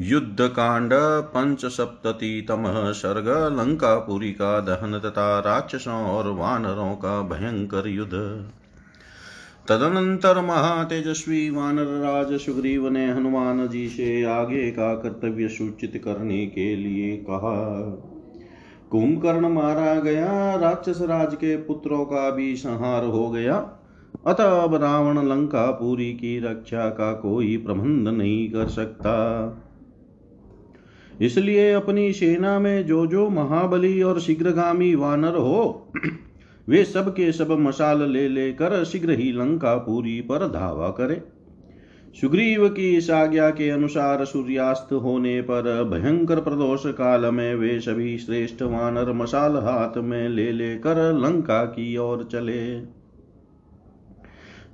युद्धकांड 0.00 0.90
पंचसप्ततितमः 1.22 2.92
सर्ग 2.92 3.28
लंकापुरी 3.58 4.30
का 4.30 4.60
दहन 4.60 4.98
तथा 4.98 5.38
राक्षसों 5.38 6.02
और 6.04 6.30
वानरों 6.30 6.94
का 6.94 7.22
भयंकर 7.22 7.88
युद्ध। 7.88 8.12
तदनंतर 9.68 10.40
महातेजस्वी 10.40 11.50
वानर 11.50 11.84
राज 11.84 12.40
सुग्रीव 12.40 12.88
ने 12.88 13.12
हनुमान 13.12 13.68
जी 13.68 13.88
से 13.88 14.24
आगे 14.24 14.70
का 14.70 14.94
कर्तव्य 14.94 15.48
सूचित 15.48 16.02
करने 16.04 16.46
के 16.46 16.76
लिए 16.76 17.16
कहा। 17.16 17.80
कुंभकर्ण 18.90 19.48
मारा 19.48 19.94
गया, 19.94 20.54
राक्षस 20.54 21.00
राज 21.00 21.34
के 21.34 21.56
पुत्रों 21.56 22.04
का 22.04 22.30
भी 22.30 22.56
संहार 22.56 23.04
हो 23.04 23.30
गया। 23.30 23.56
अतः 24.26 24.62
अब 24.62 24.74
रावण 24.74 25.28
लंका 25.28 25.70
पूरी 25.70 26.12
की 26.12 26.38
रक्षा 26.40 26.88
का 26.88 27.12
कोई 27.12 27.56
प्रबंध 27.56 28.08
नहीं 28.08 28.50
कर 28.50 28.68
सकता। 28.68 29.14
इसलिए 31.20 31.72
अपनी 31.72 32.12
सेना 32.12 32.58
में 32.58 32.86
जो 32.86 33.06
जो 33.06 33.28
महाबली 33.28 34.02
और 34.02 34.20
शीघ्रगामी 34.20 34.94
वानर 34.94 35.36
हो, 35.36 35.92
वे 36.68 36.84
सब 36.84 37.10
के 37.10 37.32
सब 37.32 37.50
मशाल 37.50 38.02
ले 38.02 38.28
लेकर 38.28 38.84
शीघ्र 38.84 39.10
ही 39.10 39.32
लंका 39.32 39.74
पूरी 39.76 40.20
पर 40.20 40.46
धावा 40.48 40.88
करे। 40.88 41.20
सुग्रीव 42.20 42.68
की 42.68 42.96
इस 42.96 43.10
आज्ञा 43.10 43.50
के 43.50 43.70
अनुसार 43.70 44.24
सूर्यास्त 44.24 44.92
होने 44.92 45.40
पर 45.40 45.84
भयंकर 45.84 46.40
प्रदोष 46.40 46.86
काल 46.86 47.26
में 47.26 47.54
वे 47.54 47.80
सभी 47.80 48.18
श्रेष्ठ 48.18 48.62
वानर 48.62 49.12
मशाल 49.12 49.56
हाथ 49.56 49.98
में 49.98 50.28
ले 50.28 50.52
लेकर 50.52 51.12
लंका 51.12 51.64
की 51.64 51.96
ओर 51.96 52.28
चले। 52.32 52.97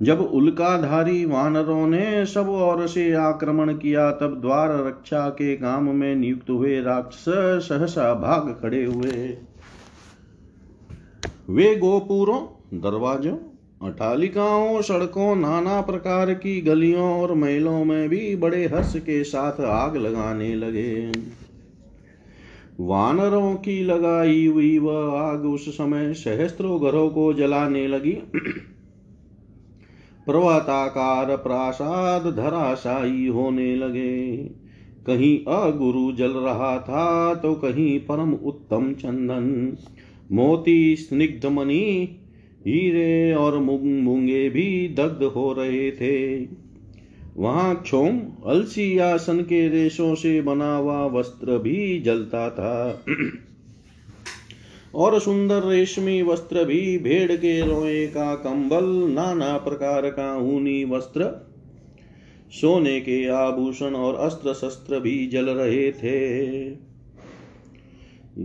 जब 0.01 0.21
उल्काधारी 0.21 1.25
वानरों 1.25 1.87
ने 1.87 2.25
सब 2.25 2.49
ओर 2.49 2.87
से 2.87 3.13
आक्रमण 3.13 3.73
किया, 3.73 4.11
तब 4.11 4.41
द्वार 4.41 4.87
रक्षा 4.87 5.29
के 5.29 5.55
काम 5.55 5.95
में 5.95 6.15
नियुक्त 6.15 6.49
हुए 6.49 6.81
राक्षस 6.81 7.65
सहसा 7.69 8.13
भाग 8.13 8.59
खड़े 8.61 8.85
हुए। 8.85 9.37
वे 11.49 11.75
गोपुरों, 11.75 12.39
दरवाजों 12.73 13.37
अटालिकाओं 13.89 14.81
सड़कों, 14.81 15.35
नाना 15.35 15.81
प्रकार 15.81 16.33
की 16.33 16.61
गलियों 16.61 17.21
और 17.21 17.33
महलों 17.33 17.85
में 17.85 18.09
भी 18.09 18.35
बड़े 18.35 18.65
हर्ष 18.65 18.93
के 18.95 19.23
साथ 19.23 19.61
आग 19.61 19.97
लगाने 19.97 20.55
लगे। 20.55 21.11
वानरों 22.79 23.55
की 23.55 23.83
लगाई 23.83 24.47
हुई 24.47 24.79
वह 24.79 25.19
आग 25.19 25.45
उस 25.45 25.77
समय 25.77 26.13
सहस्त्रों 26.13 26.81
घरों 26.81 27.09
को 27.09 27.33
जलाने 27.33 27.87
लगी। 27.87 28.17
पर्वताकार 30.27 31.35
प्रासाद 31.37 32.35
धराशायी 32.35 33.27
होने 33.27 33.75
लगे। 33.75 34.35
कहीं 35.07 35.53
अगुरु 35.53 36.11
जल 36.11 36.31
रहा 36.31 36.77
था 36.79 37.33
तो 37.35 37.53
कहीं 37.53 37.99
परम 37.99 38.33
उत्तम 38.33 38.93
चंदन। 38.93 39.77
मोती 40.31 40.95
स्निग्ध 40.95 41.45
मणि, 41.45 42.09
हीरे 42.67 43.33
और 43.33 43.57
मुंग 43.57 44.03
मुंगे 44.03 44.49
भी 44.49 44.95
दग्ध 44.97 45.23
हो 45.23 45.53
रहे 45.53 45.91
थे। 45.91 46.47
वहाँ 47.37 47.75
क्षोम, 47.75 48.19
अलसी 48.45 48.97
आसन 48.97 49.39
के 49.39 49.67
रेशों 49.69 50.15
से 50.15 50.41
बना 50.41 50.75
हुआ 50.75 51.05
वस्त्र 51.05 51.57
भी 51.57 51.99
जलता 51.99 52.49
था। 52.49 53.03
और 54.95 55.19
सुंदर 55.19 55.63
रेशमी 55.63 56.21
वस्त्र 56.21 56.63
भी 56.63 56.97
भेड़ 56.97 57.31
के 57.31 57.61
रोए 57.61 58.07
का 58.07 58.35
कंबल, 58.35 59.13
नाना 59.13 59.57
प्रकार 59.57 60.09
का 60.09 60.37
ऊनी 60.37 60.85
वस्त्र। 60.85 61.51
सोने 62.51 62.99
के 62.99 63.27
आभूषण 63.27 63.93
और 63.93 64.15
अस्त्र 64.15 64.53
शस्त्र 64.53 64.99
भी 64.99 65.27
जल 65.27 65.45
रहे 65.45 65.91
थे। 65.91 66.71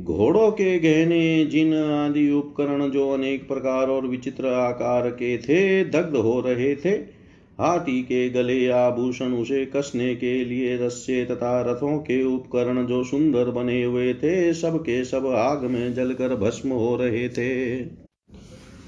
घोड़ों 0.03 0.51
के 0.51 0.79
गहने, 0.79 1.45
जिन 1.45 1.75
आदि 1.75 2.31
उपकरण 2.31 2.89
जो 2.91 3.11
अनेक 3.11 3.49
प्रकार 3.49 3.89
और 3.89 4.07
विचित्र 4.07 4.47
आकार 4.47 5.11
के 5.11 5.39
थे, 5.39 5.85
दग्ध 5.85 6.17
हो 6.17 6.41
रहे 6.41 6.77
थे। 6.77 7.20
हाथी 7.61 8.03
के 8.03 8.29
गले 8.29 8.69
आभूषण 8.69 9.33
उसे 9.33 9.67
कसने 9.67 10.15
के 10.17 10.45
लिए 10.45 10.77
रस्से 10.77 11.25
तथा 11.25 11.61
रथों 11.61 11.99
के 11.99 12.25
उपकरण 12.25 12.87
जो 12.87 13.05
सुंदर 13.05 13.51
बने 13.51 13.85
हुए 13.85 14.15
थे, 14.15 14.55
सब 14.55 14.79
के 14.79 15.05
सब 15.05 15.27
आग 15.27 15.65
में 15.65 15.95
जलकर 15.95 16.37
भस्म 16.37 16.71
हो 16.71 16.97
रहे 16.97 17.29
थे। 17.29 17.79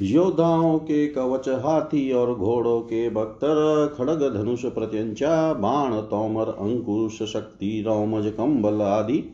योद्धाओं 0.03 0.79
के 0.79 1.07
कवच, 1.07 1.49
हाथी 1.49 2.13
और 2.13 2.35
घोड़ों 2.35 2.81
के 2.81 3.11
बख्तर 3.11 3.95
खड़ग 3.99 4.35
धनुष 4.35 4.65
प्रत्यंचा, 4.65 5.53
बाण, 5.53 5.93
तोमर, 5.93 6.45
अंकुश 6.45 7.23
शक्ति, 7.23 7.83
रोमज, 7.87 8.27
कंबल 8.27 8.83
आदि, 8.83 9.25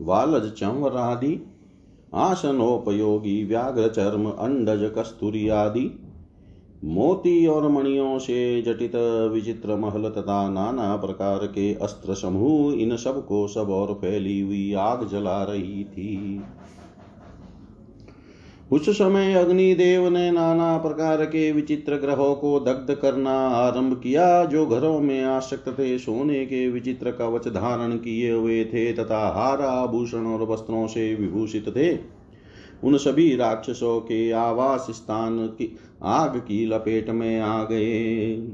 वालज, 0.00 0.52
चंवर 0.52 0.96
आदि, 0.96 1.38
आसनोपयोगी 2.14 3.44
व्याघ्र 3.44 3.88
चर्म 3.88 4.30
अंडज, 4.30 4.90
कस्तूरी 4.98 5.48
आदि 5.48 5.99
मोती 6.84 7.46
और 7.46 7.68
मणियों 7.68 8.18
से 8.18 8.62
जटित 8.62 8.92
विचित्र 9.32 9.76
महल 9.76 10.08
तथा 10.10 10.48
नाना 10.48 10.96
प्रकार 10.96 11.46
के 11.46 11.74
अस्त्र 11.74 12.14
समूह 12.14 12.74
इन 12.74 12.96
सबको 12.96 13.46
सब 13.48 13.70
और 13.70 13.94
फैली 13.94 14.40
हुई 14.40 14.72
आग 14.74 15.08
जला 15.08 15.42
रही 15.44 15.84
थी। 15.84 16.40
उस 18.72 18.88
समय 18.90 19.34
अग्निदेव 19.34 20.08
ने 20.08 20.30
नाना 20.30 20.78
प्रकार 20.78 21.24
के 21.24 21.52
विचित्र 21.52 21.96
ग्रहों 21.96 22.34
को 22.34 22.60
दग्ध 22.60 22.94
करना 22.94 23.32
आरंभ 23.48 24.00
किया, 24.02 24.44
जो 24.44 24.66
घरों 24.66 25.00
में 25.00 25.24
आसक्त 25.24 25.68
थे। 25.68 25.98
सोने 25.98 26.44
के 26.46 26.68
विचित्र 26.68 27.10
कवच 27.10 27.48
धारण 27.48 27.96
किए 27.96 28.32
हुए 28.32 28.64
थे 28.64 28.92
तथा 28.92 29.28
हार 29.28 29.62
आभूषण 29.62 30.26
और 30.26 30.46
वस्त्रों 30.46 30.86
से 30.86 31.14
विभूषित 31.14 31.68
थे। 31.68 32.19
उन 32.84 32.96
सभी 32.96 33.36
राक्षसों 33.36 34.00
के 34.00 34.30
आवास 34.30 34.86
स्थान 34.90 35.46
की 35.46 35.78
आग 36.02 36.38
की 36.38 36.66
लपेट 36.66 37.10
में 37.10 37.40
आ 37.40 37.64
गए। 37.64 38.48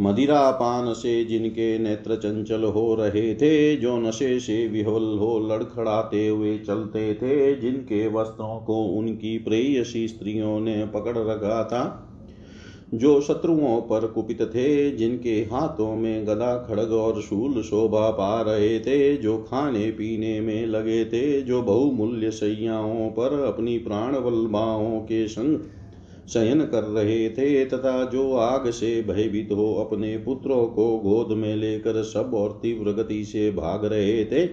मदिरा 0.00 0.50
पान 0.50 0.92
से 0.92 1.24
जिनके 1.24 1.78
नेत्र 1.78 2.16
चंचल 2.16 2.64
हो 2.64 2.94
रहे 2.94 3.34
थे, 3.34 3.76
जो 3.76 3.98
नशे 3.98 4.40
से 4.40 4.68
विहोल 4.68 5.18
हो 5.18 5.48
लड़खड़ाते 5.48 6.28
हुए 6.28 6.58
चलते 6.58 7.14
थे, 7.14 7.54
जिनके 7.54 8.08
वस्त्रों 8.08 8.60
को 8.60 8.84
उनकी 8.84 9.38
प्रेयसी 9.38 10.08
स्त्रियों 10.08 10.60
ने 10.60 10.86
पकड़ 10.86 11.18
रखा 11.18 11.64
था 11.64 12.08
जो 12.94 13.20
शत्रुओं 13.20 13.80
पर 13.80 14.06
कुपित 14.06 14.42
थे, 14.42 14.90
जिनके 14.90 15.30
हाथों 15.30 15.96
में 15.96 16.26
गदा, 16.26 16.56
खड़ग 16.56 16.92
और 16.92 17.22
शूल 17.22 17.62
शोभा 17.62 18.10
पा 18.10 18.42
रहे 18.42 18.80
थे, 18.80 19.16
जो 19.16 19.38
खाने 19.38 19.90
पीने 19.90 20.40
में 20.40 20.66
लगे 20.66 21.04
थे, 21.04 21.42
जो 21.42 21.62
बहुमूल्य 21.62 22.30
सैयाओं 22.30 23.10
पर 23.10 23.44
अपनी 23.44 23.78
प्राण 23.78 24.16
वल्लभाओं 24.16 25.00
के 25.00 25.28
संग 25.28 25.58
शयन 26.28 26.60
कर 26.60 26.82
रहे 26.82 27.30
थे, 27.30 27.64
तथा 27.64 28.04
जो 28.04 28.34
आग 28.34 28.70
से 28.70 29.02
भयभीत 29.02 29.48
हो 29.52 29.74
अपने 29.74 30.18
पुत्रों 30.18 30.66
को 30.66 30.98
गोद 30.98 31.36
में 31.36 31.56
लेकर 31.56 32.02
सब 32.02 32.34
और 32.34 32.60
तीव्र 32.62 32.92
गति 32.92 33.24
से 33.24 33.50
भाग 33.50 33.84
रहे 33.84 34.24
थे 34.24 34.46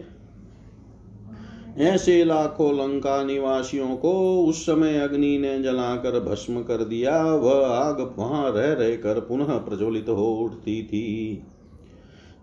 ऐसे 1.77 2.23
लाखों 2.23 2.73
लंका 2.73 3.23
निवासियों 3.23 3.95
को 3.95 4.43
उस 4.43 4.65
समय 4.65 4.99
अग्नि 4.99 5.37
ने 5.37 5.63
जलाकर 5.63 6.19
भस्म 6.19 6.61
कर 6.61 6.83
दिया। 6.83 7.35
वह 7.35 7.67
आग 7.67 8.15
वहाँ 8.17 8.51
रह 8.51 8.73
रह 8.73 8.95
कर 8.95 9.19
पुनः 9.19 9.57
प्रज्वलित 9.57 10.09
हो 10.09 10.33
उठती 10.35 10.83
थी। 10.83 11.43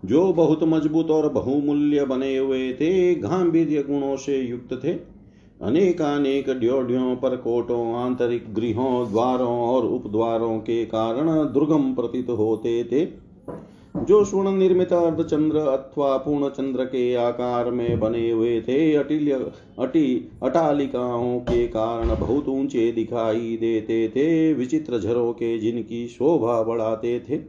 जो 0.05 0.33
बहुत 0.33 0.63
मज़बूत 0.63 1.11
और 1.11 1.29
बहुमूल्य 1.29 2.05
बने 2.05 2.37
हुए 2.37 2.73
थे 2.73 3.15
गांधीर्य 3.15 3.83
गुणों 3.83 4.15
से 4.15 4.37
युक्त 4.37 4.83
थे। 4.83 5.17
अनेकानेक 5.61 6.49
ड्योड्यों 6.49 7.15
पर 7.15 7.35
कोटों, 7.35 7.95
आंतरिक 7.95 8.53
गृहों, 8.53 9.11
द्वारों 9.11 9.59
और 9.59 9.85
उपद्वारों 9.85 10.59
के 10.59 10.85
कारण 10.85 11.27
दुर्गम 11.53 11.93
प्रतीत 11.93 12.29
होते 12.29 12.83
थे। 12.83 13.26
जो 14.03 14.25
स्वर्ण 14.25 14.51
निर्मित 14.51 14.93
अर्धचंद्र 14.93 15.57
अथवा 15.57 16.17
पूर्ण 16.17 16.49
चंद्र 16.49 16.85
के 16.85 17.15
आकार 17.15 17.71
में 17.71 17.99
बने 17.99 18.31
हुए 18.31 18.61
थे, 18.61 18.95
अटिल्य, 18.95 19.51
अटी, 19.79 20.31
अटालिकाओं 20.43 21.39
के 21.39 21.67
कारण 21.67 22.15
बहुत 22.15 22.47
ऊँचे 22.47 22.91
दिखाई 22.91 23.57
देते 23.61 24.09
थे, 24.09 24.53
विचित्र 24.53 24.99
झरों 24.99 25.33
के 25.33 25.59
जिनकी 25.59 26.07
शोभा 26.07 26.63
बढ़ाते 26.63 27.19
थे। 27.19 27.39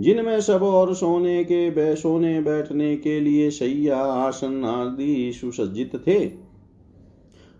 जिनमें 0.00 0.40
सब 0.40 0.62
और 0.62 0.94
सोने 0.94 1.44
के 1.44 1.70
बै, 1.70 1.94
सोने 1.94 2.40
बैठने 2.40 2.96
के 2.96 3.20
लिए 3.20 3.50
शैया 3.50 3.98
आसन 3.98 4.64
आदि 4.64 5.32
सुसज्जित 5.32 5.96
थे। 5.96 6.30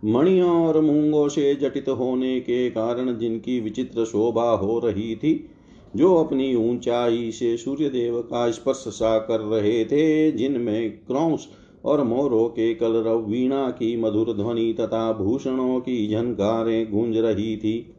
मणियों 0.05 0.67
और 0.67 0.81
मूंगों 0.81 1.29
से 1.29 1.55
जटित 1.55 1.89
होने 1.89 2.41
के 2.41 2.71
कारण 2.71 3.19
जिनकी 3.19 3.61
विचित्र 3.61 4.05
शोभा 4.05 4.51
हो 4.51 4.79
रही 4.79 5.17
थी 5.17 5.51
जो 5.97 6.15
अपनी 6.15 6.55
ऊंचाई 6.55 7.31
से 7.33 7.57
सूर्यदेव 7.57 8.21
का 8.21 8.51
स्पर्श 8.51 8.77
सा 8.77 9.19
कर 9.19 9.41
रहे 9.41 9.85
थे, 9.85 10.33
जिनमें 10.33 10.91
क्रौश 10.91 11.49
और 11.85 12.03
मोरों 12.05 12.49
के 12.49 12.75
कलरव 12.75 13.27
वीणा 13.27 13.71
की 13.71 13.97
मधुर 13.97 14.33
ध्वनि 14.33 14.77
तथा 14.81 15.13
भूषणों 15.13 15.81
की 15.81 16.09
झनकारें 16.11 16.93
गूंज 16.93 17.17
रही 17.17 17.57
थी, 17.57 17.95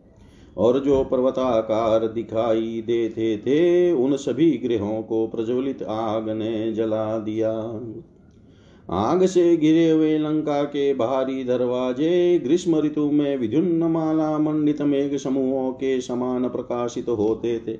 और 0.58 0.80
जो 0.80 1.04
पर्वताकार 1.04 2.08
दिखाई 2.08 2.84
देते 2.88 3.38
थे, 3.38 3.92
उन 3.92 4.16
सभी 4.16 4.52
गृहों 4.52 5.02
को 5.02 5.28
प्रज्वलित 5.28 5.84
आग 5.84 6.30
ने 6.30 6.74
जला 6.74 7.18
दिया। 7.18 7.82
आग 8.94 9.26
से 9.26 9.58
गिरे 9.58 9.90
हुए 9.92 10.18
लंका 10.18 10.64
के 10.64 10.94
बाहरी 10.94 11.44
दरवाजे, 11.44 12.40
ग्रीष्म 12.44 12.80
ऋतु 12.80 13.12
में 13.12 13.38
विद्युन्न 13.38 13.84
माला 13.84 14.38
मंडित 14.38 14.82
मेघ 14.82 15.18
समूहों 15.18 15.72
के 15.72 16.02
समान 16.02 16.50
प्रकाशित 16.50 17.10
होते 17.10 17.60
थे। 17.60 17.78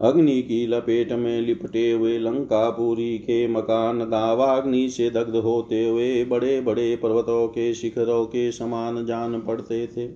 अग्नि 0.00 0.42
की 0.42 0.66
लपेट 0.66 1.12
में 1.12 1.40
लिपटे 1.40 1.92
हुए 1.92 2.18
लंकापुरी 2.18 3.18
के 3.18 3.48
मकान 3.48 3.98
दावाग्नि 3.98 4.88
से 4.88 5.10
दग्ध 5.10 5.36
होते 5.36 5.88
हुए 5.88 6.24
बड़े 6.24 6.60
बड़े 6.60 6.96
पर्वतों 6.96 7.48
के 7.48 7.74
शिखरों 7.74 8.24
के 8.26 8.52
समान 8.52 9.06
जान 9.06 9.40
पड़ते 9.40 9.86
थे। 9.86 10.08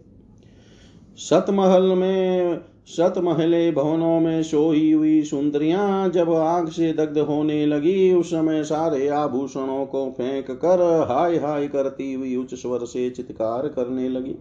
सतमहल 1.16 1.82
में 1.82 2.60
सतमहले 2.96 3.70
भवनों 3.70 4.20
में 4.20 4.42
सोई 4.42 4.92
हुई 4.92 5.22
सुंदरियाँ 5.22 6.08
जब 6.08 6.32
आग 6.32 6.68
से 6.68 6.92
दग्ध 6.92 7.18
होने 7.18 7.66
लगी, 7.66 8.12
उस 8.12 8.30
समय 8.30 8.64
सारे 8.64 9.08
आभूषणों 9.08 9.86
को 9.86 10.10
फेंक 10.10 10.50
कर 10.50 11.06
हाय 11.10 11.36
हाय 11.36 11.68
करती 11.68 12.12
हुई 12.12 12.36
उच्च 12.36 12.54
स्वर 12.54 12.84
से 12.84 13.10
चित्कार 13.10 13.68
करने 13.68 14.08
लगी। 14.08 14.34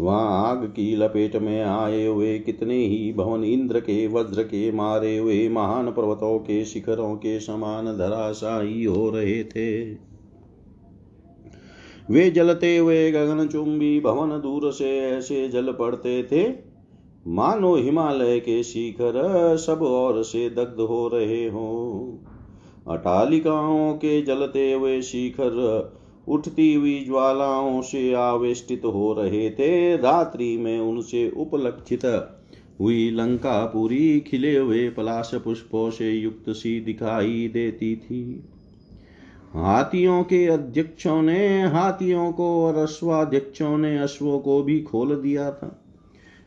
वहाँ 0.00 0.50
आग 0.50 0.64
की 0.64 0.96
लपेट 0.96 1.36
में 1.36 1.62
आए 1.62 2.06
हुए 2.06 2.38
कितने 2.38 2.78
ही 2.86 3.12
भवन, 3.12 3.44
इंद्र 3.44 3.80
के 3.80 4.06
वज्र 4.06 4.42
के 4.42 4.72
मारे 4.72 5.18
हुए 5.18 5.48
महान 5.48 5.90
पर्वतों 5.90 6.38
के 6.38 6.64
शिखरों 6.64 7.14
के 7.16 7.40
समान 7.40 7.86
धराशायी 7.86 8.84
हो 8.84 9.10
रहे 9.10 9.44
थे। 9.44 9.94
वे 12.10 12.30
जलते 12.30 12.76
हुए 12.76 13.10
गगन 13.12 13.48
चुंबी 13.48 14.00
भवन 14.00 14.30
दूर 14.30 14.72
से 14.72 15.00
ऐसे 15.00 15.48
जल 15.48 15.72
पड़ते 15.72 16.22
थे 16.22 16.65
मानो 17.28 17.74
हिमालय 17.74 18.38
के 18.40 18.62
शिखर 18.62 19.56
सब 19.56 19.82
ओर 19.82 20.22
से 20.22 20.50
दग्ध 20.50 20.80
हो 20.80 21.08
रहे 21.08 21.48
हो। 21.48 22.18
अटालिकाओं 22.90 23.94
के 23.94 24.22
जलते 24.22 24.72
हुए 24.72 25.02
शिखर 25.02 25.92
उठती 26.28 26.74
हुई 26.74 27.04
ज्वालाओं 27.04 27.82
से 27.82 28.12
आवेष्टित 28.14 28.84
हो 28.84 29.12
रहे 29.12 29.50
थे। 29.50 29.96
रात्रि 29.96 30.56
में 30.56 30.78
उनसे 30.80 31.30
उपलक्षित 31.36 32.04
हुई 32.80 33.10
लंका 33.10 33.64
पूरी 33.66 34.20
खिले 34.20 34.56
हुए 34.56 34.88
पलाश 34.90 35.30
पुष्पों 35.34 35.90
से 35.90 36.10
युक्त 36.10 36.50
सी 36.50 36.80
दिखाई 36.80 37.50
देती 37.54 37.96
थी। 37.96 38.44
हाथियों 39.54 40.22
के 40.22 40.46
अध्यक्षों 40.46 41.22
ने, 41.22 41.62
हाथियों 41.62 42.32
को 42.32 42.64
और 42.64 42.76
अश्वाध्यक्षों 42.76 43.78
ने 43.78 43.98
अश्वों 43.98 44.38
को 44.38 44.62
भी 44.62 44.80
खोल 44.80 45.16
दिया 45.16 45.50
था। 45.50 45.82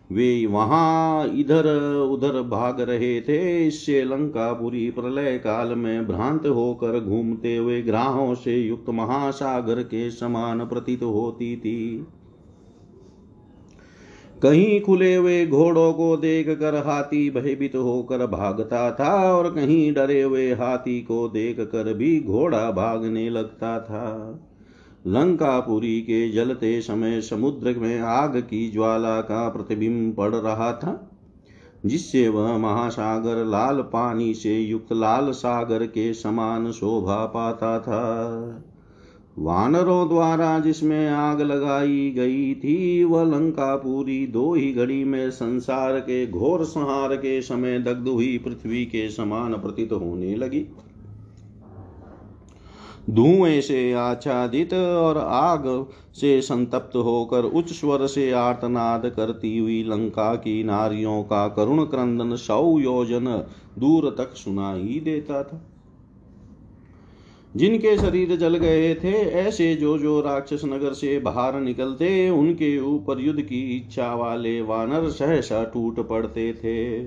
वे 0.10 0.46
वहाँ 0.46 1.28
इधर 1.30 1.68
उधर 2.04 2.42
भाग 2.42 2.80
रहे 2.82 3.20
थे। 3.22 3.68
इससे 3.68 4.04
लंकापुरी 4.04 4.90
प्रलय 4.92 5.38
काल 5.38 5.76
में 5.76 6.08
भ्रांत 6.08 6.46
होकर 6.48 7.00
घूमते 7.00 7.56
हुए 7.58 7.82
ग्राहों 7.82 8.34
से 8.36 8.56
युक्त 8.58 8.90
महासागर 8.90 9.84
के 9.84 10.10
समान 10.12 10.66
प्रतीत 10.66 11.04
होती 11.04 11.56
थी। 11.58 12.08
कहीं 14.44 14.80
खुले 14.82 15.16
हुए 15.16 15.46
घोड़ों 15.46 15.92
को 15.94 16.16
देख 16.18 16.50
कर 16.50 16.76
हाथी 16.76 17.30
भयभीत 17.30 17.76
होकर 17.76 18.26
भागता 18.28 18.92
था 18.92 19.14
और 19.34 19.50
कहीं 19.52 19.94
डरे 19.94 20.22
हुए 20.22 20.52
हाथी 20.54 21.00
को 21.02 21.28
देख 21.28 21.60
कर 21.60 21.94
भी 21.94 22.20
घोड़ा 22.22 22.70
भागने 22.72 23.30
लगता 23.30 23.80
था। 23.80 24.06
लंकापुरी 25.07 26.01
के 26.01 26.31
जलते 26.31 26.81
समय 26.81 27.22
समुद्र 27.22 27.75
में 27.78 28.00
आग 28.00 28.38
की 28.38 28.72
ज्वाला 28.72 29.22
का 29.22 29.50
प्रतिबिंब 29.50 30.16
पड़ 30.16 30.36
रहा 30.36 30.72
था, 30.74 31.12
जिससे 31.86 32.30
वह 32.30 32.57
महासागर 32.57 33.46
लाल 33.46 33.81
पानी 33.81 34.34
से 34.34 34.60
युक्त 34.60 34.94
लाल 34.94 35.31
सागर 35.31 35.86
के 35.86 36.13
समान 36.13 36.72
शोभा 36.72 37.25
पाता 37.25 37.80
था। 37.80 38.63
वानरों 39.40 40.10
द्वारा 40.10 40.60
जिसमें 40.60 41.10
आग 41.10 41.42
लगाई 41.42 42.10
गई 42.10 42.56
थी, 42.56 43.04
वह 43.04 43.24
लंकापुरी 43.24 44.28
दो 44.28 44.54
ही 44.54 44.74
घड़ी 44.74 45.04
में 45.04 45.31
संसार 45.31 46.00
के 46.00 46.28
घोर 46.28 46.63
संहार 46.63 47.16
के 47.16 47.42
समय 47.42 47.80
दग्ध 47.80 48.07
हुई 48.07 48.38
पृथ्वी 48.38 48.86
के 48.86 49.10
समान 49.10 49.54
प्रतीत 49.54 49.92
होने 49.92 50.36
लगी। 50.36 50.66
धुएँ 53.10 53.62
से 53.62 53.94
आच्छादित 53.94 54.74
और 54.74 55.18
आग 55.18 55.88
से 56.14 56.42
संतप्त 56.42 56.96
होकर 56.96 57.44
उच्च 57.44 57.70
स्वर 57.74 58.08
से 58.08 58.32
आर्तनाद 58.32 59.10
करती 59.10 59.58
हुई 59.58 59.84
लंका 59.84 60.36
की 60.36 60.64
नारियों 60.64 61.24
का 61.24 61.48
करुण 61.48 61.84
क्रंदन 61.84 62.36
सौ 62.36 62.80
योजन 62.80 63.46
दूर 63.80 64.16
तक 64.18 64.32
सुनाई 64.34 65.02
देता 65.04 65.44
था। 65.44 65.62
जिनके 67.56 67.98
शरीर 67.98 68.36
जल 68.36 68.58
गए 68.58 68.96
थे, 68.96 69.14
ऐसे 69.14 69.76
जो 69.76 69.98
जो 69.98 70.22
राक्षस 70.22 70.62
नगर 70.66 70.94
से 70.94 71.20
बाहर 71.20 71.60
निकलते, 71.60 72.30
उनके 72.30 72.80
ऊपर 72.80 73.20
युद्ध 73.20 73.42
की 73.42 73.78
इच्छा 73.78 74.16
वाले 74.16 74.62
वानर 74.62 75.10
सहसा 75.10 75.64
टूट 75.64 76.08
पड़ते 76.08 76.54
थे। 76.54 77.04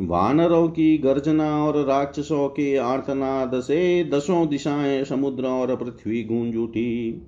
वानरों 0.00 0.68
की 0.68 0.98
गर्जना 0.98 1.64
और 1.64 1.84
राक्षसों 1.84 2.48
के 2.48 2.76
आर्तनाद 2.76 3.60
से 3.60 4.04
दसों 4.04 4.48
दिशाएँ 4.48 5.04
समुद्र 5.04 5.46
और 5.46 5.76
पृथ्वी 5.76 6.24
गूंज 6.24 6.56
उठी। 6.56 7.22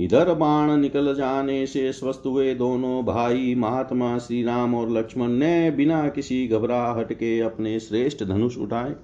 इधर 0.00 0.34
बाण 0.34 0.76
निकल 0.76 1.14
जाने 1.14 1.66
से 1.66 1.92
स्वस्थ 1.92 2.22
हुए 2.26 2.54
दोनों 2.54 3.04
भाई 3.04 3.54
महात्मा 3.54 4.18
श्री 4.18 4.42
राम 4.42 4.74
और 4.74 4.90
लक्ष्मण 4.90 5.28
ने 5.28 5.70
बिना 5.70 6.08
किसी 6.08 6.48
घबराहट 6.48 7.12
के 7.12 7.40
अपने 7.40 7.80
श्रेष्ठ 7.80 8.24
धनुष 8.24 8.58
उठाए। 8.58 8.94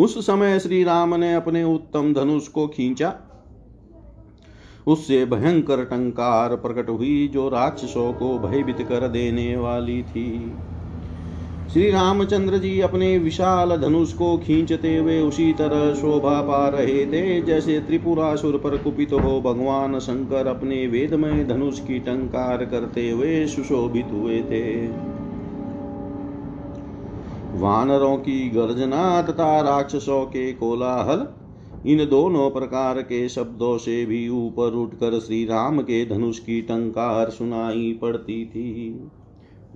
उस 0.00 0.26
समय 0.26 0.58
श्री 0.58 0.84
राम 0.84 1.14
ने 1.14 1.34
अपने 1.34 1.64
उत्तम 1.64 2.14
धनुष 2.14 2.48
को 2.48 2.66
खींचा। 2.66 3.20
उससे 4.88 5.24
भयंकर 5.24 5.84
टंकार 5.84 6.54
प्रकट 6.56 6.88
हुई 6.88 7.28
जो 7.28 7.48
राक्षसों 7.48 8.12
को 8.12 8.38
भयभीत 8.38 8.86
कर 8.88 9.08
देने 9.08 9.56
वाली 9.56 10.02
थी। 10.02 10.52
श्री 11.72 11.90
रामचंद्र 11.90 12.58
जी 12.58 12.80
अपने 12.80 13.16
विशाल 13.18 13.76
धनुष 13.76 14.12
को 14.12 14.36
खींचते 14.38 14.96
हुए 14.96 15.20
उसी 15.20 15.52
तरह 15.52 15.92
शोभा 15.94 16.40
पा 16.42 16.68
रहे 16.68 17.04
थे, 17.06 17.40
जैसे 17.42 17.78
त्रिपुरासुर 17.80 18.56
पर 18.56 18.76
कुपित 18.76 19.12
हो 19.14 19.40
भगवान 19.40 19.98
शंकर 19.98 20.46
अपने 20.46 20.86
वेदमय 20.86 21.44
धनुष 21.44 21.80
की 21.80 21.98
टंकार 21.98 22.64
करते 22.64 23.10
हुए 23.10 23.46
सुशोभित 23.46 24.12
हुए 24.12 24.40
थे। 24.42 24.64
वानरों 27.58 28.16
की 28.16 28.48
गर्जना 28.48 29.20
तथा 29.22 29.60
राक्षसों 29.60 30.24
के 30.26 30.52
कोलाहल 30.52 31.26
इन 31.86 32.06
दोनों 32.06 32.50
प्रकार 32.50 33.02
के 33.02 33.28
शब्दों 33.28 33.78
से 33.78 34.06
भी 34.06 34.28
ऊपर 34.28 34.74
उठकर 34.74 35.18
श्री 35.18 35.44
राम 35.44 35.80
के 35.80 36.06
धनुष 36.06 36.38
की 36.38 36.62
टंकार 36.62 37.30
सुनाई 37.30 37.98
पड़ती 38.02 38.46
थी। 38.46 39.00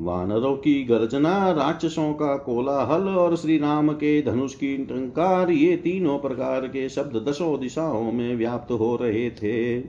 वानरों 0.01 0.57
की 0.57 0.85
गर्जना, 0.85 1.51
राक्षसों 1.51 2.13
का 2.13 2.37
कोलाहल 2.37 3.09
और 3.09 3.37
श्री 3.37 3.59
राम 3.59 3.93
के 3.93 4.23
धनुष 4.23 4.55
की 4.55 4.77
टंकार, 4.77 5.51
ये 5.51 5.77
तीनों 5.77 6.19
प्रकार 6.19 6.61
के 6.61 6.89
शब्द 6.89 7.29
दसों 7.29 7.61
दिशाओं 7.61 8.13
में 8.13 8.37
व्याप्त 8.37 8.73
हो 8.73 8.97
रहे 8.97 9.31
थे। 9.31 9.81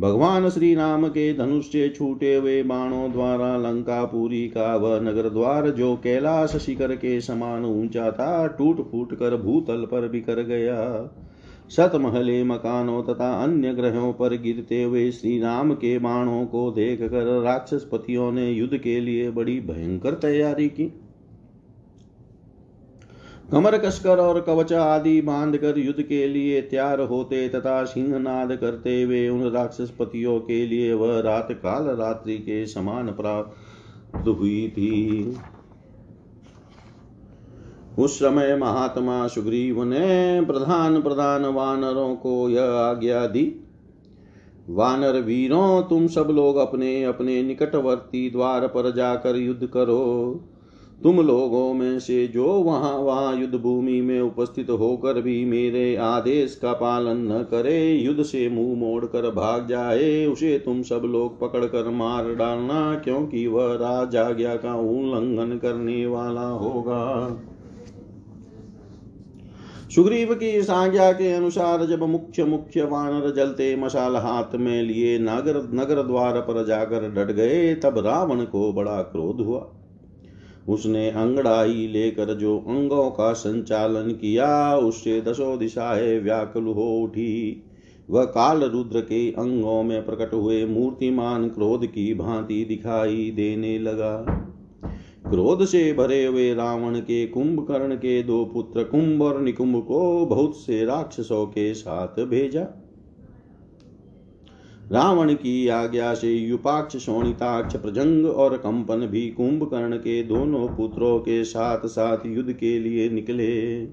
भगवान 0.00 0.48
श्री 0.50 0.74
राम 0.74 1.08
के 1.08 1.32
धनुष 1.34 1.64
से 1.64 1.88
छूटे 1.88 2.34
हुए 2.34 2.62
बाणों 2.62 3.12
द्वारा 3.12 3.56
लंकापुरी 3.56 4.48
का 4.48 4.76
वह 4.76 5.00
नगर 5.00 5.28
द्वार 5.28 5.70
जो 5.70 5.94
कैलाश 5.96 6.56
शिखर 6.56 6.94
के 6.96 7.20
समान 7.20 7.64
ऊँचा 7.64 8.10
था, 8.10 8.46
टूट 8.46 8.90
फूट 8.90 9.14
कर 9.14 9.36
भूतल 9.36 9.84
पर 9.84 10.08
बिखर 10.08 10.42
गया। 10.42 11.10
सतमहले 11.68 12.42
मकानों 12.44 13.02
तथा 13.02 13.30
अन्य 13.42 13.74
ग्रहों 13.74 14.12
पर 14.12 14.36
गिरते 14.36 14.82
हुए 14.82 15.10
श्री 15.10 15.38
राम 15.40 15.72
के 15.74 15.98
बाणों 15.98 16.44
को 16.46 16.70
देख 16.70 17.02
कर 17.02 17.42
राक्षस 17.42 17.88
पतियों 17.92 18.32
ने 18.32 18.50
युद्ध 18.50 18.76
के 18.78 19.00
लिए 19.00 19.30
बड़ी 19.30 19.60
भयंकर 19.60 20.14
तैयारी 20.14 20.68
की। 20.68 20.92
कमर 23.50 23.76
कसकर 23.78 24.18
और 24.18 24.40
कवच 24.40 24.72
आदि 24.72 25.20
बाँध 25.20 25.56
कर 25.56 25.78
युद्ध 25.78 26.02
के 26.02 26.26
लिए 26.28 26.60
तैयार 26.62 27.00
होते 27.00 27.48
तथा 27.48 27.84
सिंहनाद 27.84 28.54
करते 28.56 29.02
हुए 29.02 29.28
उन 29.28 29.50
राक्षसपतियों 29.50 30.38
के 30.40 30.66
लिए 30.66 30.92
वह 30.92 31.20
रात 31.20 31.48
काल 31.52 31.86
रात्रि 31.96 32.38
के 32.38 32.66
समान 32.66 33.10
प्राप्त 33.10 34.28
हुई 34.28 34.68
थी। 34.68 35.36
उस 37.98 38.16
समय 38.16 38.56
महात्मा 38.56 39.26
सुग्रीव 39.26 39.82
ने 39.84 40.40
प्रधान 40.46 41.00
प्रधान 41.02 41.44
वानरों 41.44 42.14
को 42.16 42.48
यह 42.48 42.62
आज्ञा 42.62 43.26
दी, 43.26 43.44
वानर 44.68 45.20
वीरों, 45.20 45.82
तुम 45.82 46.06
सब 46.06 46.28
लोग 46.30 46.56
अपने 46.56 47.04
अपने 47.04 47.42
निकटवर्ती 47.42 48.30
द्वार 48.30 48.66
पर 48.66 48.90
जाकर 48.92 49.36
युद्ध 49.36 49.66
करो। 49.66 50.00
तुम 51.04 51.20
लोगों 51.20 51.74
में 51.74 51.98
से 52.00 52.26
जो 52.26 52.44
वहाँ 52.44 52.92
वहाँ 52.92 53.36
युद्ध 53.36 53.54
भूमि 53.54 54.00
में 54.00 54.20
उपस्थित 54.20 54.70
होकर 54.70 55.20
भी 55.20 55.44
मेरे 55.44 55.96
आदेश 55.96 56.58
का 56.62 56.72
पालन 56.72 57.32
न 57.32 57.42
करे, 57.42 57.92
युद्ध 57.92 58.22
से 58.22 58.48
मुँह 58.48 58.78
मोड़ 58.78 59.04
कर 59.04 59.30
भाग 59.30 59.68
जाए, 59.68 60.26
उसे 60.26 60.58
तुम 60.58 60.82
सब 60.82 61.02
लोग 61.04 61.40
पकड़ 61.40 61.64
कर 61.64 61.90
मार 61.90 62.34
डालना, 62.34 62.94
क्योंकि 62.94 63.46
वह 63.46 63.74
राजाज्ञा 63.74 64.56
का 64.56 64.74
उल्लंघन 64.74 65.58
करने 65.58 66.06
वाला 66.06 66.48
होगा। 66.48 67.28
सुग्रीव 69.94 70.34
की 70.34 70.48
इस 70.48 70.70
आज्ञा 70.70 71.12
के 71.12 71.32
अनुसार 71.32 71.86
जब 71.86 72.02
मुख्य 72.02 72.44
मुख्य 72.44 72.84
वानर 72.84 73.34
जलते 73.34 73.76
मशाल 73.76 74.16
हाथ 74.16 74.54
में 74.54 74.82
लिए 74.82 75.18
नगर 75.18 75.70
नगर 75.74 76.02
द्वार 76.02 76.40
पर 76.40 76.66
जाकर 76.66 77.10
डट 77.10 77.32
गए, 77.32 77.74
तब 77.74 77.98
रावण 77.98 78.44
को 78.44 78.72
बड़ा 78.72 79.02
क्रोध 79.02 79.40
हुआ। 79.40 79.70
उसने 80.68 81.10
अंगड़ाई 81.10 81.86
लेकर 81.86 82.34
जो 82.34 82.58
अंगों 82.58 83.10
का 83.10 83.32
संचालन 83.32 84.10
किया, 84.10 84.76
उससे 84.76 85.20
दसों 85.20 85.58
दिशाएँ 85.58 86.20
व्याकुल 86.20 86.64
हो 86.64 87.00
उठी। 87.00 87.62
वह 88.10 88.24
काल 88.24 88.60
रुद्र 88.60 89.00
के 89.00 89.30
अंगों 89.30 89.82
में 89.82 90.06
प्रकट 90.06 90.34
हुए 90.34 90.66
मूर्तिमान 90.66 91.48
क्रोध 91.48 91.86
की 91.86 92.14
भांति 92.14 92.64
दिखाई 92.64 93.32
देने 93.36 93.78
लगा। 93.78 94.40
क्रोध 95.30 95.64
से 95.64 95.92
भरे 95.92 96.24
हुए 96.24 96.54
रावण 96.54 96.98
के 96.98 97.26
कुंभकर्ण 97.26 97.94
के 97.94 98.22
दो 98.22 98.44
पुत्र 98.44 98.84
कुंभ 98.84 99.22
और 99.22 99.40
निकुंभ 99.40 99.84
को 99.84 100.26
बहुत 100.26 100.56
से 100.56 100.84
राक्षसों 100.84 101.46
के 101.46 101.74
साथ 101.74 102.24
भेजा। 102.24 102.83
रावण 104.92 105.34
की 105.34 105.68
आज्ञा 105.68 106.14
से 106.14 106.32
युपाक्ष, 106.32 106.96
शोणिताक्ष, 106.96 107.76
प्रजंग 107.76 108.26
और 108.26 108.56
कंपन 108.56 109.06
भी 109.06 109.30
कुंभकर्ण 109.30 109.96
के 109.96 110.22
दोनों 110.22 110.68
पुत्रों 110.68 111.18
के 111.18 111.44
साथ 111.44 111.86
साथ 111.86 112.26
युद्ध 112.26 112.52
के 112.52 112.78
लिए 112.78 113.08
निकले। 113.10 113.86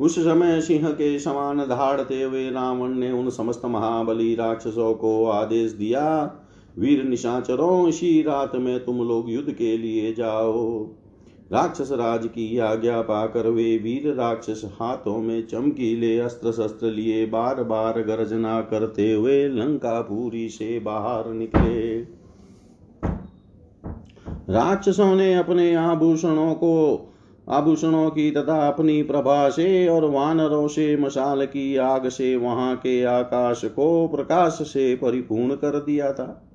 उस 0.00 0.18
समय 0.18 0.60
सिंह 0.60 0.90
के 0.90 1.18
समान 1.18 1.58
धाड़ते 1.58 2.22
हुए 2.22 2.50
रावण 2.50 2.88
ने 2.88 3.10
उन 3.12 3.30
समस्त 3.30 3.62
महाबली 3.64 4.34
राक्षसों 4.34 4.94
को 4.94 5.26
आदेश 5.26 5.72
दिया, 5.72 6.36
वीर 6.78 7.04
निशाचरों 7.04 7.88
इसी 7.88 8.22
रात 8.22 8.56
में 8.56 8.84
तुम 8.84 8.98
लोग 8.98 9.30
युद्ध 9.30 9.52
के 9.52 9.78
लिए 9.78 10.12
जाओ। 10.12 10.88
राक्षस 11.52 11.88
राज 11.92 12.26
की 12.26 12.58
आज्ञा 12.58 13.00
पाकर 13.00 13.48
वे 13.48 13.78
वीर 13.78 14.14
राक्षस 14.14 14.62
हाथों 14.80 15.18
में 15.18 15.46
चमकीले 15.46 16.18
अस्त्र 16.18 16.52
शस्त्र 16.52 16.86
लिए 16.86 17.26
बार 17.26 17.62
बार 17.62 18.02
गर्जना 18.02 18.60
करते 18.60 19.12
हुए 19.12 19.48
लंकापुरी 19.48 20.48
से 20.48 20.80
बाहर 20.80 21.32
निकले। 21.32 21.98
राक्षसों 24.50 25.14
ने 25.16 25.34
अपने 25.34 25.74
आभूषणों 25.74 26.54
को, 26.54 26.74
आभूषणों 27.50 28.10
की 28.10 28.30
तथा 28.30 28.68
अपनी 28.68 29.02
प्रभा 29.02 29.48
से 29.48 29.88
और 29.88 30.04
वानरों 30.04 30.68
से 30.68 30.96
मशाल 30.96 31.46
की 31.46 31.76
आग 31.76 32.08
से 32.08 32.36
वहाँ 32.36 32.76
के 32.76 33.04
आकाश 33.04 33.64
को 33.64 34.08
प्रकाश 34.08 34.52
से 34.52 34.94
परिपूर्ण 34.96 35.54
कर 35.54 35.78
दिया 35.78 36.12
था। 36.12 36.48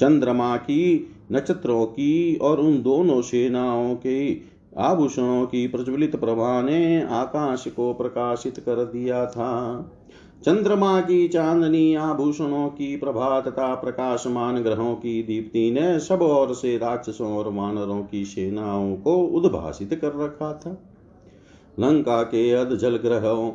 चंद्रमा 0.00 0.56
की 0.56 1.12
नक्षत्रों 1.32 1.86
की 1.86 2.36
और 2.36 2.60
उन 2.60 2.82
दोनों 2.82 3.22
सेनाओं 3.22 3.94
के 3.94 4.34
आभूषणों 4.78 5.46
की 5.46 5.68
प्रज्वलित 5.68 6.16
प्रभा 6.16 6.62
ने 6.62 7.02
आकाश 7.02 7.64
को 7.68 7.94
प्रकाशित 7.94 8.58
कर 8.58 8.84
दिया 8.84 9.26
था। 9.26 9.80
चंद्रमा 10.44 11.00
की 11.00 11.28
चांदनी 11.28 11.94
आभूषणों 11.94 12.68
की 12.68 12.96
प्रभा 12.96 13.40
तथा 13.40 13.74
प्रकाशमान 13.74 14.62
ग्रहों 14.62 14.94
की 14.94 15.22
दीप्ति 15.22 15.70
ने 15.70 16.00
सब 16.00 16.22
ओर 16.22 16.54
से 16.54 16.78
राक्षसों 16.78 17.36
और 17.36 17.52
वानरों 17.52 18.04
की 18.04 18.24
सेनाओं 18.24 18.96
को 18.96 19.16
उद्भाषित 19.16 19.94
कर 19.94 20.24
रखा 20.24 20.52
था। 20.52 20.82
लंका 21.80 22.22
के 22.22 22.50
अध 22.50 22.76
जल 22.76 22.96
ग्रहों 22.96 23.50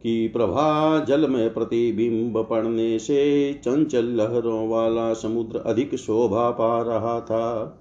की 0.00 0.28
प्रभा 0.28 0.98
जल 1.04 1.30
में 1.30 1.54
प्रतिबिंब 1.54 2.46
पड़ने 2.50 2.98
से 2.98 3.52
चंचल 3.52 4.04
लहरों 4.04 4.68
वाला 4.68 5.12
समुद्र 5.12 5.58
अधिक 5.58 5.94
शोभा 5.94 6.50
पा 6.50 6.82
रहा 6.82 7.20
था। 7.20 7.76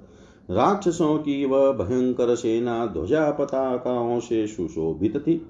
राक्षसों 0.52 1.18
की 1.18 1.46
वह 1.46 1.72
भयंकर 1.72 2.36
सेना 2.36 2.86
ध्वजा 2.86 3.32
पताकाओं 3.32 4.20
से 4.20 4.48
सुशोभित 4.48 5.18
थी। 5.18 5.42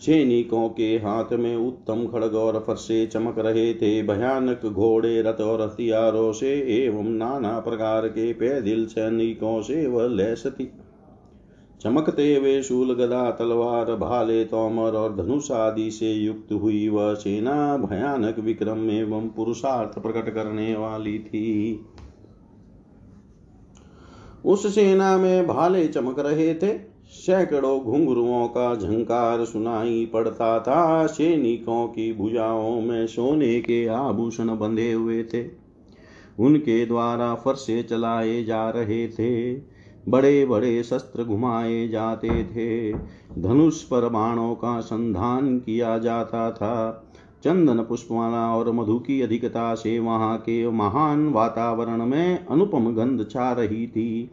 सैनिकों 0.00 0.68
के 0.68 0.96
हाथ 0.96 1.32
में 1.32 1.56
उत्तम 1.56 2.06
खड़ग 2.06 2.34
और 2.34 2.64
फरसे 2.66 3.06
चमक 3.06 3.38
रहे 3.38 3.74
थे। 3.74 4.02
भयानक 4.02 4.66
घोड़े, 4.66 5.22
रथ 5.22 5.40
और 5.40 5.62
हथियारों 5.62 6.32
से 6.32 6.84
एवं 6.84 7.04
नाना 7.04 7.60
प्रकार 7.60 8.08
के 8.08 8.32
पैदिल 8.32 8.86
सैनिकों 8.86 9.62
से 9.62 9.86
वह 9.86 10.08
लैस 10.08 10.46
थी। 10.46 10.72
चमकते 11.82 12.36
हुए 12.36 12.62
शूल 12.62 12.94
गदा 12.94 13.30
तलवार 13.30 13.84
भाले 13.84 14.44
तोमर 14.44 14.92
और 14.92 15.16
धनुष 15.16 15.50
आदि 15.50 15.90
से 15.90 16.12
युक्त 16.12 16.52
हुई 16.52 16.88
वह 16.88 17.14
सेना 17.14 17.76
भयानक 17.76 18.38
विक्रम 18.38 18.90
एवं 18.90 19.28
पुरुषार्थ 19.28 19.98
प्रकट 19.98 20.34
करने 20.34 20.76
वाली 20.76 21.18
थी। 21.18 21.80
उस 24.44 24.74
सेना 24.74 25.18
में 25.18 25.46
भाले 25.46 25.88
चमक 25.88 26.18
रहे 26.18 26.54
थे। 26.54 26.98
सैकड़ों 27.04 27.80
घुंघरुओं 27.80 28.48
का 28.48 28.74
झंकार 28.74 29.44
सुनाई 29.44 30.10
पड़ता 30.12 30.60
था। 30.60 31.06
सैनिकों 31.06 31.86
की 31.86 32.12
भुजाओं 32.12 32.80
में 32.80 33.06
सोने 33.06 33.60
के 33.60 33.86
आभूषण 33.86 34.48
बंधे 34.48 34.92
हुए 34.92 35.24
थे। 35.24 35.46
उनके 36.40 36.86
द्वारा 36.86 37.34
फरसे 37.34 37.82
चलाए 37.82 38.44
जा 38.44 38.70
रहे 38.70 39.08
थे। 39.08 39.54
बड़े 40.08 40.46
बड़े 40.46 40.82
शस्त्र 40.82 41.24
घुमाए 41.24 41.88
जाते 41.88 42.44
थे। 42.44 42.92
धनुष 43.42 43.82
पर 43.82 44.08
बाणों 44.08 44.54
का 44.54 44.80
संधान 44.80 45.58
किया 45.58 45.98
जाता 45.98 46.50
था। 46.50 47.04
चंदन 47.44 47.78
पुष्पमाला 47.78 48.56
और 48.56 48.72
मधु 48.72 48.98
की 48.98 49.20
अधिकता 49.20 49.74
से 49.74 49.98
वहाँ 49.98 50.38
के 50.38 50.70
महान 50.70 51.28
वातावरण 51.28 52.06
में 52.06 52.46
अनुपम 52.46 52.94
गंध 52.94 53.26
छा 53.30 53.52
रही 53.52 53.86
थी। 53.86 54.30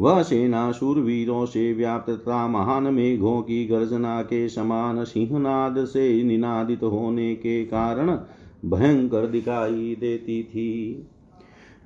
वह 0.00 0.22
सेना 0.22 0.72
सूरवीरों 0.72 1.46
से 1.46 1.72
व्याप्त 1.72 2.10
तथा 2.10 2.48
महान 2.48 2.82
मेघों 2.82 3.42
की 3.42 3.66
गर्जना 3.66 4.22
के 4.22 4.48
समान 4.48 5.04
सिंहनाद 5.04 5.84
से 5.84 6.22
निनादित 6.22 6.82
होने 6.82 7.34
के 7.34 7.64
कारण 7.64 8.18
भयंकर 8.64 9.26
दिखाई 9.26 9.96
देती 10.00 10.42
थी। 10.42 11.09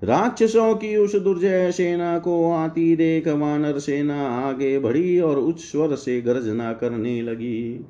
राक्षसों 0.05 0.75
की 0.75 0.97
उस 0.97 1.17
दुर्जय 1.17 1.73
सेना 1.73 2.19
को 2.19 2.53
आती 2.53 2.97
देख 2.97 3.29
वानर 3.29 3.79
सेना 3.79 4.29
आगे 4.29 4.79
बढ़ी 4.79 5.21
और 5.21 5.39
उच्च 5.39 5.61
स्वर 5.61 5.95
से 5.95 6.21
गर्जना 6.21 6.73
करने 6.73 7.23
लगी। 7.23 7.87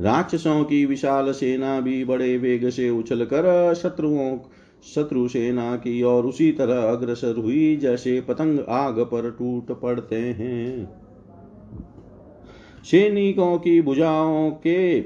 राक्षसों 0.00 0.64
की 0.64 0.86
विशाल 0.86 1.32
सेना 1.32 1.80
भी 1.80 2.04
बड़े 2.04 2.38
वेग 2.38 2.68
से 2.68 2.90
उछल 2.90 3.24
कर 3.24 3.74
शत्रुओं, 3.74 4.38
शत्रु 4.94 5.28
सेना 5.28 5.76
की 5.76 6.02
और 6.02 6.26
उसी 6.26 6.52
तरह 6.52 6.82
अग्रसर 6.82 7.36
हुई, 7.36 7.76
जैसे 7.76 8.20
पतंग 8.20 8.60
आग 8.68 9.00
पर 9.00 9.30
टूट 9.30 9.80
पड़ते 9.80 10.16
हैं। 10.16 10.88
सैनिकों 12.84 13.58
की 13.58 13.82
भुजाओं 13.82 14.50
के 14.50 15.00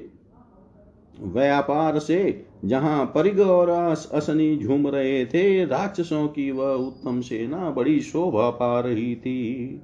व्यापार 1.21 1.99
से 1.99 2.50
जहाँ 2.64 3.05
परिग 3.05 3.40
और 3.40 3.69
असनी 4.14 4.57
झूम 4.59 4.87
रहे 4.88 5.25
थे, 5.26 5.64
राक्षसों 5.64 6.26
की 6.29 6.50
वह 6.50 6.73
उत्तम 6.76 7.21
सेना 7.21 7.71
बड़ी 7.71 8.00
शोभा 8.00 8.50
पा 8.50 8.81
रही 8.81 9.14
थी। 9.17 9.81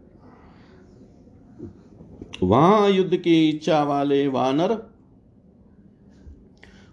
वहाँ 2.42 2.90
युद्ध 2.90 3.16
की 3.16 3.48
इच्छा 3.48 3.82
वाले 3.82 4.26
वानर 4.28 4.76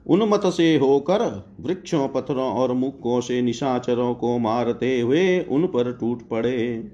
उन्मत 0.07 0.45
से 0.45 0.75
होकर 0.77 1.21
वृक्षों, 1.59 2.07
पत्थरों 2.07 2.51
और 2.51 2.73
मुक्कों 2.73 3.21
से 3.21 3.41
निशाचरों 3.41 4.13
को 4.15 4.37
मारते 4.39 4.99
हुए 4.99 5.39
उन 5.41 5.65
पर 5.67 5.91
टूट 5.93 6.27
पड़े। 6.29 6.91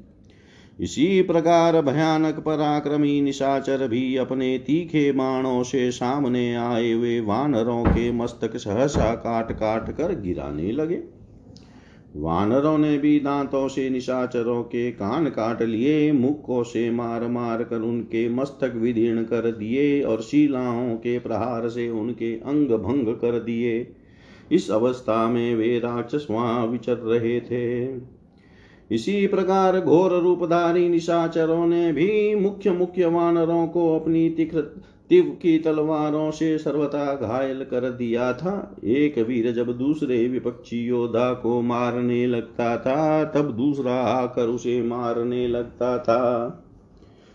इसी 0.79 1.21
प्रकार 1.21 1.81
भयानक 1.81 2.39
पराक्रमी 2.39 3.21
निशाचर 3.21 3.87
भी 3.87 4.15
अपने 4.15 4.57
तीखे 4.57 5.11
बाणों 5.11 5.63
से 5.63 5.91
सामने 5.91 6.55
आए 6.55 6.91
हुए 6.91 7.19
वानरों 7.19 7.85
के 7.85 8.11
मस्तक 8.11 8.57
सहसा 8.57 9.15
काट 9.15 9.51
काट 9.51 9.91
कर 9.91 10.21
गिराने 10.21 10.71
लगे। 10.71 10.99
वानरों 12.15 12.77
ने 12.77 12.97
भी 12.97 13.19
दांतों 13.19 13.67
से 13.67 13.89
निशाचरों 13.89 14.63
के 14.63 14.91
कान 14.91 15.25
काट 15.25 15.61
लिए, 15.61 16.11
मुखों 16.11 16.63
से 16.63 16.91
मार 16.91 17.27
मार 17.27 17.63
कर 17.63 17.79
उनके 17.79 18.29
मस्तक 18.29 18.73
विदीर्ण 18.75 19.23
कर 19.23 19.51
दिए 19.51 20.01
और 20.01 20.21
शिलाओं 20.21 20.95
के 20.95 21.19
प्रहार 21.19 21.69
से 21.69 21.89
उनके 21.89 22.33
अंग 22.33 22.71
भंग 22.71 23.07
कर 23.07 23.39
दिए। 23.39 23.95
इस 24.51 24.71
अवस्था 24.71 25.27
में 25.27 25.55
वे 25.55 25.79
राक्षस 25.79 26.27
वहाँ 26.31 26.67
विचर 26.67 26.97
रहे 26.97 27.39
थे। 27.39 28.18
इसी 28.91 29.27
प्रकार 29.27 29.79
घोर 29.79 30.11
रूपधारी 30.21 30.89
निशाचरों 30.89 31.67
ने 31.67 31.91
भी 31.93 32.35
मुख्य 32.35 32.71
मुख्य 32.71 33.05
वानरों 33.05 33.67
को 33.67 33.99
अपनी 33.99 34.29
तिख 34.29 34.55
तिव 35.09 35.37
की 35.41 35.59
तलवारों 35.59 36.31
से 36.31 36.57
सर्वथा 36.57 37.15
घायल 37.15 37.63
कर 37.63 37.89
दिया 37.91 38.33
था। 38.33 38.75
एक 38.83 39.17
वीर 39.17 39.51
जब 39.51 39.77
दूसरे 39.77 40.27
विपक्षी 40.27 40.85
योद्धा 40.85 41.33
को 41.33 41.61
मारने 41.61 42.27
लगता 42.27 42.77
था, 42.77 43.23
तब 43.23 43.51
दूसरा 43.51 43.93
आकर 43.93 44.47
उसे 44.47 44.81
मारने 44.81 45.47
लगता 45.47 45.97
था। 45.97 46.63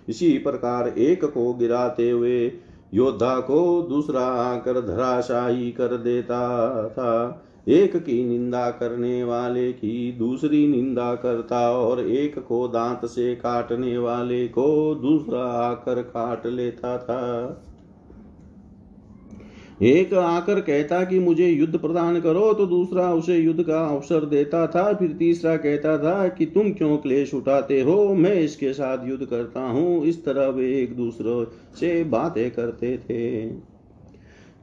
इसी 0.09 0.39
प्रकार 0.39 0.89
एक 0.89 1.25
को 1.25 1.55
गिराते 1.55 2.11
हुए 2.11 2.53
योद्धा 2.95 3.41
को 3.41 3.83
दूसरा 3.83 4.21
आकर 4.21 4.81
धराशाही 4.81 5.73
कर 5.73 5.97
देता 5.97 6.69
था। 6.89 7.45
एक 7.67 7.97
की 7.97 8.25
निंदा 8.25 8.71
करने 8.71 9.23
वाले 9.25 9.73
की, 9.73 10.13
दूसरी 10.13 10.67
निंदा 10.69 11.15
करता 11.15 11.61
और 11.73 12.01
एक 12.01 12.39
को 12.39 12.67
दांत 12.69 13.07
से 13.07 13.35
काटने 13.35 13.99
वाले 13.99 14.47
को 14.49 14.95
दूसरा 14.95 15.45
आकर 15.61 16.03
काट 16.03 16.47
लेता 16.47 16.97
था। 16.99 17.61
एक 19.83 20.13
आकर 20.15 20.61
कहता 20.61 21.03
कि 21.05 21.19
मुझे 21.19 21.47
युद्ध 21.49 21.79
प्रदान 21.79 22.21
करो 22.21 22.53
तो 22.55 22.67
दूसरा 22.67 23.13
उसे 23.15 23.37
युद्ध 23.37 23.63
का 23.63 23.81
अवसर 23.87 24.25
देता 24.25 24.67
था। 24.67 24.93
फिर 24.93 25.13
तीसरा 25.13 25.57
कहता 25.57 25.97
था 25.99 26.29
कि 26.29 26.47
तुम 26.47 26.73
क्यों 26.73 26.97
क्लेश 26.97 27.35
उठाते 27.35 27.81
हो? 27.81 28.15
मैं 28.15 28.35
इसके 28.35 28.73
साथ 28.73 29.09
युद्ध 29.09 29.25
करता 29.27 29.61
हूँ। 29.61 30.05
इस 30.05 30.25
तरह 30.25 30.49
वे 30.49 30.73
एक 30.83 30.97
दूसरे 30.97 31.45
से 31.81 32.03
बातें 32.05 32.51
करते 32.51 32.97
थे। 32.99 33.47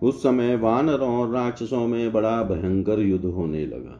उस 0.01 0.23
समय 0.23 0.55
वानरों 0.55 1.09
और 1.09 1.29
राक्षसों 1.29 1.87
में 1.87 2.11
बड़ा 2.11 2.41
भयंकर 2.43 2.99
युद्ध 2.99 3.25
होने 3.25 3.65
लगा। 3.65 3.99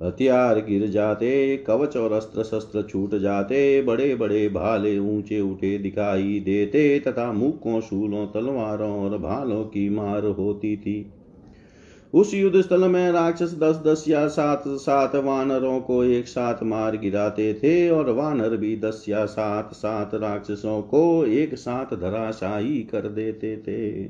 हथियार 0.00 0.60
गिर 0.60 0.86
जाते, 0.86 1.56
कवच 1.56 1.96
और 1.96 2.12
अस्त्र 2.12 2.42
शस्त्र 2.42 2.82
छूट 2.82 3.14
जाते 3.14 3.82
बड़े 3.82 4.14
बड़े 4.14 4.48
भाले 4.48 4.98
ऊँचे 4.98 5.40
उठे 5.40 5.78
दिखाई 5.78 6.40
देते 6.40 6.98
तथा 6.98 7.32
मुक्कों 7.32 7.80
शूलों, 7.80 8.26
तलवारों 8.26 8.92
और 9.00 9.18
भालों 9.18 9.64
की 9.64 9.88
मार 9.88 10.24
होती 10.24 10.76
थी। 10.76 11.04
उस 12.14 12.34
युद्ध 12.34 12.60
स्थल 12.60 12.88
में 12.88 13.12
राक्षस 13.12 13.54
दस 13.54 13.76
दस 13.76 14.04
या 14.08 14.26
सात 14.26 14.62
सात 14.66 15.14
वानरों 15.16 15.80
को 15.80 16.02
एक 16.04 16.26
साथ 16.28 16.62
मार 16.62 16.96
गिराते 16.96 17.52
थे 17.54 17.90
और 17.90 18.10
वानर 18.10 18.56
भी 18.56 18.76
दस 18.76 19.04
या 19.08 19.24
सात 19.26 19.72
सात 19.72 20.14
राक्षसों 20.14 20.82
को 20.82 21.24
एक 21.24 21.54
साथ 21.54 21.94
धराशाही 21.94 22.82
कर 22.82 23.08
देते 23.08 23.56
थे। 23.56 24.04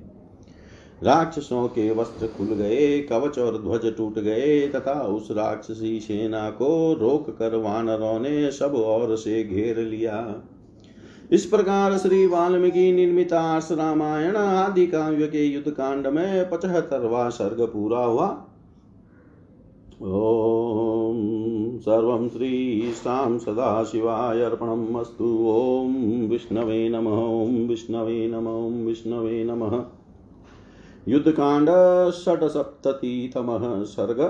राक्षसों 1.03 1.69
के 1.69 1.91
वस्त्र 1.91 2.27
खुल 2.27 2.47
गए, 2.47 3.01
कवच 3.01 3.39
और 3.39 3.59
ध्वज 3.59 3.97
टूट 3.97 4.19
गए, 4.19 4.69
तथा 4.69 5.03
उस 5.03 5.31
राक्षसी 5.31 6.01
सेना 6.01 6.51
को 6.51 6.95
रोक 6.95 7.31
कर 7.39 7.57
वानरों 7.57 8.21
ने 8.21 8.51
सब 8.51 8.75
ओर 8.75 9.17
से 9.17 9.45
घेर 9.45 9.79
लिया। 9.79 10.43
इस 11.33 11.47
प्रकार 11.47 11.99
श्री 11.99 12.27
वाल्मीकि 12.27 12.93
निर्मित 12.93 13.33
रामायण 13.33 14.37
आदि 14.37 14.87
काव्य 14.87 15.27
के 15.27 15.45
युद्ध 15.45 15.71
कांड 15.71 16.07
में 16.07 16.51
पचहत्तरवा 16.51 17.29
सर्ग 17.29 17.61
पूरा 17.61 18.05
हुआ। 18.05 18.27
ॐ 20.03 21.79
सर्वं 21.79 22.29
श्रीशां 22.29 23.39
सदाशिवाय 23.39 24.41
अर्पणम् 24.41 24.97
अस्तु। 24.97 25.25
ॐ 25.25 26.29
विष्णवे 26.29 26.89
नमः। 26.89 27.21
ॐ 27.43 27.69
विष्णवे 27.69 28.29
नमः। 28.29 28.51
ॐ 28.51 28.87
विष्णवे 28.87 29.45
नमः। 29.45 30.02
युद्धकांड 31.09 31.69
षटसप्ततितमः 32.13 33.85
सर्ग। 33.85 34.21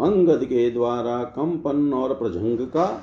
अंगद 0.00 0.44
के 0.44 0.70
द्वारा 0.70 1.24
कंपन 1.24 1.92
और 1.92 2.14
प्रजंग 2.14 2.58
का 2.58 3.02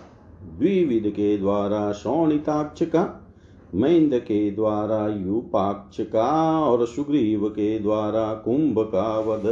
द्विविध 0.57 1.09
के 1.11 1.37
द्वारा 1.37 1.91
शोणिताक्ष 1.91 2.83
का 2.83 3.29
मैंद 3.75 4.13
के 4.13 4.51
द्वारा 4.51 5.07
यूपाक्ष 5.07 6.01
का 6.01 6.59
और 6.59 6.85
सुग्रीव 6.85 7.49
के 7.49 7.79
द्वारा 7.79 8.33
कुंभ 8.33 8.79
का 8.79 9.19
वध 9.19 9.45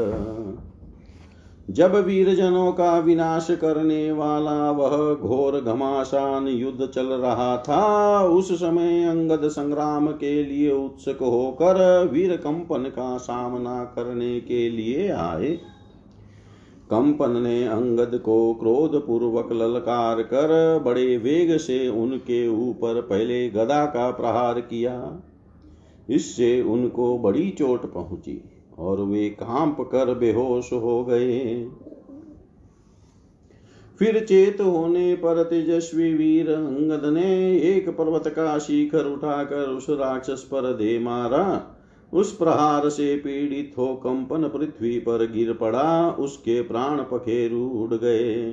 जब 1.70 1.96
वीरजनों 1.96 2.72
का 2.72 3.00
विनाश 3.00 3.48
करने 3.52 4.12
वाला 4.12 4.72
वह 4.72 5.14
घोर 5.16 5.62
घमासान 5.62 6.48
युद्ध 6.48 6.88
चल 6.88 7.06
रहा 7.06 7.58
था, 7.58 8.24
उस 8.24 8.54
समय 8.54 9.04
अंगद 9.04 9.48
संग्राम 9.48 10.08
के 10.08 10.44
लिए 10.44 10.72
उत्सुक 10.72 11.18
होकर 11.18 12.10
वीर 12.14 12.36
कंपन 12.38 12.84
का 12.84 13.18
सामना 13.18 13.84
करने 13.84 14.40
के 14.40 14.70
लिए 14.70 15.10
आए। 15.10 15.50
कंपन 16.92 17.32
ने 17.32 17.68
अंगद 17.68 18.22
को 18.26 18.54
क्रोध 18.54 19.08
पूर्वक 19.08 19.52
ललकार 19.52 20.22
कर 20.22 20.80
बड़े 20.86 21.18
वेग 21.18 21.58
से 21.58 21.88
उनके 21.88 22.48
ऊपर 22.48 23.02
पहले 23.02 23.50
गदा 23.50 23.86
का 23.86 24.12
प्रहार 24.12 24.60
किया। 24.62 25.20
इससे 26.10 26.62
उनको 26.62 27.18
बड़ी 27.18 27.50
चोट 27.50 27.94
पहुँची। 27.94 28.58
और 28.79 29.01
वे 29.01 29.29
काँप 29.29 29.77
कर 29.81 30.13
बेहोश 30.13 30.74
हो 30.74 31.05
गए। 31.05 31.70
फिर 34.00 34.25
चेत 34.25 34.61
होने 34.61 35.15
पर 35.15 35.44
तेजस्वी 35.44 36.13
वीर 36.13 36.50
अंगद 36.50 37.05
ने 37.05 37.57
एक 37.57 37.89
पर्वत 37.89 38.27
का 38.27 38.57
शिखर 38.59 39.05
उठाकर 39.05 39.70
उस 39.70 39.87
राक्षस 39.89 40.44
पर 40.51 40.74
दे 40.74 41.00
मारा। 41.00 41.75
उस 42.13 42.35
प्रहार 42.35 42.89
से 42.89 43.15
पीड़ित 43.15 43.74
हो 43.77 43.96
कंपन 43.96 44.44
पृथ्वी 44.44 45.00
पर 45.00 45.31
गिर 45.31 45.53
पड़ा। 45.53 46.11
उसके 46.11 46.61
प्राण 46.61 46.98
पखेरु 47.00 47.63
उड़ 47.63 47.94
गए। 47.94 48.51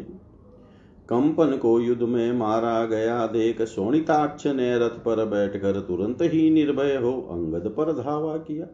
कंपन 1.09 1.57
को 1.57 1.81
युद्ध 1.81 2.03
में 2.03 2.33
मारा 2.33 2.85
गया। 2.85 3.27
देख 3.27 3.63
सोनिताक्ष 3.63 4.47
ने 4.47 4.79
रथ 4.79 4.99
पर 5.05 5.25
बैठकर 5.25 5.81
तुरंत 5.81 6.19
ही 6.23 6.51
निर्भय 6.51 6.97
हो 6.97 7.29
अंगद 7.31 7.75
पर 7.77 7.93
धावा 7.93 8.37
किया। 8.37 8.67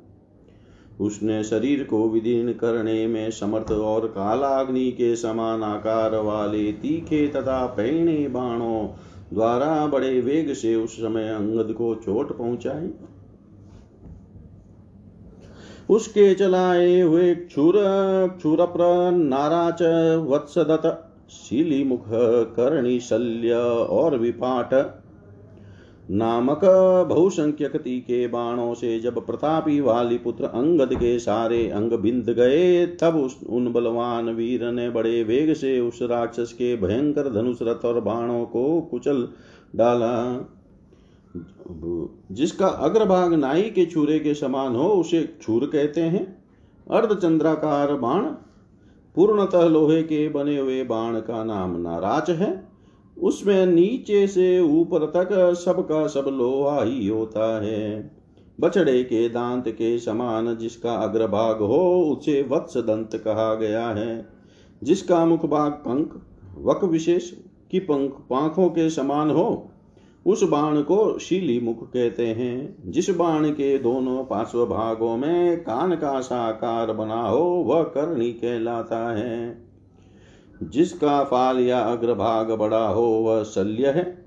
उसने 1.02 1.42
शरीर 1.44 1.82
को 1.84 2.08
विदीर्ण 2.08 2.52
करने 2.52 3.06
में 3.06 3.30
समर्थ 3.30 3.70
और 3.72 4.06
कालाग्नि 4.06 4.90
के 4.90 5.14
समान 5.16 5.62
आकार 5.62 6.16
वाले 6.16 6.72
तीखे 6.72 7.26
तथा 7.28 7.66
पैणे 7.66 8.28
बाणों 8.28 8.86
द्वारा 9.34 9.86
बड़े 9.86 10.20
वेग 10.20 10.52
से 10.52 10.74
उस 10.74 10.96
समय 10.96 11.28
अंगद 11.28 11.72
को 11.72 11.94
चोट 11.94 12.36
पहुंचाई। 12.38 12.90
उसके 15.90 16.34
चलाए 16.34 17.00
हुए 17.00 17.34
क्षुर, 17.34 17.74
क्षुरप्र, 18.38 19.10
नाराच, 19.10 19.82
वत्सदत 20.28 21.08
करणी 22.58 22.98
शल्य 23.00 23.54
और 23.90 24.18
विपाट 24.18 24.74
नामक 26.10 26.60
बहुसंख्यक 27.08 27.72
के 27.86 28.28
बाणों 28.28 28.74
से 28.74 29.00
जब 29.00 29.26
प्रतापी 29.26 29.80
वाली 29.80 30.18
पुत्र 30.18 30.44
अंगद 30.44 30.94
के 30.94 31.18
सारे 31.18 31.70
अंग 31.70 31.92
बिंद 31.92 32.30
गए, 32.30 32.86
तब 32.86 33.16
उस 33.16 33.40
उन 33.48 33.72
बलवान 33.72 34.30
वीर 34.30 34.72
ने 34.72 34.90
बड़े 34.90 35.24
वेग 35.24 35.54
से 35.54 35.80
उस 35.80 35.98
राक्षस 36.02 36.52
के 36.52 36.76
भयंकर 36.76 37.34
धनुष 37.34 37.58
रथ 37.62 37.84
और 37.84 38.00
बाणों 38.00 38.44
को 38.44 38.80
कुचल 38.80 39.28
डाला। 39.76 40.46
जिसका 42.32 42.66
अग्रभाग 42.66 43.34
नाई 43.34 43.62
के 43.62 43.86
छुरे 43.86 44.18
के 44.18 44.34
समान 44.34 44.76
हो, 44.76 44.88
उसे 44.88 45.38
छूर 45.42 45.64
कहते 45.64 46.00
हैं। 46.00 46.44
अर्धचंद्राकार 46.90 47.94
बाण, 47.94 48.22
पूर्णतः 49.14 49.62
लोहे 49.62 50.02
के 50.02 50.28
बने 50.28 50.58
हुए 50.58 50.84
बाण 50.84 51.14
का 51.16 51.44
नाम 51.44 51.80
नाराज़ 51.80 52.30
है। 52.30 52.71
उसमें 53.18 53.66
नीचे 53.66 54.26
से 54.26 54.60
ऊपर 54.60 54.98
तक 54.98 55.54
सबका 55.54 56.06
सब 56.06 56.24
लोहा 56.28 56.82
ही 56.82 57.08
होता 57.08 57.64
है। 57.64 58.10
बछड़े 58.60 59.04
के 59.04 59.28
दांत 59.28 59.68
के 59.68 59.98
समान 59.98 60.56
जिसका 60.56 60.94
अग्रभाग 60.94 61.58
हो, 61.58 62.04
उसे 62.04 62.42
वत्स 62.42 62.76
दंत 62.76 63.10
कहा 63.14 63.54
गया 63.54 63.86
है। 63.86 64.28
जिसका 64.82 65.26
मुख 65.26 65.46
भाग 65.46 65.72
पंख 65.72 66.20
वक 66.58 66.84
विशेष 66.84 67.30
की 67.70 67.78
पंख 67.78 68.10
पांखों 68.10 68.68
के 68.68 68.90
समान 68.90 69.30
हो, 69.30 69.68
उस 70.26 70.42
बाण 70.42 70.82
को 70.82 71.18
शीली 71.18 71.60
मुख 71.60 71.92
कहते 71.92 72.26
हैं। 72.26 72.90
जिस 72.90 73.10
बाण 73.10 73.50
के 73.50 73.78
दोनों 73.78 74.24
पार्श्व 74.24 74.66
भागों 74.66 75.16
में 75.16 75.60
कान 75.60 75.94
का 75.94 76.20
साकार 76.20 76.92
बना 76.92 77.28
हो, 77.28 77.44
वह 77.44 77.82
करणी 77.82 78.32
कहलाता 78.32 79.16
है। 79.16 79.61
जिसका 80.62 81.24
फाल 81.24 81.60
या 81.60 81.80
अग्रभाग 81.80 82.50
बड़ा 82.50 82.88
हो, 82.88 83.02
वह 83.02 83.42
शल्य 83.42 83.86
है। 83.86 84.22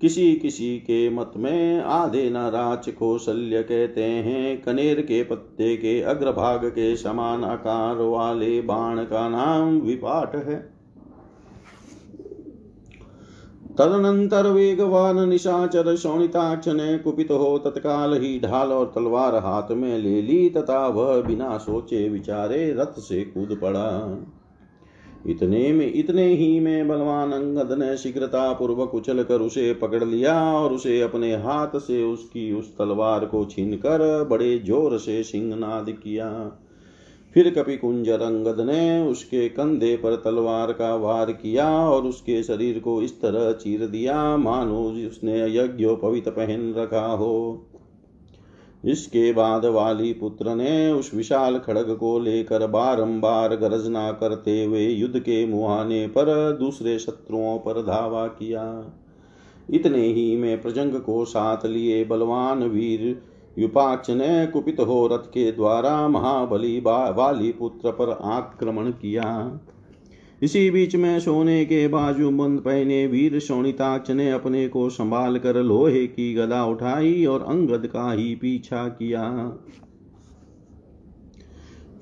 किसी 0.00 0.34
किसी 0.34 0.78
के 0.78 1.10
मत 1.10 1.32
में 1.36 1.80
आधे 1.80 2.30
नाराज़ 2.30 2.90
को 2.90 3.18
शल्य 3.18 3.62
कहते 3.62 4.04
हैं। 4.04 4.62
कनेर 4.62 5.00
के 5.00 5.24
पत्ते 5.24 5.76
के 5.76 6.00
अग्रभाग 6.00 6.64
के 6.64 6.96
समान 6.96 7.44
आकार 7.44 7.96
वाले 7.96 8.60
बाण 8.60 9.04
का 9.04 9.28
नाम 9.28 9.80
विपाट 9.80 10.36
है। 10.36 10.76
तदनंतर 13.78 14.46
वेगवान 14.46 15.28
निशाचर 15.28 15.96
शोणिताक्ष 15.96 16.68
ने 16.68 16.98
कुपित 16.98 17.30
हो 17.30 17.58
तत्काल 17.58 18.14
ही 18.14 18.40
ढाल 18.40 18.72
और 18.72 18.92
तलवार 18.94 19.34
हाथ 19.34 19.70
में 19.70 19.98
ले 19.98 20.22
ली, 20.22 20.50
तथा 20.50 20.88
वह 20.88 21.22
बिना 21.22 21.58
सोचे 21.58 22.08
विचारे 22.08 22.72
रथ 22.72 23.00
से 23.00 23.22
कूद 23.22 23.58
पड़ा। 23.62 24.18
इतने 25.28 25.72
में 25.72 25.92
इतने 25.94 26.26
ही 26.26 26.60
में 26.60 26.88
बलवान 26.88 27.32
अंगद 27.32 27.72
ने 27.72 27.96
शीघ्रता 27.96 28.52
पूर्वक 28.52 28.94
उछल 28.94 29.22
कर 29.22 29.40
उसे 29.40 29.72
पकड़ 29.74 30.04
लिया 30.04 30.34
और 30.52 30.72
उसे 30.72 31.00
अपने 31.00 31.34
हाथ 31.36 31.78
से 31.78 32.02
उसकी 32.04 32.52
उस 32.52 32.76
तलवार 32.76 33.24
को 33.24 33.44
छीन 33.44 33.76
कर 33.76 34.24
बड़े 34.24 34.58
ज़ोर 34.58 34.98
से 34.98 35.22
सिंहनाद 35.22 35.90
किया। 35.90 36.30
फिर 37.36 37.50
कपि 37.50 37.76
कुंजर 37.76 38.20
अंगद 38.20 38.60
ने 38.60 39.08
उसके 39.08 39.48
कंधे 39.48 39.96
पर 39.96 40.14
तलवार 40.14 40.72
का 40.72 40.94
वार 40.94 41.32
किया 41.32 41.68
और 41.88 42.02
उसके 42.02 42.42
शरीर 42.42 42.78
को 42.78 43.02
इस 43.02 43.20
तरह 43.20 43.52
चीर 43.52 43.86
दिया, 43.86 44.36
मानो 44.36 44.82
उसने 45.08 45.40
यज्ञोपवित 45.56 46.28
पहन 46.28 46.74
रखा 46.74 47.06
हो। 47.06 47.66
इसके 48.86 49.32
बाद 49.32 49.64
वाली 49.64 50.12
पुत्र 50.12 50.54
ने 50.54 50.90
उस 50.92 51.14
विशाल 51.14 51.58
खड़ग 51.58 51.96
को 51.96 52.18
लेकर 52.18 52.66
बारंबार 52.66 53.56
गरजना 53.56 54.12
करते 54.12 54.64
हुए 54.64 54.86
युद्ध 54.88 55.18
के 55.18 55.46
मुहाने 55.46 56.06
पर 56.06 56.56
दूसरे 56.60 56.98
शत्रुओं 56.98 57.58
पर 57.58 57.82
धावा 57.82 58.26
किया। 58.26 58.92
इतने 59.70 60.02
ही 60.06 60.36
में 60.36 60.62
प्रजंग 60.62 60.94
को 60.94 61.24
साथ 61.24 61.66
लिए 61.66 62.04
बलवान 62.04 62.62
वीर 62.62 63.22
युपाक्ष 63.58 64.10
ने 64.10 64.46
कुपित 64.46 64.80
हो 64.80 65.06
रथ 65.06 65.26
के 65.26 65.52
द्वारा 65.52 66.08
महाबली 66.08 66.78
वाली 66.80 67.52
पुत्र 67.52 67.90
पर 67.90 68.10
आक्रमण 68.10 68.90
किया। 68.90 69.24
इसी 70.42 70.70
बीच 70.70 70.96
में 70.96 71.20
सोने 71.20 71.64
के 71.64 71.88
बाजू 71.88 72.30
बंद 72.30 72.60
पहने 72.60 73.06
वीर 73.06 73.38
शोणिताक्ष 73.38 74.10
ने 74.10 74.30
अपने 74.30 74.68
को 74.68 74.88
संभाल 74.90 75.38
कर 75.38 75.62
लोहे 75.62 76.06
की 76.06 76.34
गदा 76.34 76.64
उठाई 76.64 77.24
और 77.24 77.42
अंगद 77.42 77.86
का 77.86 78.12
ही 78.12 78.34
पीछा 78.34 78.88
किया। 78.88 79.24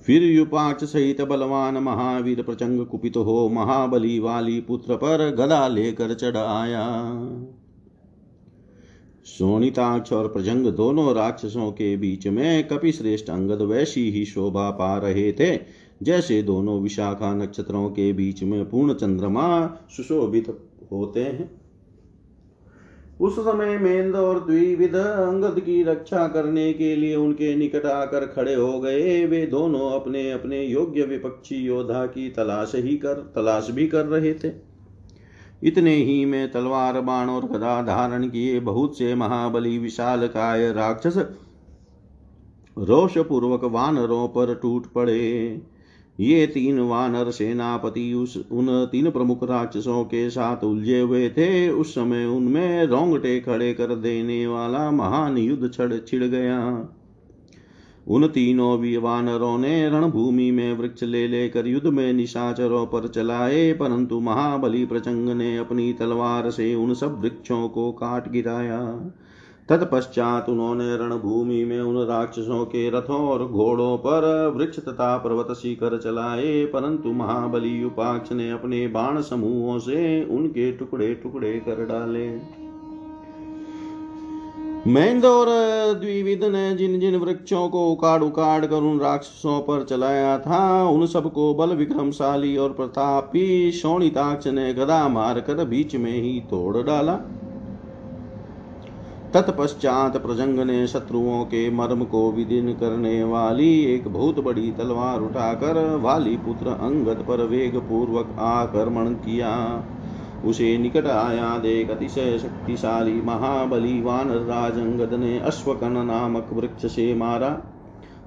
फिर 0.06 0.22
युपाक्ष 0.22 0.84
सहित 0.84 1.20
बलवान 1.20 1.78
महावीर 1.78 2.42
प्रचंग 2.42 2.86
कुपित 2.86 3.16
हो 3.16 3.48
महाबली 3.48 4.18
वाली 4.18 4.60
पुत्र 4.60 4.96
पर 4.96 5.30
गदा 5.30 5.68
लेकर 5.68 6.14
चढ़ 6.14 6.36
आया। 6.36 6.86
सोनिताक्ष 9.24 10.12
और 10.12 10.28
प्रजंग 10.28 10.66
दोनों 10.66 11.14
राक्षसों 11.14 11.70
के 11.72 11.96
बीच 11.96 12.26
में 12.26 12.68
कपिश्रेष्ठ 12.68 13.30
अंगद 13.30 13.62
वैसी 13.62 14.10
ही 14.10 14.24
शोभा 14.24 14.70
पा 14.70 14.96
रहे 14.98 15.32
थे 15.32 15.83
जैसे 16.02 16.42
दोनों 16.42 16.80
विशाखा 16.80 17.34
नक्षत्रों 17.34 17.88
के 17.90 18.12
बीच 18.12 18.42
में 18.42 18.70
पूर्ण 18.70 18.94
चंद्रमा 18.94 19.66
सुशोभित 19.90 20.48
होते 20.92 21.20
हैं। 21.20 21.50
उस 23.20 23.36
समय 23.36 23.78
मेंद 23.78 24.14
और 24.16 24.40
द्विविध 24.46 24.94
अंगद 24.94 25.60
की 25.60 25.82
रक्षा 25.82 26.28
करने 26.28 26.72
के 26.72 26.96
लिए 26.96 27.16
उनके 27.16 27.54
निकट 27.56 27.86
आकर 27.86 28.26
खड़े 28.26 28.54
हो 28.54 28.80
गए। 28.80 29.26
वे 29.26 29.46
दोनों 29.46 29.90
अपने 29.90 30.30
अपने 30.30 30.62
योग्य 30.62 31.02
विपक्षी 31.02 31.56
योद्धा 31.56 32.06
की 32.06 32.28
तलाश 32.30 32.72
ही 32.74 32.96
कर, 32.96 33.14
तलाश 33.34 33.70
भी 33.70 33.86
कर 33.86 34.06
रहे 34.06 34.34
थे। 34.34 34.50
इतने 35.62 35.94
ही 35.94 36.24
में 36.24 36.52
तलवार, 36.52 37.00
बाण 37.00 37.28
और 37.28 37.46
गदा 37.46 37.82
धारण 37.82 38.28
किए 38.28 38.60
बहुत 38.60 38.98
से 38.98 39.14
महाबली, 39.14 39.78
विशाल 39.78 40.26
काय 40.26 40.72
राक्षस 40.72 41.16
रोषपूर्वक 42.78 43.64
वानरों 43.64 44.28
पर 44.28 44.54
टूट 44.54 44.86
पड़े। 44.86 45.62
ये 46.20 46.46
तीन 46.46 46.80
वानर 46.80 47.30
सेनापति 47.30 48.12
उस, 48.14 48.36
उन 48.52 48.66
तीन 48.92 49.10
प्रमुख 49.10 49.42
राक्षसों 49.44 50.04
के 50.04 50.30
साथ 50.30 50.64
उलझे 50.64 51.00
हुए 51.00 51.28
थे। 51.28 51.68
उस 51.68 51.94
समय 51.94 52.26
उनमें 52.26 52.84
रोंगटे 52.84 53.40
खड़े 53.40 53.72
कर 53.74 53.94
देने 53.94 54.46
वाला 54.46 54.90
महान 54.90 55.38
युद्ध 55.38 55.70
छड़ 55.74 55.92
छिड़ 56.08 56.24
गया। 56.24 56.88
उन 58.08 58.26
तीनों 58.26 58.78
भी 58.78 58.96
वानरों 58.96 59.58
ने 59.58 59.88
रणभूमि 59.88 60.50
में 60.50 60.72
वृक्ष 60.72 61.02
ले 61.02 61.28
लेकर 61.28 61.66
युद्ध 61.66 61.86
में 61.86 62.12
निशाचरों 62.12 62.86
पर 62.86 63.08
चलाए, 63.08 63.72
परंतु 63.72 64.20
महाबली 64.20 64.84
प्रचंग 64.86 65.28
ने 65.28 65.56
अपनी 65.56 65.92
तलवार 65.92 66.50
से 66.50 66.74
उन 66.74 66.94
सब 66.94 67.20
वृक्षों 67.20 67.68
को 67.68 67.92
काट 67.92 68.30
गिराया। 68.30 68.80
तत्पश्चात 69.68 70.48
उन्होंने 70.48 70.96
रणभूमि 70.96 71.64
में 71.64 71.80
उन 71.80 71.96
राक्षसों 72.06 72.64
के 72.64 72.88
रथों 72.90 73.20
और 73.28 73.44
घोड़ों 73.44 73.96
पर 73.98 74.24
वृक्ष 74.56 74.78
तथा 74.78 75.16
पर्वत 75.18 75.54
शिखर 75.56 75.96
चलाए, 75.98 76.64
परंतु 76.64 77.12
महाबली 77.12 77.84
उपाक्ष 77.84 78.32
ने 78.32 78.50
अपने 78.50 78.86
बाण 78.88 79.20
समूहों 79.22 79.78
से 79.78 80.24
उनके 80.24 80.70
टुकड़े 80.72 81.14
टुकड़े 81.14 81.52
कर 81.60 81.84
डाले। 81.84 82.28
महेंद्र 84.86 85.28
और 85.28 85.46
द्विविद 85.94 86.44
ने 86.44 86.74
जिन 86.74 86.98
जिन 87.00 87.16
वृक्षों 87.16 87.68
को 87.68 87.86
उकाड़ 87.92 88.22
उकाड़ 88.22 88.66
कर 88.66 88.82
उन 88.82 88.98
राक्षसों 89.00 89.60
पर 89.60 89.84
चलाया 89.84 90.38
था, 90.38 90.88
उन 90.88 91.06
सबको 91.06 91.54
बल 91.54 91.74
विक्रमशाली 91.76 92.56
और 92.56 92.72
प्रतापी 92.72 93.70
शोणिताक्ष 93.72 94.46
ने 94.48 94.72
गदा 94.74 95.08
मारकर 95.08 95.64
बीच 95.64 95.96
में 95.96 96.12
ही 96.12 96.38
तोड़ 96.40 96.82
डाला। 96.82 97.18
तत्पश्चात 99.34 100.16
प्रजंग 100.16 100.60
ने 100.60 100.86
शत्रुओं 100.86 101.44
के 101.44 101.70
मर्म 101.70 102.04
को 102.04 102.32
विदीन 102.32 102.72
करने 102.72 103.24
वाली 103.24 103.84
एक 103.84 104.08
बहुत 104.08 104.38
बड़ी 104.38 104.70
तलवार 104.70 105.20
उठाकर 105.20 105.96
वाली 105.96 106.36
पुत्र 106.36 106.68
अंगद 106.68 107.24
पर 107.28 107.42
वेग 107.42 107.76
पूर्वक 107.76 108.36
आक्रमण 108.38 109.14
किया। 109.14 109.82
उसे 110.44 110.78
निकट 110.78 111.06
आया 111.06 111.58
देख 111.58 111.90
अतिशय 111.90 112.38
शक्तिशाली 112.38 113.20
महाबली 113.22 114.00
वानर 114.02 114.36
राज 114.36 114.78
अंगद 114.78 115.14
ने 115.14 115.38
अश्वकन 115.38 115.92
नामक 115.92 116.50
वृक्ष 116.52 116.86
से 116.86 117.14
मारा। 117.14 117.50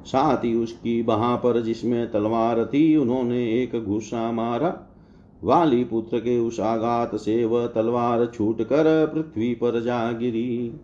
साथ 0.06 0.38
ही 0.38 0.56
उसकी 0.56 1.04
बहा 1.04 1.36
पर 1.36 1.62
जिसमें 1.62 2.12
तलवार 2.12 2.66
थी, 2.66 2.96
उन्होंने 2.96 3.64
एक 3.64 3.86
घुसा 3.86 4.32
मारा। 4.32 4.94
वाली 5.44 5.84
पुत्र 5.84 6.20
के 6.20 6.40
उस 6.40 6.60
आघात 6.60 7.16
से 7.16 7.46
वह 7.46 7.68
तलवार 7.68 8.26
छूट 8.26 8.62
कर 8.62 9.12
पृथ्वी 9.14 9.54
पर 9.54 9.82
जा 9.82 10.12
गिरी। 10.12 10.80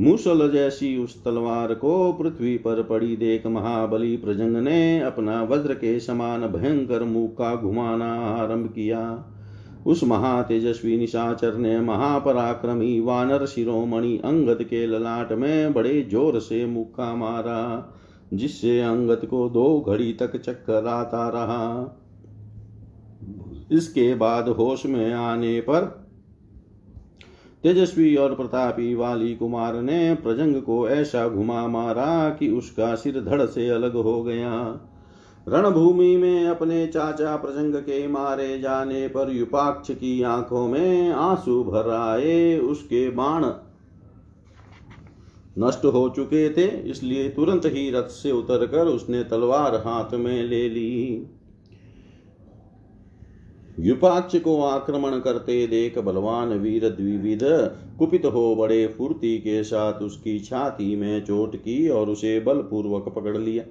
मूसल 0.00 0.50
जैसी 0.52 0.96
उस 0.98 1.24
तलवार 1.24 1.74
को 1.74 2.12
पृथ्वी 2.12 2.56
पर 2.56 2.82
पड़ी 2.82 3.16
देख 3.16 3.46
महाबली 3.46 4.16
प्रजंग 4.16 4.56
ने 4.56 5.00
अपना 5.00 5.42
वज्र 5.42 5.74
के 5.74 6.00
समान 6.00 6.46
भयंकर 6.46 7.02
मुख 7.02 7.32
का 7.32 7.54
घुमाना 7.56 8.12
आरंभ 8.14 8.66
किया। 8.66 9.24
उस 9.86 10.04
महातेजस्वी 10.04 10.96
निशाचर 10.98 11.54
ने 11.54 11.80
महापराक्रमी 11.80 13.00
वानर 13.00 13.46
शिरोमणि 13.46 14.16
अंगद 14.24 14.62
के 14.62 14.86
ललाट 14.86 15.32
में 15.32 15.72
बड़े 15.72 16.02
ज़ोर 16.02 16.38
से 16.40 16.66
मुक्का 16.66 17.14
मारा, 17.14 17.92
जिससे 18.34 18.80
अंगद 18.80 19.26
को 19.26 19.48
दो 19.48 19.80
घड़ी 19.80 20.12
तक 20.12 20.36
चक्कर 20.36 20.86
आता 20.86 21.28
रहा। 21.28 21.98
इसके 23.72 24.14
बाद 24.14 24.48
होश 24.48 24.86
में 24.86 25.12
आने 25.14 25.60
पर 25.60 26.01
तेजस्वी 27.64 28.14
और 28.16 28.34
प्रतापी 28.34 28.94
वाली 28.94 29.34
कुमार 29.34 29.74
ने 29.74 30.14
प्रजंग 30.14 30.62
को 30.62 30.88
ऐसा 30.88 31.28
घुमा 31.28 31.66
मारा 31.68 32.30
कि 32.30 32.48
उसका 32.48 32.94
सिर 32.94 33.20
धड़ 33.20 33.42
से 33.42 33.68
अलग 33.68 33.96
हो 33.96 34.22
गया। 34.22 34.50
रणभूमि 35.46 36.16
में 36.16 36.46
अपने 36.46 36.86
चाचा 36.86 37.36
प्रजंग 37.36 37.74
के 37.74 38.06
मारे 38.08 38.58
जाने 38.58 39.06
पर 39.08 39.30
युपाक्ष 39.30 39.90
की 39.90 40.22
आँखों 40.22 40.66
में 40.68 41.10
आँसू 41.10 41.62
भर 41.64 41.90
आए। 41.90 42.58
उसके 42.58 43.08
बाण 43.10 43.44
नष्ट 45.58 45.84
हो 45.84 46.08
चुके 46.08 46.48
थे, 46.50 46.66
इसलिए 46.90 47.28
तुरंत 47.28 47.66
ही 47.66 47.90
रथ 47.90 48.08
से 48.12 48.32
उतरकर 48.32 48.86
उसने 48.86 49.22
तलवार 49.24 49.74
हाथ 49.76 50.14
में 50.14 50.42
ले 50.42 50.68
ली। 50.68 51.26
युपाक्ष 53.80 54.36
को 54.36 54.62
आक्रमण 54.62 55.18
करते 55.20 55.66
देख 55.66 55.98
बलवान 55.98 56.48
वीर 56.48 56.88
द्विविध। 56.88 57.40
कुपित 57.98 58.24
हो 58.24 58.56
बड़े 58.56 58.86
फुर्ती 58.86 59.38
के 59.38 59.62
साथ 59.64 59.92
उसकी 59.92 60.38
छाती 60.40 60.96
में 60.96 61.24
चोट 61.24 61.56
की 61.56 61.88
और 61.88 62.10
उसे 62.10 62.40
बलपूर्वक 62.40 63.08
पकड़ 63.08 63.38
लिया। 63.38 63.64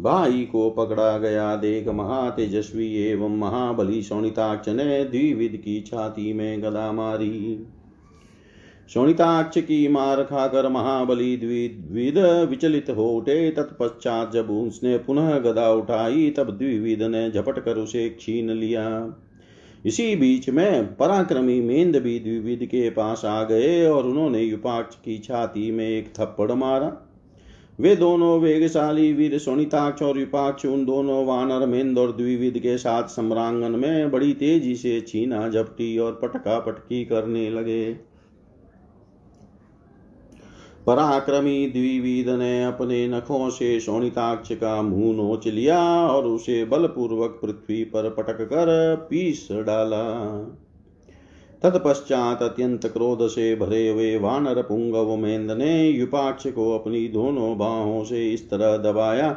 भाई 0.00 0.42
को 0.44 0.70
पकड़ा 0.70 1.18
गया 1.18 1.56
देख 1.56 1.88
महातेजस्वी 1.88 2.94
एवं 3.02 3.38
महाबली 3.38 4.02
सोनिताक्ष 4.02 4.68
ने 4.68 5.04
द्विविध 5.04 5.56
की 5.56 5.80
छाती 5.80 6.32
में 6.32 6.62
गदा 6.62 6.92
मारी। 6.92 7.66
शोणिताक्ष 8.88 9.58
की 9.58 9.88
मार 9.88 10.22
खाकर 10.22 10.68
महाबली 10.68 11.36
द्विविध 11.36 12.18
विचलित 12.50 12.90
हो 12.90 13.08
उठे 13.08 13.50
तत्पश्चात 13.50 14.32
जब 14.32 14.50
उसने 14.50 14.96
पुनः 14.98 15.38
गदा 15.38 15.70
उठाई, 15.70 16.30
तब 16.30 16.50
द्विविध 16.50 17.02
ने 17.02 17.30
झपट 17.30 17.58
कर 17.58 17.76
उसे 17.76 18.16
छीन 18.20 18.50
लिया। 18.50 18.84
इसी 19.86 20.16
बीच 20.16 20.48
में 20.50 20.96
पराक्रमी 20.96 21.60
मेंद 21.60 21.96
भी 21.96 22.18
द्विविद 22.18 22.64
के 22.64 22.90
पास 22.90 23.24
आ 23.24 23.42
गए 23.44 23.86
और 23.86 24.06
उन्होंने 24.06 24.42
युपाक्ष 24.42 24.96
की 24.96 25.18
छाती 25.18 25.70
में 25.70 25.88
एक 25.88 26.12
थप्पड़ 26.20 26.52
मारा। 26.52 26.92
वे 27.80 27.96
दोनों 27.96 28.38
वेगशाली 28.40 29.12
वीर 29.12 29.38
सोनिताक्ष 29.38 30.02
और 30.02 30.18
विपाक्ष 30.18 30.66
उन 30.66 30.84
दोनों 30.84 31.24
वानर 31.26 31.66
मेंद 31.66 31.98
और 31.98 32.16
द्विविद 32.16 32.58
के 32.58 32.78
साथ 32.78 33.08
सम्रांगन 33.08 33.72
में 33.72 34.10
बड़ी 34.10 34.32
तेज़ी 34.32 34.74
से 34.74 35.00
छीना, 35.00 35.48
झपटी 35.48 35.98
और 35.98 36.18
पटका 36.22 36.58
पटकी 36.58 37.04
करने 37.04 37.48
लगे। 37.50 38.13
पराक्रमी 40.86 41.66
द्विविद 41.66 42.28
ने 42.28 42.64
अपने 42.64 43.08
नखों 43.08 43.50
से 43.50 43.80
शोणिताक्ष 43.80 44.52
का 44.52 44.82
मुँह 44.82 45.16
नोच 45.16 45.46
लिया 45.46 45.80
और 46.08 46.26
उसे 46.26 46.64
बलपूर्वक 46.64 47.38
पृथ्वी 47.42 47.84
पर 47.84 48.10
पटक 48.10 48.40
कर 48.42 48.96
पीस 49.10 49.48
डाला। 49.52 50.02
तत्पश्चात 51.62 52.42
अत्यंत 52.42 52.86
क्रोध 52.86 53.26
से 53.28 53.56
भरे 53.56 53.88
हुए 53.88 54.18
वानर 54.18 54.62
पुंगव 54.62 55.16
मेंद 55.16 55.50
ने 55.50 55.88
युपाक्ष 55.88 56.46
को 56.46 56.78
अपनी 56.78 57.08
दोनों 57.08 57.58
बाहों 57.58 58.04
से 58.04 58.32
इस 58.32 58.50
तरह 58.50 58.76
दबाया 58.76 59.30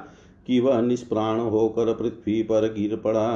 कि 0.47 0.59
वह 0.59 0.81
निष्प्राण 0.81 1.39
होकर 1.39 1.93
पृथ्वी 1.93 2.41
पर 2.43 2.73
गिर 2.73 2.95
पड़ा। 2.95 3.29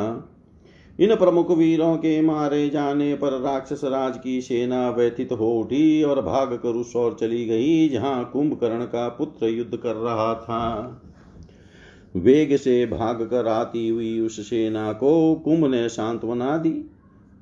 इन 0.99 1.15
प्रमुख 1.15 1.51
वीरों 1.51 1.95
के 1.97 2.21
मारे 2.21 2.69
जाने 2.69 3.13
पर 3.15 3.39
राक्षस 3.41 3.81
राज 3.83 4.17
की 4.17 4.39
सेना 4.41 4.89
व्यथित 4.89 5.31
हो 5.31 5.51
उठी 5.53 6.03
और 6.03 6.21
भाग 6.21 6.53
कर 6.53 6.69
उस 6.69 6.95
ओर 6.95 7.15
चली 7.19 7.45
गई, 7.45 7.89
जहाँ 7.89 8.29
कुंभकर्ण 8.33 8.85
का 8.85 9.07
पुत्र 9.09 9.47
युद्ध 9.47 9.77
कर 9.77 9.95
रहा 9.95 10.33
था। 10.35 11.01
वेग 12.15 12.55
से 12.57 12.85
भाग 12.85 13.21
कर 13.23 13.47
आती 13.47 13.87
हुई 13.89 14.19
उस 14.19 14.39
सेना 14.49 14.91
को 14.93 15.35
कुंभ 15.35 15.65
ने 15.65 15.87
सांत्वना 15.89 16.57
दी। 16.57 16.73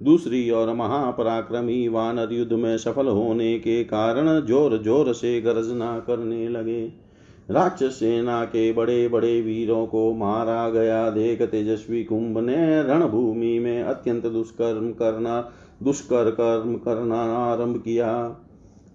दूसरी 0.01 0.49
ओर 0.51 0.73
महापराक्रमी 0.73 1.87
वानर 1.87 2.33
युद्ध 2.33 2.53
में 2.53 2.77
सफल 2.77 3.07
होने 3.07 3.57
के 3.59 3.83
कारण 3.83 4.39
ज़ोर 4.41 4.77
ज़ोर 4.83 5.13
से 5.13 5.39
गर्जना 5.41 5.97
करने 5.99 6.47
लगे। 6.49 7.08
राक्षस 7.51 7.99
सेना 7.99 8.45
के 8.45 8.73
बड़े 8.73 9.07
बड़े 9.07 9.41
वीरों 9.41 9.87
को 9.87 10.13
मारा 10.13 10.69
गया। 10.69 11.09
देख 11.09 11.41
तेजस्वी 11.41 12.03
कुंभ 12.03 12.37
ने 12.37 12.83
रणभूमि 12.83 13.59
में 13.59 13.83
अत्यंत 13.83 14.27
दुष्कर्म 14.27 14.91
करना, 14.91 15.51
दुष्कर 15.83 16.31
कर्म 16.31 16.75
करना 16.75 17.21
आरंभ 17.21 17.77
किया। 17.77 18.37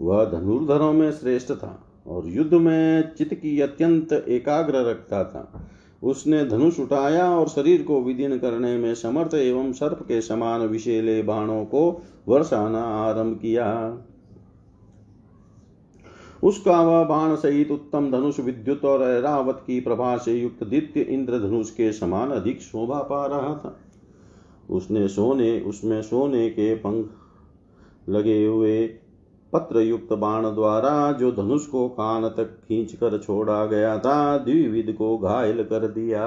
वह 0.02 0.24
धनुर्धरों 0.24 0.92
में 0.92 1.10
श्रेष्ठ 1.12 1.52
था 1.52 1.84
और 2.06 2.22
युद्ध 2.26 2.54
में 2.54 3.14
चित्त 3.14 3.34
की 3.34 3.60
अत्यंत 3.60 4.12
एकाग्र 4.12 4.74
रखता 4.74 5.24
था। 5.24 5.70
उसने 6.02 6.44
धनुष 6.44 6.80
उठाया 6.80 7.30
और 7.30 7.48
शरीर 7.48 7.82
को 7.82 8.02
विदीन 8.02 8.38
करने 8.38 8.76
में 8.78 8.94
समर्थ 8.94 9.34
एवं 9.34 9.72
सर्प 9.72 9.98
के 10.02 10.20
समान 10.20 10.60
विषेले 10.60 11.22
बाणों 11.22 11.64
को 11.64 12.02
वर्षाना 12.28 12.82
आरंभ 12.82 13.38
किया। 13.42 13.98
उसका 16.44 16.80
वह 16.80 17.04
बाण 17.04 17.34
सहित 17.36 17.70
उत्तम 17.70 18.10
धनुष 18.10 18.40
विद्युत 18.40 18.84
और 18.84 19.02
ऐरावत 19.02 19.62
की 19.66 19.80
प्रभा 19.80 20.16
से 20.16 20.34
युक्त 20.34 20.64
दित्य 20.64 21.00
इंद्र 21.00 21.38
धनुष 21.38 21.70
के 21.70 21.92
समान 21.92 22.30
अधिक 22.30 22.60
शोभा 22.60 23.02
पा 23.02 23.26
रहा 23.26 23.54
था। 23.54 23.76
उसने 24.70 25.08
सोने, 25.08 25.60
उसमें 25.60 26.02
सोने 26.02 26.50
के 26.50 26.74
पंख 26.74 27.10
लगे 28.08 28.46
हुए 28.46 28.86
पत्र 29.52 29.80
युक्त 29.80 30.12
बाण 30.12 30.54
द्वारा 30.54 31.12
जो 31.12 31.32
धनुष 31.32 31.66
को 31.66 31.88
कान 31.88 32.28
तक 32.28 32.44
खींच 32.44 32.92
कर 32.92 33.18
छोड़ा 33.18 33.66
गया 33.66 33.98
था 33.98 34.38
द्विविद 34.38 34.94
को 34.98 35.18
घायल 35.18 35.64
कर 35.64 35.88
दिया। 35.88 36.26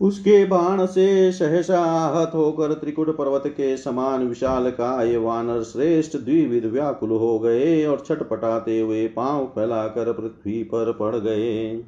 उसके 0.00 0.44
बाण 0.44 0.86
से 0.86 1.32
सहसा 1.32 1.80
आहत 1.80 2.30
होकर 2.34 2.72
त्रिकुट 2.72 3.16
पर्वत 3.16 3.42
के 3.46 3.76
समान 3.76 4.26
विशाल 4.28 4.70
काय 4.70 5.16
वानर 5.16 5.62
श्रेष्ठ 5.62 6.16
द्विविध 6.16 6.64
व्याकुल 6.64 7.10
हो 7.10 7.38
गए 7.38 7.84
और 7.86 8.04
छटपटाते 8.06 8.80
हुए 8.80 9.06
पाँव 9.08 9.46
फैलाकर 9.46 10.12
पृथ्वी 10.12 10.62
पर 10.62 10.92
पड़ 10.92 11.16
गए। 11.16 11.84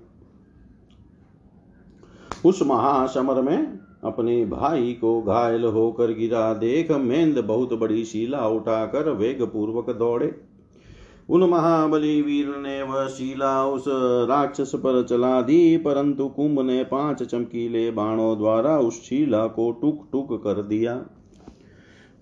उस 2.45 2.63
महासमर 2.63 3.43
में 3.43 3.79
अपने 4.05 4.45
भाई 4.47 4.93
को 4.93 5.23
घायल 5.23 5.65
होकर 5.65 6.13
गिरा। 6.13 6.55
देख 6.55 6.91
मेंद 6.91 7.39
बहुत 7.39 7.73
बड़ी 7.73 8.05
शिला 8.05 8.47
उठाकर 8.49 9.11
वेग 9.11 9.43
पूर्वक 9.43 9.91
दौड़े। 9.91 10.50
उन 11.31 11.43
महाबली 11.43 12.21
वीर 12.23 12.47
ने 12.59 12.83
वह 12.83 13.07
शिला 13.09 13.65
उस 13.67 13.85
राक्षस 14.29 14.73
पर 14.77 15.03
चला 15.03 15.41
दी, 15.43 15.77
परंतु 15.77 16.27
कुंभ 16.29 16.61
ने 16.61 16.83
पाँच 16.85 17.23
चमकीले 17.23 17.91
बाणों 17.91 18.37
द्वारा 18.39 18.77
उस 18.79 19.01
शिला 19.03 19.47
को 19.47 19.71
टुक 19.73 20.09
टुक 20.13 20.33
कर 20.45 20.63
दिया। 20.63 20.95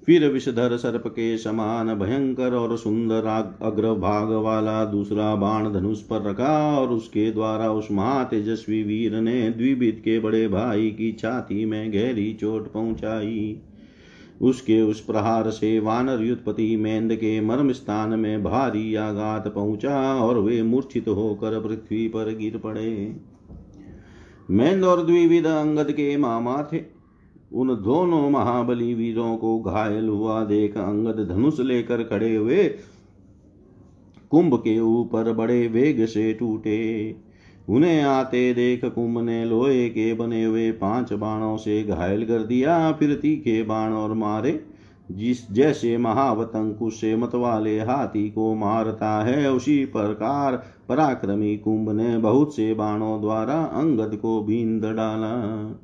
फिर 0.02 0.26
विषधर 0.28 0.76
सर्प 0.76 1.06
के 1.06 1.36
समान 1.38 1.94
भयंकर 1.94 2.54
और 2.54 2.76
सुंदर 2.78 3.26
अग्रभाग 3.62 4.30
वाला 4.44 4.84
दूसरा 4.84 5.34
बाण 5.34 5.72
धनुष 5.72 6.00
पर 6.02 6.22
रखा 6.22 6.78
और 6.78 6.92
उसके 6.92 7.30
द्वारा 7.30 7.70
उस 7.70 7.88
महातेजस्वी 7.90 8.82
वीर 8.82 9.20
ने 9.20 9.50
द्विबित 9.50 10.00
के 10.04 10.18
बड़े 10.20 10.46
भाई 10.48 10.90
की 10.90 11.12
छाती 11.12 11.64
में 11.64 11.92
गहरी 11.92 12.32
चोट 12.34 12.72
पहुंचाई। 12.72 13.60
उसके 14.40 14.80
उस 14.82 15.00
प्रहार 15.00 15.50
से 15.50 15.78
वानर 15.80 16.22
युद्धपति 16.22 16.76
मेंद 16.76 17.14
के 17.14 17.40
मर्म 17.40 17.72
स्थान 17.72 18.18
में 18.18 18.42
भारी 18.44 18.94
आघात 18.94 19.48
पहुँचा 19.48 20.00
और 20.14 20.38
वे 20.38 20.62
मूर्छित 20.62 21.08
होकर 21.08 21.60
पृथ्वी 21.60 22.06
पर 22.08 22.34
गिर 22.36 22.56
पड़े। 22.58 23.16
मेंद 24.50 24.84
और 24.84 25.04
द्विविध 25.06 25.46
अंगद 25.46 25.90
के 25.90 26.16
मामा 26.16 26.62
थे 26.72 26.82
उन 27.52 27.68
दोनों 27.74 28.28
महाबली 28.30 28.94
वीरों 28.94 29.36
को 29.36 29.58
घायल 29.60 30.08
हुआ 30.08 30.44
देख 30.44 30.76
अंगद 30.76 31.28
धनुष 31.28 31.60
लेकर 31.60 32.02
खड़े 32.02 32.34
हुए 32.36 32.64
कुंभ 34.30 34.54
के 34.54 34.78
ऊपर 34.80 35.32
बड़े 35.32 35.66
वेग 35.68 36.04
से 36.06 36.32
टूटे। 36.32 37.10
उन्हें 37.68 38.02
आते 38.02 38.54
देख 38.54 38.84
कुंभ 38.84 39.18
ने 39.18 39.44
लोहे 39.44 39.88
के 39.88 40.14
बने 40.14 40.44
हुए 40.44 40.72
पाँच 40.72 41.12
बाणों 41.12 41.56
से 41.56 41.82
घायल 41.84 42.24
कर 42.24 42.38
दिया, 42.38 42.92
फिर 42.92 43.14
तीखे 43.14 43.62
बाण 43.62 43.92
और 43.92 44.14
मारे। 44.14 44.64
जिस 45.12 45.52
जैसे 45.52 45.98
महावतंकु 45.98 46.90
से 46.90 47.16
मतवाले 47.16 47.80
हाथी 47.80 48.30
को 48.30 48.54
मारता 48.54 49.24
है, 49.24 49.52
उसी 49.52 49.84
प्रकार 49.84 50.56
पराक्रमी 50.88 51.56
कुंभ 51.56 51.90
ने 51.90 52.18
बहुत 52.18 52.56
से 52.56 52.74
बाणों 52.74 53.20
द्वारा 53.20 53.54
अंगद 53.54 54.16
को 54.16 54.42
बींद 54.42 54.82
डाला। 54.82 55.74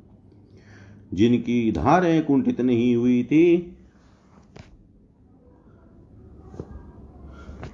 जिनकी 1.13 1.71
धारें 1.71 2.25
कुंठित 2.25 2.61
नहीं 2.61 2.95
हुई 2.95 3.23
थी 3.23 3.74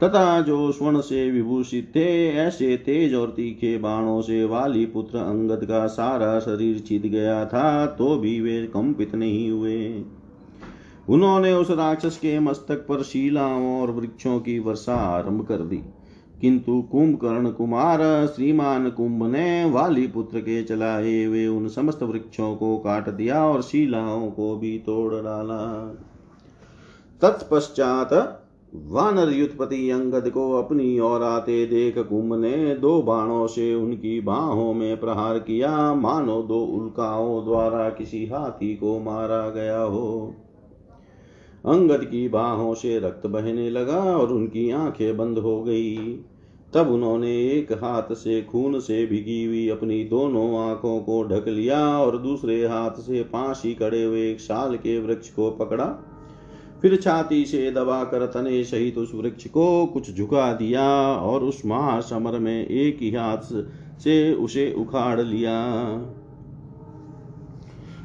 तथा 0.04 0.42
जो 0.42 0.72
स्वर्ण 0.72 1.02
से 1.02 1.32
विभूषित 1.32 1.92
थे, 1.96 2.30
ऐसे 2.30 2.78
तेज 2.78 3.14
और 3.14 3.30
तीखे 3.30 3.78
बाणों 3.78 4.22
से 4.22 4.46
वाली 4.46 4.86
पुत्र 4.86 5.18
अंगद 5.18 5.66
का 5.66 5.88
सारा 5.88 6.40
शरीर 6.40 6.80
छिद 6.80 7.02
गया 7.02 7.46
था 7.46 7.86
तो 7.86 8.18
भी 8.18 8.42
वे 8.42 8.64
कंपित 8.64 9.16
नहीं 9.16 9.52
हुए। 9.52 10.04
उन्होंने 11.10 11.54
उस 11.54 11.72
राक्षस 11.72 12.18
के 12.18 12.40
मस्तक 12.40 12.78
पर 12.78 13.04
शिलाओं 13.04 13.82
और 13.82 13.92
वृक्षों 13.92 14.40
की 14.40 14.60
वर्षा 14.60 14.96
आरंभ 14.96 15.46
कर 15.46 15.58
दी। 15.58 15.82
किंतु 16.42 16.82
कुंभकर्ण 16.82 17.52
कुमार, 17.52 18.28
श्रीमान 18.28 18.90
कुंभ 18.90 19.24
ने 19.24 19.66
वाली 19.66 20.08
पुत्र 20.08 20.40
के 20.40 20.64
चलाए 20.64 21.24
हुए 21.24 21.48
उन 21.48 21.68
समस्त 21.68 22.04
वृक्षों 22.04 22.56
को 22.56 22.78
काट 22.78 23.10
दिया 23.10 23.46
और 23.46 23.62
शिलाओं 23.62 24.32
को 24.32 24.56
भी 24.56 24.78
तोड़ 24.78 25.14
डाला। 25.14 25.62
तत्पश्चात 27.22 28.38
वानर 28.76 29.30
युद्धपति 29.30 29.90
अंगद 29.90 30.30
को 30.30 30.52
अपनी 30.52 31.00
ओर 31.00 31.24
आते 31.24 31.66
देख 31.66 31.98
कुंभ 32.00 32.34
ने 32.34 32.76
दो 32.76 33.02
बाणों 33.02 33.48
से 33.48 33.76
उनकी 33.76 34.22
बाहों 34.22 34.74
में 34.74 35.00
प्रहार 35.00 35.40
किया। 35.40 35.94
मानो 35.94 36.42
दो 36.42 36.60
उल्काओं 36.60 37.44
द्वारा 37.46 37.90
किसी 37.90 38.26
हाथी 38.26 38.76
को 38.76 39.00
मारा 39.00 39.50
गया 39.50 39.82
हो। 39.82 40.36
अंगद 41.66 42.06
की 42.06 42.30
बाहों 42.30 42.74
से 42.74 43.00
रक्त 43.00 43.28
बहने 43.28 43.70
लगा 43.70 44.18
और 44.18 44.34
उनकी 44.34 44.70
आँखें 44.72 45.18
बंद 45.18 45.38
हो 45.38 45.64
गई। 45.64 45.96
तब 46.74 46.90
उन्होंने 46.90 47.38
एक 47.52 47.72
हाथ 47.72 48.14
से 48.14 48.42
खून 48.42 48.80
से 48.80 49.06
भिगी 49.06 49.46
हुई 49.46 49.70
अपनी 49.70 50.04
दोनों 50.04 50.70
आँखों 50.70 51.00
को 51.00 51.24
ढक 51.24 51.48
लिया 51.48 51.98
और 52.00 52.18
दूसरे 52.18 52.68
हाथ 52.68 52.92
से 52.92 53.24
पांसी 53.24 53.74
कड़े 53.74 54.04
हुए 54.04 54.32
एक 54.32 54.40
साल 54.40 54.76
के 54.76 55.00
वृक्ष 55.00 55.30
को 55.30 55.52
पकड़ा। 55.52 56.11
फिर 56.82 56.96
छाती 56.96 57.46
से 57.46 57.72
दबा 57.72 58.04
कर 58.04 58.26
तने 58.26 58.64
सहित 58.64 58.98
उस 58.98 59.12
वृक्ष 59.16 59.48
को 59.48 59.86
कुछ 59.86 60.16
झुका 60.16 60.52
दिया 60.54 60.88
और 61.14 61.44
उस 61.44 61.62
महासमर 61.66 62.40
में 62.40 62.68
एक 62.68 62.98
ही 63.02 63.12
हाथ 63.16 63.54
से 64.00 64.34
उसे 64.34 64.72
उखाड़ 64.74 65.22
लिया। 65.22 65.58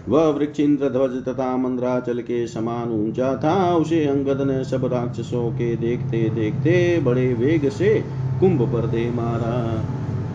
वह 0.08 0.26
वृक्ष 0.28 0.60
इंद्र 0.60 0.88
ध्वज 0.88 1.16
तथा 1.24 1.56
मंद्राचल 1.56 2.20
के 2.22 2.46
समान 2.46 2.90
ऊँचा 2.90 3.34
था। 3.36 3.76
उसे 3.76 4.04
अंगद 4.06 4.42
ने 4.42 4.62
सब 4.64 4.84
राक्षसों 4.84 5.50
के 5.50 5.74
देखते 5.76 6.28
देखते 6.30 6.76
बड़े 7.00 7.32
वेग 7.34 7.68
से 7.68 7.98
कुंभ 8.40 8.62
पर 8.72 8.86
दे 8.86 9.10
मारा। 9.10 9.56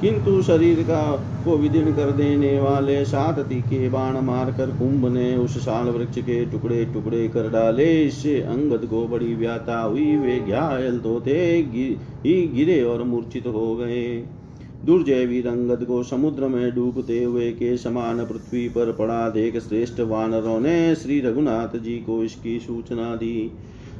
किंतु 0.01 0.41
शरीर 0.41 0.81
का 0.83 1.01
को 1.45 1.57
विदीर्ण 1.57 1.93
कर 1.95 2.11
देने 2.11 2.59
वाले 2.59 3.03
सात 3.05 3.39
तीखे 3.39 3.89
बाण 3.89 4.19
मारकर 4.21 4.69
कुंभ 4.69 5.05
ने 5.07 5.35
उस 5.35 5.57
साल 5.57 5.89
वृक्ष 5.89 6.17
के 6.19 6.45
टुकड़े 6.45 6.83
टुकड़े 6.85 7.27
कर 7.27 7.49
डाले। 7.49 7.85
इससे 8.03 8.39
अंगद 8.41 8.85
को 8.85 9.07
बड़ी 9.07 9.33
व्याता 9.35 9.79
हुई, 9.79 10.15
वे 10.17 10.39
घायल 10.39 10.99
तो 10.99 11.19
थे 11.21 11.39
ही 11.55 12.41
गिरे 12.47 12.81
और 12.83 13.03
मूर्छित 13.03 13.47
हो 13.47 13.75
गए। 13.75 14.03
दुर्जय 14.85 15.25
वीर 15.25 15.47
अंगद 15.47 15.83
को 15.85 16.01
समुद्र 16.03 16.47
में 16.47 16.73
डूबते 16.75 17.23
हुए 17.23 17.51
के 17.51 17.75
समान 17.77 18.25
पृथ्वी 18.25 18.67
पर 18.69 18.91
पड़ा 18.91 19.29
देख 19.29 19.57
श्रेष्ठ 19.59 19.99
वानरों 20.01 20.59
ने 20.59 20.95
श्री 20.95 21.19
रघुनाथ 21.19 21.77
जी 21.79 21.97
को 21.97 22.23
इसकी 22.23 22.59
सूचना 22.59 23.15
दी। 23.15 23.51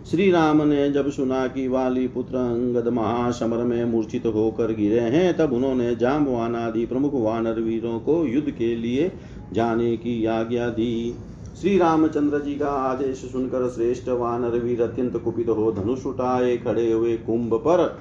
श्री 0.09 0.31
राम 0.31 0.61
ने 0.61 0.89
जब 0.91 1.09
सुना 1.09 1.47
कि 1.47 1.67
वाली 1.67 2.07
पुत्र 2.07 2.35
अंगद 2.35 2.87
महासमर 2.87 3.57
में 3.57 3.83
मूर्छित 3.85 4.25
होकर 4.25 4.73
गिरे 4.73 4.99
हैं, 4.99 5.37
तब 5.37 5.53
उन्होंने 5.53 5.95
जाम्बवान 5.95 6.55
आदि 6.55 6.85
प्रमुख 6.85 7.11
वानर 7.13 7.59
वीरों 7.59 7.99
को 7.99 8.25
युद्ध 8.25 8.51
के 8.51 8.75
लिए 8.75 9.11
जाने 9.53 9.95
की 9.97 10.25
आज्ञा 10.25 10.69
दी। 10.69 11.15
श्री 11.61 11.77
रामचंद्र 11.77 12.39
जी 12.39 12.55
का 12.55 12.67
आदेश 12.67 13.17
सुनकर 13.17 13.69
श्रेष्ठ 13.69 14.09
वानर 14.09 14.57
वीर 14.59 14.81
अत्यंत 14.81 15.17
कुपित 15.17 15.49
हो 15.49 15.71
धनुष 15.71 16.05
उठाए, 16.05 16.57
खड़े 16.57 16.91
हुए 16.91 17.17
कुंभ 17.17 17.53
पर 17.53 17.99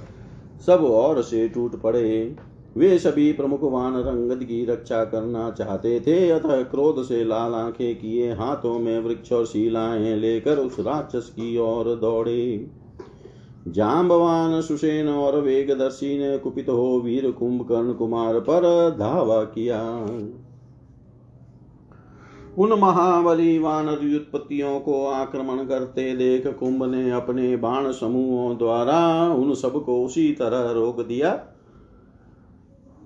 सब 0.67 0.85
और 0.85 1.23
से 1.23 1.49
टूट 1.49 1.81
पड़े। 1.83 2.37
वे 2.77 2.99
सभी 2.99 3.33
प्रमुख 3.33 3.61
वानर 3.63 4.07
अंगद 4.07 4.45
की 4.45 4.65
रक्षा 4.65 5.05
करना 5.05 5.51
चाहते 5.51 6.01
थे, 6.01 6.31
अतः 6.31 6.63
क्रोध 6.63 7.05
से 7.05 7.25
लाल 7.25 7.55
आँखें 7.55 8.01
किए, 8.01 8.33
हाथों 8.33 8.79
में 8.79 9.01
वृक्ष 9.01 9.33
और 9.33 9.47
शिलाएँ 9.47 10.17
लेकर 10.17 10.57
उस 10.57 10.81
राक्षस 10.81 11.29
की 11.31 11.59
ओर 11.59 11.97
दौड़े। 11.97 12.71
जाम्बवान 13.69 14.61
सुसेन 14.61 15.09
और 15.09 15.41
वेगदर्शी 15.41 16.19
ने 16.19 16.39
कुपित 16.39 16.69
हो 16.69 17.03
वीर 17.05 17.31
कुंभकर्ण 17.31 17.93
कुमार 17.93 18.41
पर 18.41 18.97
धावा 18.99 19.45
किया। 19.45 19.83
उन 22.59 22.73
महाबली 22.73 23.59
वानर 23.59 23.99
युत्पत्तियों 24.03 24.81
को 24.81 25.07
आक्रमण 25.07 25.65
करते 25.65 26.17
देख 26.17 26.47
कुंभ 26.47 26.85
ने 26.85 27.11
अपने 27.11 27.57
बाण 27.57 27.93
समूहों 27.93 28.59
द्वारा 28.59 29.29
उन 29.35 29.55
सबको 29.55 30.05
उसी 30.05 30.33
तरह 30.33 30.71
रोक 30.71 31.01
दिया। 31.01 31.50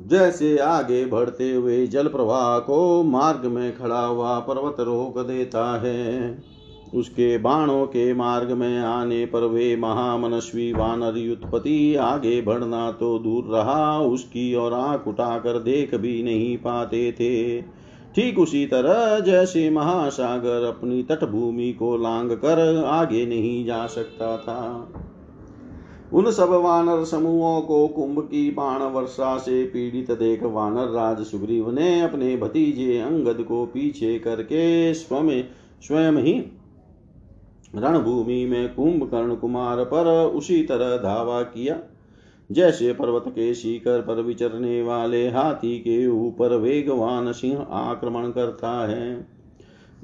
जैसे 0.07 0.57
आगे 0.59 1.05
बढ़ते 1.05 1.53
हुए 1.53 1.87
जल 1.87 2.09
प्रवाह 2.09 2.59
को 2.59 3.03
मार्ग 3.03 3.45
में 3.47 3.77
खड़ा 3.79 4.01
हुआ 4.01 4.38
पर्वत 4.38 4.81
रोक 4.81 5.19
देता 5.19 5.64
है। 5.81 6.43
उसके 6.95 7.37
बाणों 7.38 7.87
के 7.87 8.12
मार्ग 8.14 8.51
में 8.51 8.79
आने 8.79 9.25
पर 9.27 9.45
वे 9.45 9.77
महामनस्वी 9.77 10.73
वानर 10.73 11.17
युत्पति 11.17 11.95
आगे 11.95 12.40
बढ़ना 12.43 12.90
तो 12.90 13.19
दूर 13.19 13.45
रहा, 13.45 14.01
उसकी 14.01 14.55
और 14.55 14.73
आँख 14.73 15.09
उठाकर 15.09 15.59
देख 15.59 15.95
भी 15.95 16.23
नहीं 16.23 16.57
पाते 16.59 17.11
थे। 17.12 17.62
ठीक 18.14 18.38
उसी 18.38 18.67
तरह 18.67 19.19
जैसे 19.21 19.71
महासागर 19.71 20.64
अपनी 20.64 21.03
तटभूमि 21.03 21.73
को 21.73 21.97
लांग 21.97 22.31
कर 22.31 22.85
आगे 22.85 23.27
नहीं 23.27 23.64
जा 23.64 23.87
सकता 23.87 24.37
था। 24.37 24.88
उन 26.14 26.31
सब 26.31 26.48
वानर 26.48 27.05
समूहों 27.05 27.61
को 27.61 27.88
कुंभ 27.88 28.20
की 28.20 28.50
बाण 28.50 28.83
वर्षा 28.83 29.38
से 29.38 29.64
पीड़ित 29.64 30.11
देख 30.11 30.42
वानर 30.42 30.88
राज 30.88 31.22
सुग्रीव 31.27 31.70
ने 31.70 32.00
अपने 32.00 32.37
भतीजे 32.37 33.00
अंगद 33.00 33.42
को 33.42 33.66
पीछे 33.66 34.18
करके 34.18 34.94
स्वयं 34.94 35.42
स्वयं 35.83 36.12
ही 36.12 36.33
रणभूमि 37.77 38.44
में 38.46 38.74
कुंभकर्ण 38.74 39.35
कुमार 39.35 39.85
पर 39.85 40.07
उसी 40.35 40.62
तरह 40.62 40.96
धावा 40.96 41.42
किया। 41.42 41.79
जैसे 42.53 42.92
पर्वत 42.92 43.24
के 43.29 43.55
शिखर 43.55 44.00
पर 44.00 44.20
विचरने 44.20 44.83
वाले 44.83 45.29
हाथी 45.29 45.79
के 45.79 46.07
ऊपर 46.07 46.57
वेगवान 46.57 47.33
सिंह 47.33 47.66
आक्रमण 47.70 48.31
करता 48.31 48.88
है। 48.88 49.34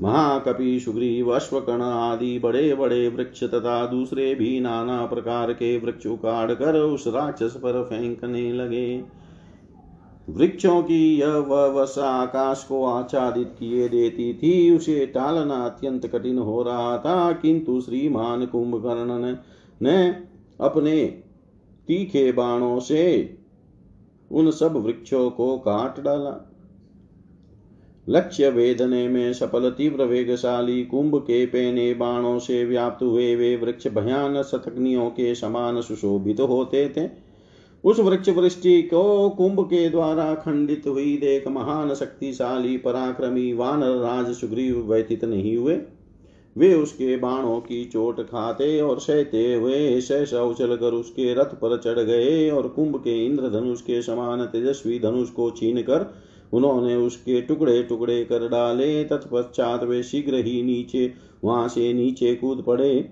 महाकपि 0.01 0.81
सुग्रीव 0.81 1.31
अश्वकर्ण 1.35 1.83
आदि 1.83 2.39
बड़े 2.39 2.75
बड़े 2.75 3.09
वृक्ष 3.09 3.45
तथा 3.45 3.87
दूसरे 3.87 4.35
भी 4.35 4.61
नाना 4.61 5.07
प्रकार 5.07 5.53
के 5.53 5.79
वृक्ष 5.79 6.07
उखाड़ 6.07 6.53
कर 6.53 6.77
उस 6.77 7.07
राक्षस 7.07 7.57
पर 7.57 7.83
फेंकने 7.83 8.53
लगे। 8.53 9.05
वृक्षों 10.29 10.83
की 10.83 11.17
यह 11.17 11.37
वर्षा 11.37 12.07
आकाश 12.07 12.65
को 12.69 12.85
आच्छादित 12.85 13.55
किए 13.59 13.89
देती 13.89 14.35
थी, 14.35 14.77
उसे 14.77 15.07
टालना 15.07 15.55
अत्यंत 15.55 16.07
कठिन 16.07 16.39
हो 16.39 16.63
रहा 16.63 16.99
था, 16.99 17.33
किंतु 17.33 17.81
श्रीमान 17.81 18.47
कुंभकर्ण 18.47 19.37
ने 19.83 20.09
अपने 20.61 21.05
तीखे 21.89 22.33
बाणों 22.33 22.81
से 22.81 23.39
उन 24.31 24.51
सब 24.51 24.77
वृक्षों 24.77 25.31
को 25.31 25.59
काट 25.59 26.01
डाला। 26.01 26.50
लक्ष्य 28.11 28.49
वेदने 28.51 29.09
में 29.09 29.33
सफल 29.33 29.71
तीव्र 29.71 30.05
वेगशाली 30.05 30.85
कुंभ 30.85 31.17
के 31.17 31.45
पेने 31.47 31.93
बाणों 31.95 32.39
से 32.39 32.65
व्याप्त 32.65 33.03
हुए 33.03 33.35
वे 33.37 33.57
वृक्ष 33.57 33.87
भयान 33.89 34.43
शतग्नियों 34.43 35.09
के 35.11 35.35
समान 35.35 35.81
सुशोभित 35.81 36.37
तो 36.37 36.47
होते 36.47 36.89
थे। 36.89 37.09
उस 37.85 38.01
वृक्ष 38.01 38.29
वृष्टि 38.29 38.83
को 38.83 39.29
कुंभ 39.29 39.61
के 39.61 39.89
द्वारा 39.91 40.35
खंडित 40.35 40.87
हुई 40.87 41.17
देख 41.17 41.47
महान 41.49 41.95
शक्तिशाली 41.95 42.77
पराक्रमी 42.77 43.53
वानर 43.53 43.97
राज 43.97 44.35
सुग्रीव 44.35 44.81
व्यतीत 44.93 45.25
नहीं 45.25 45.57
हुए। 45.57 45.79
वे 46.57 46.75
उसके 46.75 47.17
बाणों 47.17 47.61
की 47.61 47.85
चोट 47.85 48.21
खाते 48.21 48.81
और 48.81 49.01
सहते 49.01 49.55
हुए 49.55 50.01
सहसा 50.01 50.43
उछल 50.43 50.77
कर 50.77 50.93
उसके 50.93 51.35
रथ 51.35 51.55
पर 51.55 51.77
चढ़ 51.79 51.99
गए 51.99 52.51
और 52.51 52.69
कुंभ 52.69 52.97
के 52.97 53.25
इंद्रधनुष 53.27 53.81
के 53.81 54.03
समान 54.03 54.45
तेजस्वी 54.47 54.99
धनुष 54.99 55.31
को 55.31 55.51
छीन 55.51 55.83
कर 55.83 56.13
उन्होंने 56.53 56.97
उसके 56.97 57.41
टुकड़े 57.41 57.83
टुकड़े 57.83 58.23
कर 58.25 58.49
डाले। 58.49 59.05
तत्पश्चात 59.05 59.85
वे 59.85 60.03
शीघ्र 60.03 60.35
ही 60.37 60.63
नीचे, 60.63 61.13
वहाँ 61.45 61.69
से 61.69 61.93
नीचे 61.93 62.35
कूद 62.35 62.65
पड़े। 62.67 63.09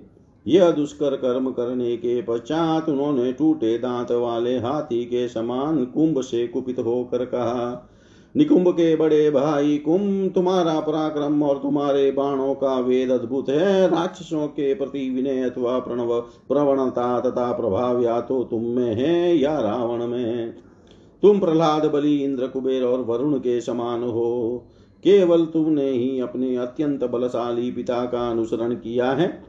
यह 0.47 0.71
दुष्कर 0.71 1.17
कर्म 1.17 1.51
करने 1.51 1.97
के 1.97 2.21
पश्चात 2.23 2.89
उन्होंने 2.89 3.33
टूटे 3.33 3.79
दांत 3.79 4.13
वाले 4.13 4.59
हाथी 4.59 5.05
के 5.05 5.29
समान 5.29 5.85
कुंभ 5.85 6.21
से 6.21 6.47
कुपित 6.47 6.79
होकर 6.79 7.25
कहा, 7.25 7.89
निकुंभ 8.35 8.69
के 8.69 8.95
बड़े 8.97 9.31
भाई, 9.31 9.77
कुंभ 9.79 10.33
तुम्हारा 10.35 10.79
पराक्रम 10.81 11.43
और 11.43 11.59
तुम्हारे 11.59 12.11
बाणों 12.11 12.55
का 12.55 12.79
वेद 12.81 13.11
अद्भुत 13.11 13.49
है। 13.49 13.89
राक्षसों 13.89 14.47
के 14.47 14.75
प्रति 14.75 15.09
विनय 15.11 15.43
अथवा 15.43 15.79
प्रणव, 15.79 16.21
प्रवणता 16.21 17.21
तथा 17.21 17.53
प्रभाव 17.53 18.03
या 18.03 18.21
तो 18.21 18.43
तुम 18.45 18.65
में 18.67 18.95
है 18.95 19.37
या 19.37 19.59
रावण 19.61 20.07
में 20.07 20.55
तुम 21.23 21.39
प्रहलाद, 21.39 21.87
बलि, 21.87 22.17
इंद्र, 22.17 22.47
कुबेर 22.47 22.83
और 22.83 23.01
वरुण 23.01 23.39
के 23.39 23.61
समान 23.61 24.03
हो। 24.03 24.65
केवल 25.05 25.45
तुमने 25.45 25.91
ही 25.91 26.21
अपने 26.21 26.57
अत्यंत 26.57 27.05
बलशाली 27.05 27.73
पिता 27.73 28.05
का 28.05 28.31
अनुसरण 28.31 28.75
किया 28.75 29.11
है। 29.11 29.43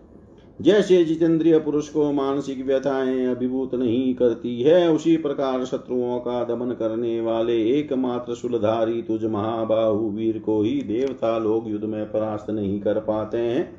जैसे 0.61 1.05
जितेंद्रिय 1.05 1.59
पुरुष 1.59 1.89
को 1.89 2.11
मानसिक 2.11 2.65
व्यथाएँ 2.65 3.25
अभिभूत 3.25 3.75
नहीं 3.75 4.15
करती 4.15 4.61
है, 4.61 4.91
उसी 4.91 5.17
प्रकार 5.17 5.65
शत्रुओं 5.65 6.19
का 6.19 6.43
दमन 6.43 6.71
करने 6.71 7.21
वाले 7.21 7.79
एकमात्र 7.79 8.33
सुलधारी 8.33 9.01
तुझ 9.01 9.25
महाबाहु 9.25 10.09
वीर 10.09 10.39
को 10.39 10.61
ही 10.61 10.81
देवता 10.81 11.37
लोग 11.37 11.69
युद्ध 11.69 11.85
में 11.85 12.11
परास्त 12.11 12.49
नहीं 12.49 12.81
कर 12.81 12.99
पाते 12.99 13.37
हैं। 13.37 13.75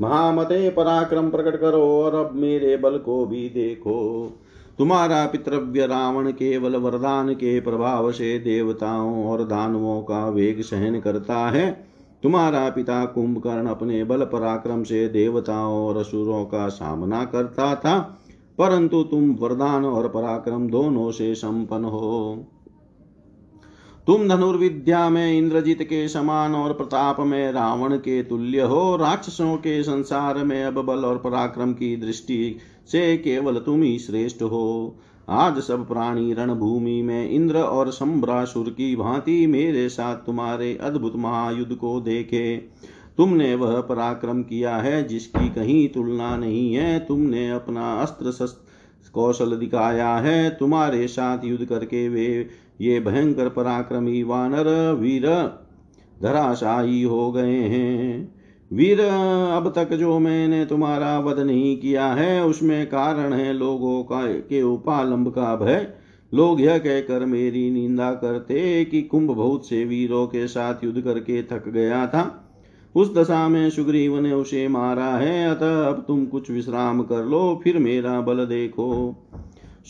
महामते 0.00 0.70
पराक्रम 0.70 1.30
प्रकट 1.30 1.56
करो 1.56 1.82
और 1.82 2.14
अब 2.14 2.34
मेरे 2.34 2.76
बल 2.76 2.98
को 2.98 3.26
भी 3.26 3.48
देखो। 3.48 4.30
तुम्हारा 4.78 5.24
पितृव्य 5.26 5.86
रावण 5.86 6.30
केवल 6.30 6.76
वरदान 6.76 7.32
के 7.34 7.58
प्रभाव 7.60 8.10
से 8.12 8.38
देवताओं 8.38 9.24
और 9.26 9.44
दानवों 9.44 10.00
का 10.02 10.28
वेग 10.28 10.60
सहन 10.60 11.00
करता 11.00 11.38
है। 11.50 11.70
तुम्हारा 12.22 12.68
पिता 12.70 13.04
कुंभकर्ण 13.04 13.66
अपने 13.66 14.02
बल 14.04 14.24
पराक्रम 14.24 14.82
से 14.82 15.06
देवताओं 15.08 15.86
और 15.86 15.96
असुरों 15.96 16.44
का 16.44 16.68
सामना 16.68 17.24
करता 17.24 17.74
था, 17.74 17.98
परंतु 18.58 19.02
तुम 19.02 19.30
वरदान 19.34 19.84
और 19.84 20.08
पराक्रम 20.08 20.68
दोनों 20.68 21.10
से 21.10 21.34
संपन्न 21.34 21.84
हो। 21.84 22.44
तुम 24.06 24.28
धनुर्विद्या 24.28 25.08
में 25.08 25.38
इंद्रजीत 25.38 25.82
के 25.82 26.06
समान 26.08 26.54
और 26.54 26.72
प्रताप 26.72 27.20
में 27.20 27.52
रावण 27.52 27.96
के 27.96 28.22
तुल्य 28.22 28.60
हो। 28.60 28.96
राक्षसों 28.96 29.56
के 29.56 29.82
संसार 29.82 30.38
में 30.38 30.64
अब 30.64 30.74
बल 30.74 31.04
और 31.04 31.18
पराक्रम 31.18 31.72
की 31.72 31.96
दृष्टि 31.96 32.56
से 32.86 33.16
केवल 33.16 33.54
तुम 33.54 33.82
ही 33.82 33.98
श्रेष्ठ 33.98 34.42
हो। 34.42 34.98
आज 35.28 35.58
सब 35.58 35.88
प्राणी 35.88 36.32
रणभूमि 36.32 37.02
में 37.02 37.30
इंद्र 37.30 37.58
और 37.58 37.90
संभ्रासुर 37.90 38.70
की 38.70 38.96
भांति 38.96 39.46
मेरे 39.46 39.88
साथ 39.88 40.16
तुम्हारे 40.16 40.78
अद्भुत 40.82 41.16
महायुद्ध 41.16 41.74
को 41.74 42.00
देखे। 42.00 42.56
तुमने 43.16 43.54
वह 43.54 43.80
पराक्रम 43.80 44.42
किया 44.42 44.76
है 44.76 45.08
जिसकी 45.08 45.48
कहीं 45.48 45.88
तुलना 45.88 46.36
नहीं 46.36 46.74
है। 46.74 46.98
तुमने 46.98 47.50
अपना 47.50 47.92
अस्त्र 47.94 48.32
शस्त्र 48.32 49.10
कौशल 49.12 49.56
दिखाया 49.56 50.16
है। 50.16 50.50
तुम्हारे 50.50 51.06
साथ 51.08 51.44
युद्ध 51.44 51.64
करके 51.64 52.08
वे 52.08 52.48
ये 52.80 53.00
भयंकर 53.00 53.48
पराक्रमी 53.48 54.22
वानर, 54.22 54.92
वीर 55.00 55.26
धराशाही 56.22 57.02
हो 57.02 57.32
गए 57.32 57.58
हैं। 57.58 58.33
वीर, 58.74 59.00
अब 59.00 59.72
तक 59.76 59.94
जो 59.94 60.18
मैंने 60.18 60.66
तुम्हारा 60.66 61.18
वध 61.18 61.38
नहीं 61.38 61.76
किया 61.76 62.06
है, 62.06 62.44
उसमें 62.44 62.86
कारण 62.86 63.32
है 63.32 63.52
लोगों 63.52 64.02
का, 64.02 64.26
के 64.26 64.62
उपालंब 64.62 65.28
का 65.28 65.56
भय। 65.56 65.86
लोग 66.34 66.60
यह 66.60 66.78
कहकर 66.78 67.24
मेरी 67.24 67.70
निंदा 67.70 68.12
करते 68.12 68.84
कि 68.84 69.02
कुंभ 69.02 69.30
बहुत 69.30 69.68
से 69.68 69.84
वीरों 69.84 70.26
के 70.26 70.46
साथ 70.46 70.84
युद्ध 70.84 71.00
करके 71.00 71.42
थक 71.42 71.68
गया 71.68 72.06
था। 72.06 72.52
उस 72.94 73.14
दशा 73.14 73.48
में 73.48 73.70
सुग्रीव 73.70 74.20
ने 74.20 74.32
उसे 74.32 74.68
मारा 74.68 75.16
है, 75.16 75.50
अतः 75.50 75.84
अब 75.84 76.04
तुम 76.08 76.26
कुछ 76.26 76.50
विश्राम 76.50 77.02
कर 77.02 77.24
लो, 77.24 77.60
फिर 77.64 77.78
मेरा 77.78 78.20
बल 78.20 78.46
देखो। 78.46 79.16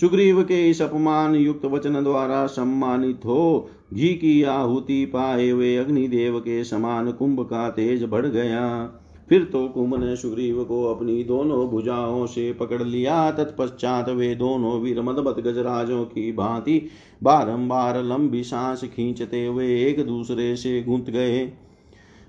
सुग्रीव 0.01 0.43
के 0.43 0.71
इस 0.71 0.83
अपमान 0.83 1.35
युक्त 1.35 1.65
वचन 1.65 2.03
द्वारा 2.03 2.47
सम्मानित 2.47 3.21
हो 3.27 3.71
घी 3.91 4.09
की 4.09 4.43
आहुति 4.43 5.05
पाए 5.07 5.49
हुए 5.49 5.77
अग्निदेव 5.77 6.39
के 6.39 6.63
समान 6.65 7.11
कुंभ 7.13 7.41
का 7.41 7.69
तेज 7.71 8.05
बढ़ 8.05 8.27
गया। 8.27 8.87
फिर 9.29 9.45
तो 9.45 9.67
कुंभ 9.69 9.95
ने 9.95 10.17
सुग्रीव 10.17 10.63
को 10.65 10.83
अपनी 10.85 11.23
दोनों 11.25 11.69
भुजाओं 11.69 12.27
से 12.27 12.53
पकड़ 12.53 12.83
लिया। 12.83 13.31
तत्पश्चात 13.31 14.09
वे 14.09 14.35
दोनों 14.35 14.81
वीर 14.81 15.01
मदमत 15.03 15.39
गजराजों 15.39 16.05
की 16.05 16.33
भांति 16.33 16.81
बारंबार 17.23 18.03
लंबी 18.03 18.43
सांस 18.43 18.85
खींचते 18.85 19.45
हुए 19.47 19.69
एक 19.85 20.07
दूसरे 20.07 20.57
से 20.57 20.83
गुंत 20.83 21.11
गए। 21.11 21.53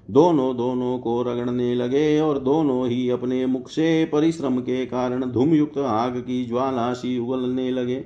दोनों 0.10 0.56
दोनों 0.58 0.98
को 1.00 1.22
रगड़ने 1.22 1.74
लगे 1.76 2.20
और 2.20 2.40
दोनों 2.40 2.88
ही 2.88 3.10
अपने 3.10 3.46
मुख 3.46 3.70
से 3.70 4.06
परिश्रम 4.06 4.58
के 4.58 4.86
कारण 4.86 5.32
धूमयुक्त 5.32 5.78
आग 5.78 6.18
की 6.18 6.46
ज्वाला 6.46 6.94
सी 6.94 7.18
उगलने 7.20 7.70
लगे। 7.72 8.04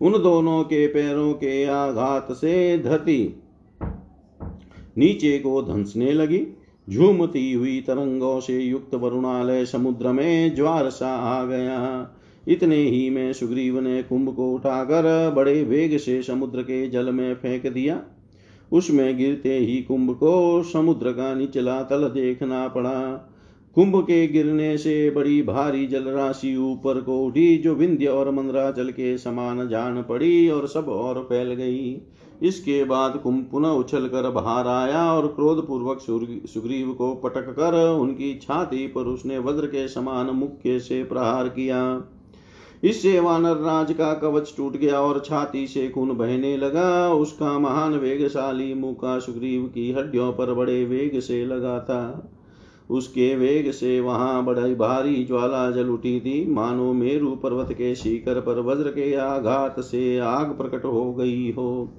उन 0.00 0.12
दोनों 0.12 0.62
के 0.62 0.86
पैरों 0.86 1.32
के 1.32 1.64
आघात 1.64 2.32
से 2.32 2.78
धरती 2.78 3.34
नीचे 4.98 5.38
को 5.38 5.62
धंसने 5.62 6.12
लगी। 6.12 6.46
झूमती 6.90 7.52
हुई 7.52 7.80
तरंगों 7.80 8.40
से 8.40 8.58
युक्त 8.60 8.94
वरुणालय 8.94 9.64
समुद्र 9.64 10.12
में 10.12 10.54
ज्वार 10.54 10.90
सा 10.90 11.08
आ 11.08 11.44
गया। 11.44 12.10
इतने 12.48 12.76
ही 12.76 13.10
में 13.10 13.32
सुग्रीव 13.32 13.80
ने 13.80 14.02
कुंभ 14.02 14.34
को 14.34 14.52
उठाकर 14.52 15.32
बड़े 15.36 15.62
वेग 15.64 15.98
से 15.98 16.22
समुद्र 16.22 16.62
के 16.62 16.88
जल 16.88 17.12
में 17.12 17.34
फेंक 17.34 17.66
दिया। 17.66 18.02
उसमें 18.72 19.18
गिरते 19.18 19.58
ही 19.58 19.82
कुंभ 19.82 20.14
को 20.14 20.62
समुद्र 20.62 21.12
का 21.12 21.34
निचला 21.34 21.82
तल 21.82 22.08
देखना 22.08 22.68
पड़ा। 22.68 23.30
कुंभ 23.76 23.96
के 24.02 24.26
गिरने 24.26 24.76
से 24.78 25.10
बड़ी 25.10 25.40
भारी 25.42 25.86
जलराशि 25.86 26.54
ऊपर 26.56 27.00
को 27.00 27.18
उठी, 27.18 27.56
जो 27.56 27.74
विंध्य 27.74 28.06
और 28.06 28.30
मंदराचल 28.30 28.90
के 28.90 29.16
समान 29.18 29.68
जान 29.68 30.02
पड़ी 30.02 30.48
और 30.48 30.66
सब 30.68 30.88
और 30.88 31.20
फैल 31.22 31.52
गई। 31.54 31.96
इसके 32.42 32.82
बाद 32.84 33.16
कुंभ 33.16 33.46
पुनः 33.50 33.68
उछल 33.70 34.06
कर 34.08 34.28
बाहर 34.30 34.66
आया 34.66 35.02
और 35.12 35.26
क्रोध 35.26 35.66
पूर्वक 35.66 36.00
सुग्रीव 36.00 36.92
को 36.92 37.14
पटक 37.14 37.50
कर 37.50 37.74
उनकी 37.90 38.34
छाती 38.42 38.86
पर 38.86 39.06
उसने 39.06 39.38
वज्र 39.38 39.66
के 39.66 39.86
समान 39.88 40.30
मुख्य 40.34 40.78
से 40.80 41.02
प्रहार 41.04 41.48
किया। 41.48 41.80
इससे 42.84 43.18
वानर 43.20 43.56
राज 43.56 43.92
का 43.92 44.12
कवच 44.14 44.54
टूट 44.56 44.76
गया 44.76 45.00
और 45.00 45.22
छाती 45.26 45.66
से 45.66 45.88
खून 45.88 46.12
बहने 46.12 46.56
लगा। 46.56 47.12
उसका 47.14 47.58
महान 47.58 47.94
वेगशाली 47.94 48.72
मुका 48.74 49.18
सुग्रीव 49.18 49.62
की 49.64 49.90
हड्डियों 49.92 50.32
पर 50.32 50.54
बड़े 50.54 50.84
वेग 50.84 51.18
से 51.20 51.44
लगा 51.46 51.78
था। 51.80 52.30
उसके 52.90 53.34
वेग 53.36 53.70
से 53.70 54.00
वहाँ 54.00 54.44
बड़ी 54.44 54.74
भारी 54.74 55.24
ज्वाला 55.24 55.70
जल 55.70 55.88
उठी 55.88 56.20
थी। 56.20 56.50
मानो 56.50 56.92
मेरु 56.92 57.30
पर्वत 57.30 57.72
के 57.72 57.94
शिखर 57.94 58.40
पर 58.40 58.60
वज्र 58.60 58.88
के 58.88 59.14
आघात 59.14 59.80
से 59.80 60.18
आग 60.18 60.56
प्रकट 60.58 60.84
हो 60.84 61.12
गई 61.14 61.50
हो। 61.52 61.90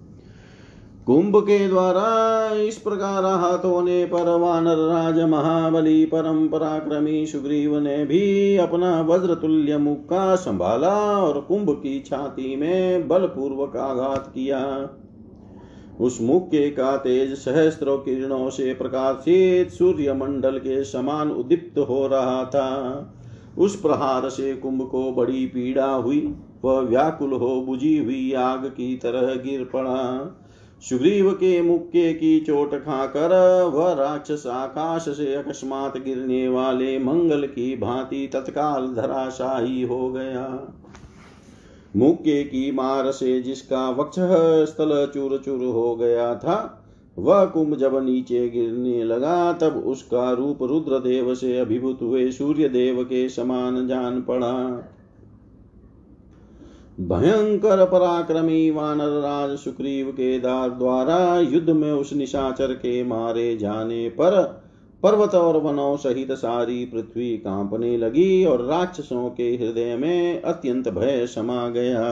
कुंभ 1.06 1.38
के 1.38 1.68
द्वारा 1.68 2.56
इस 2.56 2.78
प्रकार 2.78 3.26
हाथ 3.26 3.66
होने 3.66 4.06
पर 4.06 4.30
वानर 4.40 4.78
राज 4.78 5.20
महाबली 5.20 6.06
परम 6.06 6.48
पराक्रमी 6.48 7.26
सुग्रीव 7.26 7.78
ने 7.80 8.06
भी 8.06 8.58
अपना 8.58 9.02
वज्र 9.02 9.36
तुल्य 9.36 9.78
मुक्का 9.78 10.36
संभाला 10.36 10.96
और 11.18 11.40
कुंभ 11.42 11.70
की 11.70 12.00
छाती 12.00 12.56
में 12.56 13.08
बलपूर्वक 13.08 13.78
आघात 13.78 14.28
किया। 14.28 14.60
उस 16.00 16.22
मुक्के 16.22 16.70
का 16.70 16.98
तेज 16.98 17.34
सहस्त्रों 17.34 17.98
किरणों 17.98 18.50
से 18.50 18.74
प्रकाशित 18.74 19.70
सूर्य 19.70 20.14
मंडल 20.14 20.58
के 20.58 20.84
समान 20.84 21.32
उदीप्त 21.32 21.80
हो 21.80 22.08
रहा 22.08 22.44
था। 22.44 23.12
उस 23.58 23.82
प्रहार 23.82 24.30
से 24.30 24.54
कुंभ 24.56 24.82
को 24.82 25.12
बड़ी 25.12 25.46
पीड़ा 25.46 25.92
हुई, 25.92 26.36
वह 26.66 26.80
व्याकुल 26.80 27.34
हो 27.34 27.62
बुझी 27.62 27.98
हुई 27.98 28.34
आग 28.34 28.66
की 28.66 28.96
तरह 28.96 29.36
गिर 29.36 29.64
पड़ा। 29.64 30.42
सुग्रीव 30.90 31.32
के 31.32 31.62
मुक्के 31.62 32.14
की 32.14 32.40
चोट 32.40 32.76
खाकर 32.76 33.30
वह 33.74 33.94
राक्षस 33.94 34.44
आकाश 34.48 35.02
से 35.02 35.36
अकस्मात 35.36 35.98
गिरने 35.98 36.48
वाले 36.48 37.00
मंगल 37.00 37.48
की 37.48 37.76
भांति 37.76 38.30
तत्काल 38.34 38.88
धराशाही 38.88 39.82
हो 39.82 40.10
गया। 40.10 40.48
मुक्के 41.96 42.44
की 42.44 42.72
मार 42.72 43.12
से 43.12 43.42
जिसका 43.42 43.90
वक्ष 43.90 44.16
स्थल 44.72 45.12
चूर 45.14 45.42
चूर 45.46 45.66
हो 45.66 45.96
गया 45.96 46.36
था, 46.36 46.82
वह 47.18 47.46
कुंभ 47.46 47.76
जब 47.76 48.06
नीचे 48.06 48.50
गिरने 48.50 49.04
लगा, 49.04 49.54
तब 49.54 49.84
उसका 49.86 50.32
रूप 50.32 50.64
रुद्रदेव 50.64 51.36
से 51.36 51.60
अभिभूत 51.60 52.00
हुए 52.02 52.32
सूर्य 52.32 52.70
देव 52.70 53.04
के 53.04 53.30
समान 53.30 53.88
जान 53.88 54.22
पड़ा। 54.22 54.54
भयंकर 57.00 57.86
पराक्रमी 57.86 58.72
वानर 58.72 59.10
राज 59.10 59.58
सुग्रीव 59.58 60.12
के 60.12 60.40
दार 60.40 60.70
द्वारा 60.70 61.40
युद्ध 61.40 61.70
में 61.70 61.92
उस 61.92 62.14
निशाचर 62.14 62.74
के 62.74 63.04
मारे 63.04 63.58
जाने 63.58 64.10
पर 64.10 64.65
पर्वत 65.06 65.36
और 65.36 65.58
वनों 65.58 65.98
सहित 65.98 66.32
सारी 66.32 66.86
पृथ्वी 66.86 67.38
कांपने 67.38 67.98
लगी 67.98 68.46
और 68.46 68.66
राक्षसों 68.66 69.30
के 69.30 69.44
हृदय 69.44 69.96
में 69.96 70.42
अत्यंत 70.42 70.90
भय 70.90 71.28
समा 71.28 71.70
गया। 71.70 72.04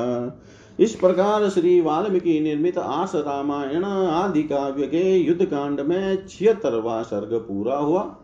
इस 0.80 0.96
प्रकार 0.96 1.50
श्री 1.50 1.82
वाल्मीकि 1.82 2.40
निर्मित 2.40 2.78
आस 2.78 3.12
रामायण 3.16 3.84
आदि 3.84 4.44
काव्य 4.44 4.88
के 4.88 5.18
युद्ध 5.18 5.46
कांड 5.46 5.82
में 5.82 6.28
छिहत्तरवा 6.28 7.02
सर्ग 7.04 7.34
पूरा 7.34 7.78
हुआ। 7.78 8.16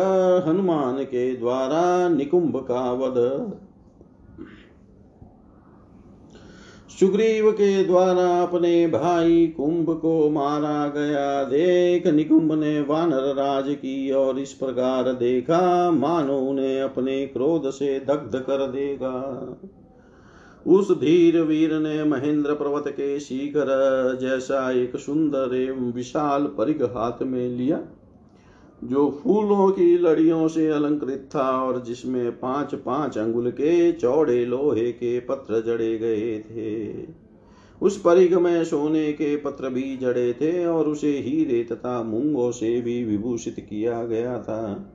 हनुमान 0.48 1.04
के 1.04 1.36
द्वारा 1.36 2.10
निकुंभ 2.10 2.58
का 2.58 2.92
वध। 2.92 3.52
सुग्रीव 7.00 7.52
के 7.52 7.84
द्वारा 7.84 8.44
अपने 8.44 8.88
भाई 8.88 9.48
कुंभ 9.48 10.00
को 10.02 10.30
मारा 10.30 10.88
गया। 10.88 11.44
देख 11.44 12.08
निकुंभ 12.08 12.54
ने 12.54 12.82
वानर 12.82 13.34
राज 13.36 13.66
की 13.68 14.12
और 14.12 14.40
इस 14.40 14.54
प्रकार 14.54 15.14
देखा। 15.14 15.92
मानो 15.92 16.40
उन्हें 16.40 16.82
अपने 16.82 17.26
क्रोध 17.26 17.70
से 17.70 18.00
दग्ध 18.00 18.40
कर 18.40 18.68
देगा। 18.68 19.14
उस 20.68 20.92
धीर 20.92 21.42
वीर 21.42 21.74
ने 21.74 22.04
महेंद्र 22.04 22.54
पर्वत 22.54 22.88
के 22.88 23.20
शिखर 23.20 24.18
जैसा 24.22 24.72
एक 24.72 24.96
सुंदर 24.96 25.56
एवं 25.56 25.92
विशाल 25.92 26.46
परिघ 26.58 26.82
हाथ 26.84 27.22
में 27.24 27.48
लिया, 27.50 27.80
जो 28.84 29.10
फूलों 29.24 29.70
की 29.72 29.98
लड़ियों 29.98 30.48
से 30.48 30.68
अलंकृत 30.68 31.30
था 31.36 31.50
और 31.64 31.82
जिसमें 31.82 32.32
पाँच 32.40 32.76
पाँच 32.76 33.18
अंगुल 33.18 33.52
के 33.52 33.92
चौड़े 33.92 34.46
लोहे 34.46 34.92
के 34.92 35.20
पत्र 35.20 35.62
जड़े 35.62 35.98
गए 35.98 36.38
थे। 36.40 37.06
उस 37.82 38.02
परिग 38.02 38.34
में 38.34 38.64
सोने 38.66 39.12
के 39.14 39.36
पत्र 39.36 39.70
भी 39.70 39.98
जड़े 39.98 40.34
थे 40.34 40.66
और 40.66 40.88
उसे 40.88 41.12
हीरे 41.20 41.64
तथा 41.64 42.02
मूंगों 42.04 42.52
से 42.52 42.80
भी 42.82 43.04
विभूषित 43.04 43.56
किया 43.60 44.04
गया 44.06 44.38
था। 44.40 44.94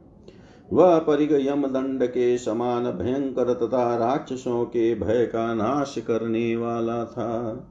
वह 0.73 0.99
परिग 0.99 1.33
यम 1.41 1.67
दंड 1.67 2.03
के 2.07 2.37
समान 2.39 2.85
भयंकर 2.93 3.53
तथा 3.57 3.97
राक्षसों 3.97 4.65
के 4.65 4.95
भय 4.95 5.25
का 5.27 5.53
नाश 5.55 5.95
करने 6.07 6.55
वाला 6.57 7.05
था। 7.05 7.69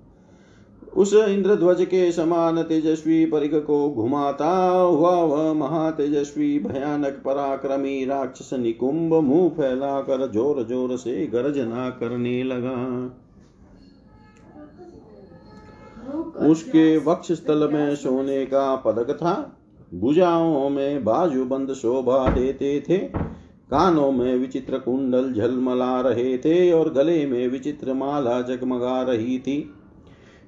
उस 0.94 1.14
इंद्रध्वज 1.14 1.82
के 1.86 2.12
समान 2.12 2.62
तेजस्वी 2.64 3.26
परिग 3.26 3.54
को 3.56 3.90
घुमाता 3.90 4.50
हुआ 4.70 5.12
वह 5.12 5.54
महातेजस्वी, 5.54 6.60
भयानक, 6.60 7.22
पराक्रमी 7.26 8.04
राक्षस 8.06 8.50
निकुंभ 8.54 9.14
मुँह 9.14 9.50
फैलाकर 9.50 10.28
ज़ोर 10.32 10.64
ज़ोर 10.64 10.96
से 10.98 11.26
गर्जना 11.28 11.90
करने 11.90 12.44
लगा। 12.44 12.78
उसके 16.46 16.98
वक्ष 16.98 17.32
स्थल 17.32 17.70
में 17.74 17.96
सोने 17.96 18.46
का 18.46 18.76
पदक 18.76 19.12
था। 19.16 19.34
भुजाओं 19.94 20.70
में 20.70 21.04
बाजूबंद 21.04 21.74
शोभा 21.74 22.30
देते 22.30 22.84
थे। 22.90 22.98
कानों 23.72 24.12
में 24.12 24.36
विचित्र 24.36 24.78
कुंडल 24.78 25.34
झलमला 25.34 26.02
रहे 26.02 26.38
थे 26.38 26.72
और 26.72 26.94
गले 26.94 27.26
में 27.26 27.48
विचित्र 27.48 27.94
माला 27.94 28.42
जगमगा 28.42 29.02
रही 29.02 29.40
थी। 29.40 29.74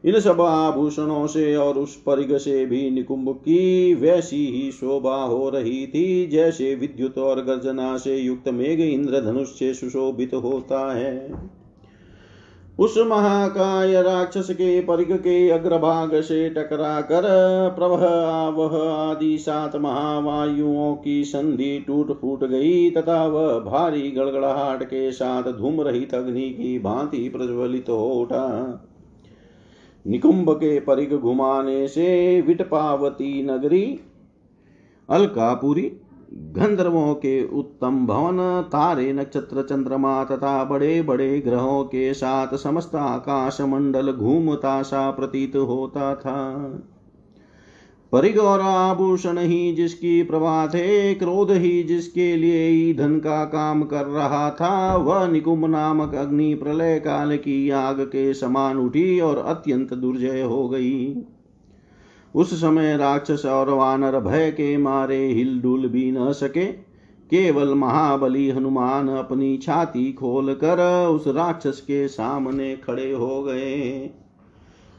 इन 0.06 0.20
सब 0.20 0.42
आभूषणों 0.42 1.28
से 1.28 1.56
और 1.56 1.78
उस 1.78 1.96
परिग 1.96 2.38
से 2.38 2.66
भी 2.66 2.90
निकुंभ 2.90 3.30
की 3.30 3.94
वैसी 3.94 4.46
ही 4.48 4.72
शोभा 4.72 5.16
हो 5.16 5.50
रही 5.50 5.88
थी, 5.88 6.28
जैसे 6.28 6.76
विद्युत 6.76 7.18
और 7.18 7.42
गर्जना 7.42 7.98
से 7.98 8.18
युक्त 8.18 8.50
मेघ 8.50 8.80
इंद्रधनुष 8.80 9.48
से 9.48 9.74
सुशोभित 9.74 10.34
होता 10.34 10.94
है। 10.94 11.32
उस 12.80 12.98
महाकाय 12.98 14.02
राक्षस 14.02 14.48
के 14.52 14.82
परिग 14.82 15.12
के 15.18 15.50
अग्रभाग 15.50 16.22
से 16.22 16.50
टकरा 16.50 17.02
कर 17.02 17.22
प्रवह 17.76 18.06
आवह 18.20 18.92
आदि 18.92 19.38
सात 19.38 19.76
महावायुओं 19.76 20.96
की 20.96 21.24
संधि 21.24 21.84
टूट 21.88 22.22
फूट 22.22 22.44
गई 22.44 22.92
तथा 22.92 23.28
वह 23.28 23.60
भारी 23.60 24.12
गड़गड़ाहट 24.12 24.84
के 24.84 25.12
साथ 25.12 25.44
धूम 25.44 25.82
रहित 25.82 26.14
अग्नि 26.14 26.50
की 26.50 26.80
भांति 26.80 27.30
प्रज्वलित 27.30 27.90
हो 27.90 28.10
उठा। 28.10 28.48
निकुंभ 30.08 30.52
के 30.52 30.80
परिग 30.80 31.14
घुमाने 31.14 31.88
से 31.88 32.42
विटपावती 32.42 33.44
नगरी, 33.44 34.00
अलकापुरी 35.10 35.92
गंधर्वों 36.36 37.14
के 37.14 37.48
उत्तम 37.48 38.06
भवन, 38.06 38.62
तारे 38.68 39.14
नक्षत्र 39.14 39.62
चंद्रमा 39.62 40.24
तथा 40.24 40.64
बड़े 40.64 41.02
बड़े 41.02 41.40
ग्रहों 41.40 41.84
के 41.84 42.14
साथ 42.14 42.56
समस्त 42.56 42.96
आकाश 42.96 43.62
मंडल 43.62 44.12
घूमता 44.12 44.82
सा 44.82 45.12
प्रतीत 45.12 45.56
होता 45.56 46.16
था। 46.16 46.60
परिग 48.12 48.40
और 48.40 48.62
आभूषण 48.62 49.38
ही 49.38 49.74
जिसकी 49.74 50.24
प्रभा 50.24 50.68
थे, 50.68 51.16
क्रोध 51.16 51.52
ही 51.52 51.84
जिसके 51.84 52.36
लिए 52.36 52.70
ईंधन 52.70 53.20
का 53.20 53.46
काम 53.46 53.84
कर 53.84 54.06
रहा 54.06 54.50
था, 54.50 54.96
वह 54.96 55.28
निकुंभ 55.28 55.66
नामक 55.66 56.16
अग्नि 56.16 56.56
प्रलय 56.56 57.00
काल 57.00 57.38
की 57.38 57.70
आग 57.70 58.02
के 58.02 58.34
समान 58.34 58.78
उठी 58.78 59.20
और 59.20 59.38
अत्यंत 59.38 59.94
दुर्जय 59.94 60.42
हो 60.42 60.70
गई। 60.70 61.26
उस 62.36 62.62
समय 62.62 62.98
राक्षस 62.98 63.46
और 63.46 63.70
वानर 63.70 64.20
भय 64.20 64.52
के 64.52 64.78
मारे 64.78 65.28
हिलडुल 65.28 65.88
भी 65.88 66.12
न 66.12 66.32
सके। 66.32 66.66
केवल 67.30 67.74
महाबली 67.74 68.50
हनुमान 68.50 69.08
अपनी 69.10 69.58
छाती 69.58 70.12
खोल 70.14 70.54
कर 70.54 71.08
उस 71.08 71.28
राक्षस 71.28 71.82
के 71.82 72.08
सामने 72.08 72.76
खड़े 72.76 73.12
हो 73.12 73.44
गए। 73.44 74.10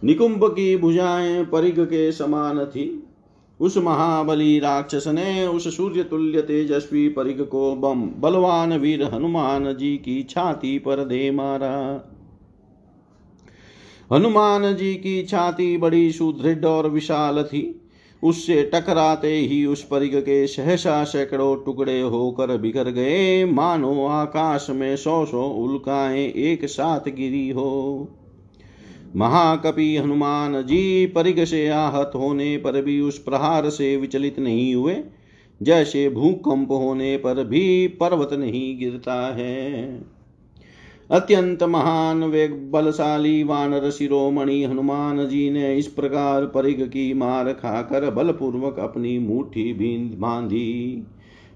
निकुंभ 0.05 0.45
की 0.45 0.76
भुजाएँ 0.76 1.45
परिग 1.45 1.80
के 1.80 2.12
समान 2.12 2.64
थी। 2.64 3.01
उस 3.61 3.76
महाबली 3.76 4.59
राक्षस 4.59 5.05
ने 5.07 5.47
उस 5.47 5.76
सूर्य 5.76 6.03
तुल्य 6.03 6.43
तेजस्वी 6.43 7.09
परिग 7.09 7.41
को 7.43 7.74
बम 7.74 8.09
बलवान 8.20 8.72
वीर 8.72 9.03
हनुमान 9.14 9.76
जी 9.76 9.97
की 9.97 10.22
छाती 10.22 10.78
पर 10.78 11.05
दे 11.05 11.30
मारा। 11.30 12.05
हनुमान 14.13 14.75
जी 14.77 14.95
की 14.95 15.23
छाती 15.23 15.77
बड़ी 15.77 16.13
सुदृढ़ 16.13 16.65
और 16.65 16.89
विशाल 16.89 17.43
थी। 17.43 17.81
उससे 18.23 18.71
टकराते 18.75 19.33
ही 19.33 19.67
उस 19.67 19.83
परिग 19.83 20.17
के 20.17 20.47
सहसा 20.47 21.05
सैकड़ों 21.05 21.57
टुकड़े 21.57 22.01
होकर 22.01 22.57
बिखर 22.57 22.91
गए। 22.91 23.45
मानो 23.45 24.07
आकाश 24.07 24.67
में 24.71 24.97
सौ 24.97 25.25
सौ 25.25 25.43
उल्काएँ 25.43 26.27
एक 26.27 26.65
साथ 26.65 27.01
गिरी 27.01 27.49
हो। 27.51 28.09
महाकपि 29.17 29.97
हनुमान 29.97 30.63
जी 30.63 31.07
परिग 31.07 31.45
से 31.45 31.69
आहत 31.69 32.13
होने 32.15 32.57
पर 32.57 32.83
भी 32.83 33.01
उस 33.01 33.19
प्रहार 33.19 33.71
से 33.71 33.97
विचलित 33.97 34.39
नहीं 34.39 34.75
हुए। 34.75 34.97
जैसे 35.63 36.09
भूकंप 36.09 36.71
होने 36.71 37.17
पर 37.17 37.45
भी 37.45 37.89
पर्वत 37.89 38.33
नहीं 38.33 38.79
गिरता 38.79 39.35
है। 39.35 40.14
अत्यंत 41.11 41.63
महान 41.63 42.25
वेग 42.25 42.71
बलशाली 42.71 43.45
वानर 43.45 43.91
शिरोमणि 43.91 44.65
हनुमान 44.65 45.27
जी 45.29 45.51
ने 45.51 45.77
इस 45.77 45.87
प्रकार 45.87 46.47
परिग 46.47 46.89
की 46.89 47.15
मार 47.15 47.53
खाकर 47.53 48.11
बलपूर्वक 48.11 48.79
अपनी 48.79 49.19
मुट्ठी 49.19 49.73
भी 49.73 49.97
बांधी। 49.97 51.07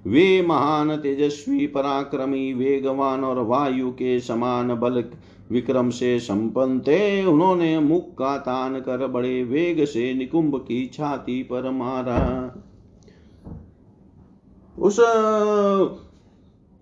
वे 0.06 0.42
महान 0.42 0.96
तेजस्वी, 0.96 1.66
पराक्रमी, 1.66 2.52
वेगवान 2.52 3.24
और 3.24 3.38
वायु 3.38 3.90
के 3.90 4.20
समान 4.20 4.74
बल 4.74 5.04
विक्रम 5.50 5.90
से 5.90 6.18
संपन्न 6.18 6.80
थे। 6.80 7.24
उन्होंने 7.24 7.78
मुख 7.78 8.08
का 8.08 8.36
तान 8.38 8.80
कर 8.80 9.06
बड़े 9.06 9.44
वेग 9.44 9.84
से 9.84 10.14
निकुंभ 10.14 10.56
की 10.56 10.86
छाती 10.86 11.42
पर 11.42 11.70
मारा। 11.70 12.54
उस 14.78 14.96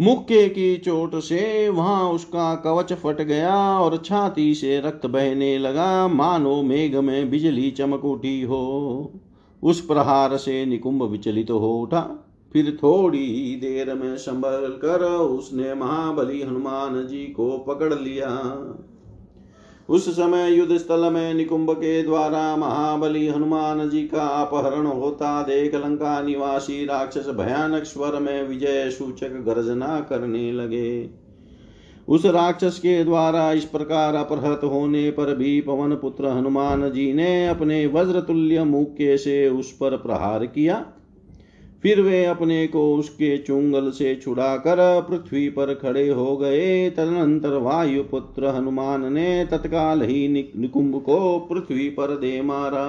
मुक्के 0.01 0.49
की 0.49 0.77
चोट 0.77 1.15
से 1.15 1.69
वहाँ 1.69 2.11
उसका 2.11 2.55
कवच 2.55 2.93
फट 2.93 3.21
गया 3.23 3.57
और 3.81 3.97
छाती 3.97 4.55
से 4.55 4.81
रक्त 4.81 5.07
बहने 5.07 5.59
लगा। 5.59 6.09
मानो 6.09 6.63
मेघ 6.63 6.97
में 6.97 7.31
बिजली 7.31 7.71
चमक 7.71 8.05
उठी 8.05 8.43
हो। 8.43 9.13
उस 9.63 9.81
प्रहार 9.81 10.37
से 10.37 10.65
निकुंभ 10.67 11.03
विचलित 11.03 11.49
तो 11.49 11.59
हो 11.59 11.73
उठा। 11.79 12.01
फिर 12.53 12.79
थोड़ी 12.83 13.25
ही 13.25 13.57
देर 13.57 13.95
में 13.95 14.17
संभल 14.17 14.79
कर 14.83 15.05
उसने 15.05 15.75
महाबली 15.75 16.43
हनुमान 16.43 17.07
जी 17.07 17.25
को 17.25 17.59
पकड़ 17.59 17.95
लिया। 17.95 18.29
उस 19.89 20.09
समय 20.09 20.51
युद्ध 20.53 20.77
स्थल 20.77 21.11
में 21.13 21.35
निकुंभ 21.35 21.71
के 21.71 22.03
द्वारा 22.03 22.57
महाबली 22.57 23.27
हनुमान 23.29 23.91
जी 23.91 24.03
का 24.03 24.27
अपहरण 24.43 24.87
होता। 24.87 25.43
देख 25.43 25.75
लंका 25.75 26.23
निवासी 26.23 26.85
राक्षस 26.85 27.27
भयानक 27.29 27.85
स्वर 27.85 28.19
में 28.21 28.49
विजय 28.49 28.91
सूचक 28.91 29.29
गर्जना 29.29 30.01
करने 30.01 30.53
लगे। 30.53 31.11
उस 32.09 32.27
राक्षस 32.27 32.79
के 32.79 33.05
द्वारा 33.05 33.53
इस 33.53 33.65
प्रकार 33.65 34.15
अपहृत 34.15 34.61
होने 34.65 35.11
पर 35.11 35.35
भी 35.35 35.61
पवन 35.61 35.95
पुत्र 35.95 36.29
हनुमान 36.29 36.91
जी 36.91 37.13
ने 37.13 37.49
अपने 37.49 37.87
वज्र 37.87 38.21
तुल्य 38.21 38.65
मुक्के 38.65 39.17
से 39.19 39.49
उस 39.49 39.73
पर 39.73 39.97
प्रहार 39.97 40.47
किया। 40.47 40.85
फिर 41.87 42.01
वे 42.01 42.25
अपने 42.25 42.67
को 42.67 42.81
उसके 42.95 43.37
चुंगल 43.39 43.91
से 43.91 44.15
छुड़ाकर 44.15 44.79
पृथ्वी 45.11 45.49
पर 45.49 45.73
खड़े 45.75 46.09
हो 46.09 46.37
गए। 46.37 46.91
तदनंतर 46.91 47.53
वायुपुत्र 47.57 48.47
हनुमान 48.47 49.13
ने 49.13 49.45
तत्काल 49.45 50.03
ही 50.03 50.29
निकुंभ 50.29 50.97
को 51.03 51.19
पृथ्वी 51.51 51.89
पर 51.89 52.17
दे 52.17 52.41
मारा। 52.43 52.89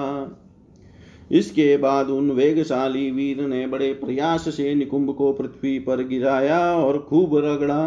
इसके 1.30 1.76
बाद 1.76 2.10
उन 2.10 2.30
वेगशाली 2.30 3.10
वीर 3.10 3.46
ने 3.46 3.66
बड़े 3.66 3.92
प्रयास 3.94 4.48
से 4.48 4.74
निकुंभ 4.74 5.14
को 5.14 5.32
पृथ्वी 5.32 5.78
पर 5.78 6.02
गिराया 6.04 6.60
और 6.74 6.98
खूब 6.98 7.36
रगड़ा। 7.36 7.84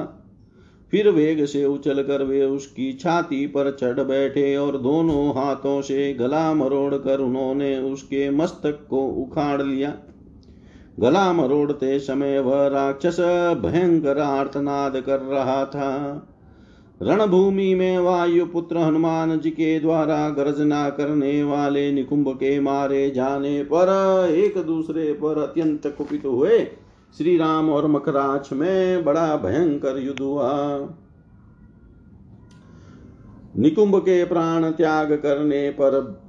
फिर 0.94 1.10
वेग 1.10 1.46
से 1.46 1.66
उछल 1.66 2.02
कर 2.04 2.24
वे 2.24 2.44
उसकी 2.46 2.92
छाती 2.94 3.46
पर 3.48 3.72
चढ़ 3.72 4.00
बैठे 4.04 4.56
और 4.56 4.78
दोनों 4.78 5.28
हाथों 5.32 5.82
से 5.82 6.14
गला 6.14 6.54
मरोड़ 6.54 6.96
कर 6.96 7.20
उन्होंने 7.20 7.78
उसके 7.82 8.30
मस्तक 8.30 8.86
को 8.90 9.06
उखाड़ 9.24 9.62
लिया। 9.62 9.94
गला 11.00 11.34
मरोड़ते 11.34 12.00
समय 12.00 12.40
वह 12.40 12.68
राक्षस 12.68 13.20
भयंकर 13.62 14.18
आर्तनाद 14.18 14.98
कर 15.02 15.20
रहा 15.20 15.66
था। 15.66 15.92
रणभूमि 17.02 17.76
में 17.76 18.00
वायु 18.00 18.46
पुत्र 18.46 18.78
हनुमान 18.78 19.40
जी 19.40 19.50
के 19.50 19.80
द्वारा 19.80 20.30
गर्जना 20.30 20.90
करने 20.90 21.44
वाले 21.44 21.92
निकुंभ 21.92 22.30
के 22.30 22.60
मारे 22.60 23.10
जाने 23.10 23.64
पर 23.64 23.90
एक 24.32 24.58
दूसरे 24.58 25.14
पर 25.14 25.42
अत्यंत 25.42 25.88
कुपित 25.98 26.26
हुए। 26.26 26.60
श्री 27.18 27.38
राम 27.38 27.70
और 27.70 27.88
मकराच 27.88 28.54
में 28.54 29.04
बड़ा 29.04 29.36
भयंकर 29.36 29.98
युद्ध 29.98 30.20
हुआ। 30.20 30.52
निकुंभ 33.58 33.96
के 34.00 34.24
प्राण 34.26 34.72
त्याग 34.72 35.14
करने 35.14 35.70
पर 35.70 36.22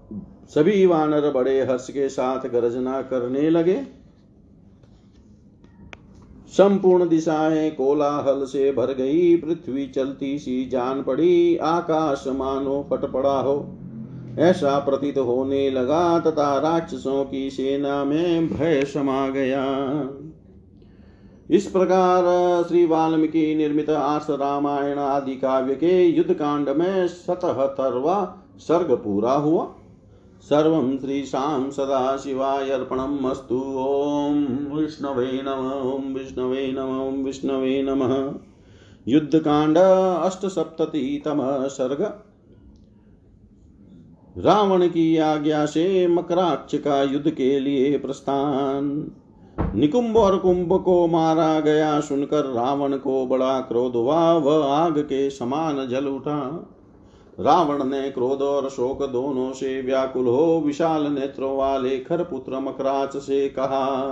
सभी 0.49 0.87
वानर 0.87 1.31
बड़े 1.31 1.61
हर्ष 1.61 1.91
के 1.91 2.09
साथ 2.09 2.49
गर्जना 2.49 3.03
करने 3.03 3.51
लगे। 3.51 4.02
संपूर्ण 6.53 7.09
दिशाएँ 7.09 7.71
कोलाहल 7.71 8.45
से 8.45 8.73
भर 8.73 8.87
गई, 8.87 9.37
पृथ्वी 9.37 9.87
चलती 9.87 10.39
सी 10.39 10.67
जान 10.67 11.03
पड़ी, 11.03 11.57
आकाश 11.57 12.25
मानो 12.29 12.87
फट 12.91 13.13
पड़ा 13.13 13.41
हो। 13.41 13.79
ऐसा 14.39 14.79
प्रतीत 14.79 15.19
होने 15.19 15.71
लगा 15.71 16.19
तथा 16.19 16.59
राक्षसों 16.59 17.25
की 17.25 17.51
सेना 17.51 18.05
में 18.05 18.49
भय 18.49 18.85
समा 18.85 19.29
गया। 19.29 19.65
इस 21.51 21.67
प्रकार 21.67 22.25
श्री 22.69 22.87
वाल्मीकि 22.87 23.55
निर्मित 23.55 23.91
आस 23.91 24.27
रामायण 24.31 24.99
आदि 24.99 25.35
काव्य 25.35 25.75
के 25.75 26.05
युद्ध 26.05 26.35
कांड 26.35 26.69
में 26.69 27.09
सतहतरवा 27.09 28.37
सर्ग 28.59 28.93
पूरा 28.93 29.33
हुआ। 29.33 29.75
सर्वं 30.43 30.99
श्रीशां 30.99 31.71
सदाशिवाय 31.71 32.71
अर्पणम् 32.71 33.27
अस्तु 33.27 33.59
ॐ 33.79 34.33
विष्णवे 34.75 35.43
नम, 35.45 35.91
ॐ 35.91 36.15
विष्णवे 36.15 36.73
नम, 36.79 37.09
ॐ 37.09 37.25
विष्णवे 37.25 37.83
नमः। 37.83 38.35
युद्धकाण्ड 39.09 39.79
अष्टसप्ततितमः 40.23 41.67
सर्ग। 41.67 42.03
रावण 44.45 44.89
की 44.89 45.17
आज्ञा 45.17 45.67
से 45.67 46.07
मकराक्ष 46.07 46.75
का 46.75 47.03
युद्ध 47.03 47.31
के 47.31 47.61
लिए 47.61 47.99
प्रस्थान। 47.99 49.11
निकुंभ 49.75 50.17
और 50.17 50.39
कुंभ 50.39 50.83
को 50.83 51.07
मारा 51.07 51.61
गया 51.61 52.01
सुनकर 52.01 52.45
रावण 52.45 52.97
को 52.97 53.27
बड़ा 53.27 53.61
क्रोध 53.61 53.93
हुआ, 53.97 54.33
वह 54.33 54.67
आग 54.67 54.99
के 54.99 55.31
समान 55.31 55.89
जल 55.89 56.07
उठा। 56.07 56.69
रावण 57.39 57.85
ने 57.85 58.11
क्रोध 58.11 58.43
और 58.43 58.69
शोक 58.71 59.03
दोनों 59.03 59.53
से 59.53 59.81
व्याकुल 59.83 60.27
हो 60.27 60.63
विशाल 60.67 61.07
नेत्रों 61.07 61.57
वाले 61.57 61.99
खरपुत्र 61.99 62.59
मकराच 62.59 63.17
से 63.17 63.49
कहा, 63.49 64.09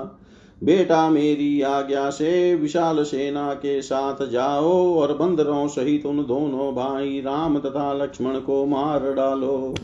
बेटा 0.64 1.08
मेरी 1.10 1.60
आज्ञा 1.62 2.08
से 2.10 2.54
विशाल 2.54 3.02
सेना 3.04 3.52
के 3.54 3.80
साथ 3.82 4.26
जाओ 4.26 4.72
और 4.96 5.16
बंदरों 5.16 5.66
सहित 5.68 6.06
उन 6.06 6.24
दोनों 6.26 6.74
भाई 6.74 7.20
राम 7.20 7.58
तथा 7.58 7.92
लक्ष्मण 7.92 8.38
को 8.40 8.64
मार 8.66 9.12
डालो 9.12 9.74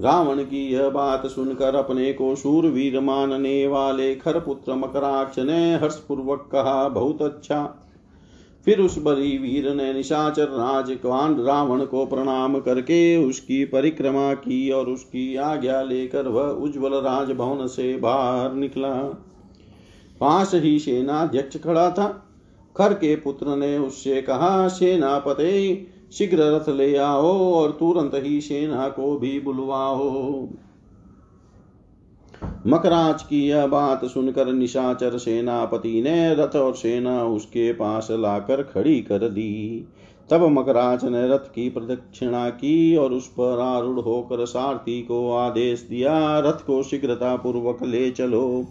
रावण 0.00 0.42
की 0.44 0.66
यह 0.72 0.88
बात 0.88 1.26
सुनकर 1.26 1.74
अपने 1.74 2.12
को 2.12 2.34
शूरवीर 2.36 3.00
मानने 3.00 3.66
वाले 3.66 4.14
खरपुत्र 4.14 4.74
मकराक्ष 4.74 5.38
ने 5.38 5.74
हर्षपूर्वक 5.74 6.48
कहा, 6.52 6.88
बहुत 6.88 7.22
अच्छा। 7.22 7.82
फिर 8.66 8.80
उस 8.80 9.02
बड़ी 9.02 9.38
वीर 9.38 9.74
ने 9.74 9.92
निशाचर 9.92 10.44
राज 10.44 10.98
रावण 11.46 11.84
को 11.84 12.06
प्रणाम 12.06 12.58
करके 12.58 13.16
उसकी 13.16 13.64
परिक्रमा 13.64 14.34
की 14.34 14.70
और 14.70 14.86
उसकी 14.86 15.36
आज्ञा 15.36 15.82
लेकर 15.82 16.28
वह 16.28 16.42
उज्जवल 16.42 16.94
राजभवन 16.94 17.66
से 17.66 17.96
बाहर 17.96 18.52
निकला। 18.54 18.94
पास 20.20 20.54
ही 20.54 20.78
सेनाध्यक्ष 20.78 21.56
खड़ा 21.56 21.90
था। 21.90 22.22
खर 22.76 22.92
के 22.92 23.16
पुत्र 23.16 23.56
ने 23.56 23.78
उससे 23.78 24.22
कहा, 24.22 24.68
सेनापते, 24.68 25.86
शीघ्र 26.12 26.38
रथ 26.38 26.68
ले 26.68 26.96
आओ 26.96 27.52
और 27.52 27.70
तुरंत 27.70 28.10
ही 28.14 28.40
सेना 28.40 28.88
को 28.88 29.18
भी 29.18 29.40
बुलवाओ। 29.40 30.48
मकराज 32.66 33.22
की 33.22 33.48
यह 33.48 33.66
बात 33.66 34.04
सुनकर 34.04 34.46
निशाचर 34.46 35.18
सेनापति 35.18 36.02
ने 36.02 36.34
रथ 36.34 36.56
और 36.56 36.74
सेना 36.74 37.24
उसके 37.24 37.72
पास 37.72 38.08
लाकर 38.10 38.62
खड़ी 38.62 39.00
कर 39.00 39.18
दी। 39.18 39.84
तब 40.30 40.42
मकराज 40.42 41.04
ने 41.04 41.28
रथ 41.28 41.52
की 41.54 41.70
प्रदक्षिणा 41.70 42.50
की 42.50 42.96
और 42.96 43.12
उस 43.12 43.28
पर 43.28 43.60
आरूढ़ 43.60 44.00
होकर 44.00 44.46
सारथी 44.46 45.02
को 45.02 45.32
आदेश 45.32 45.86
दिया, 45.90 46.38
रथ 46.38 46.66
को 46.66 46.82
शीघ्रता 46.82 47.36
पूर्वक 47.36 47.82
ले 47.82 48.10
चलो। 48.10 48.64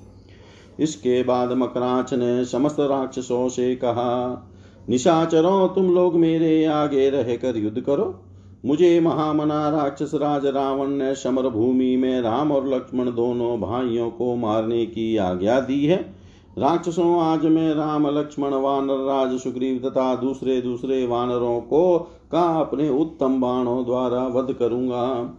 इसके 0.79 1.23
बाद 1.23 1.51
मकराच 1.51 2.13
ने 2.13 2.45
समस्त 2.45 2.79
राक्षसों 2.79 3.49
से 3.49 3.75
कहा, 3.75 4.49
निशाचरों, 4.89 5.67
तुम 5.67 5.95
लोग 5.95 6.15
मेरे 6.15 6.65
आगे 6.65 7.09
रहकर 7.09 7.57
युद्ध 7.57 7.81
करो। 7.81 8.24
मुझे 8.65 8.99
महामना 8.99 9.69
राक्षस 9.69 10.11
राज 10.13 10.45
रावण 10.45 10.87
ने 10.87 11.15
समर 11.15 11.49
भूमि 11.49 11.95
में 11.95 12.21
राम 12.21 12.51
और 12.51 12.67
लक्ष्मण 12.67 13.05
दोनों 13.05 13.59
भाइयों 13.59 14.09
को 14.09 14.35
मारने 14.35 14.85
की 14.85 15.17
आज्ञा 15.17 15.59
दी 15.59 15.85
है। 15.85 16.15
राक्षसों, 16.57 17.21
आज 17.21 17.45
मैं 17.45 17.75
राम, 17.75 18.07
लक्ष्मण, 18.07 18.53
वानर, 18.53 18.93
राज, 18.93 19.39
सुग्रीव 19.39 19.81
तथा 19.85 20.15
दूसरे 20.15 20.61
दूसरे 20.61 21.07
वानरों 21.07 21.61
को 21.61 21.97
का 22.31 22.43
अपने 22.59 22.89
उत्तम 22.89 23.41
बाणों 23.41 23.85
द्वारा 23.85 24.27
वध 24.27 24.53
करूँगा। 24.53 25.35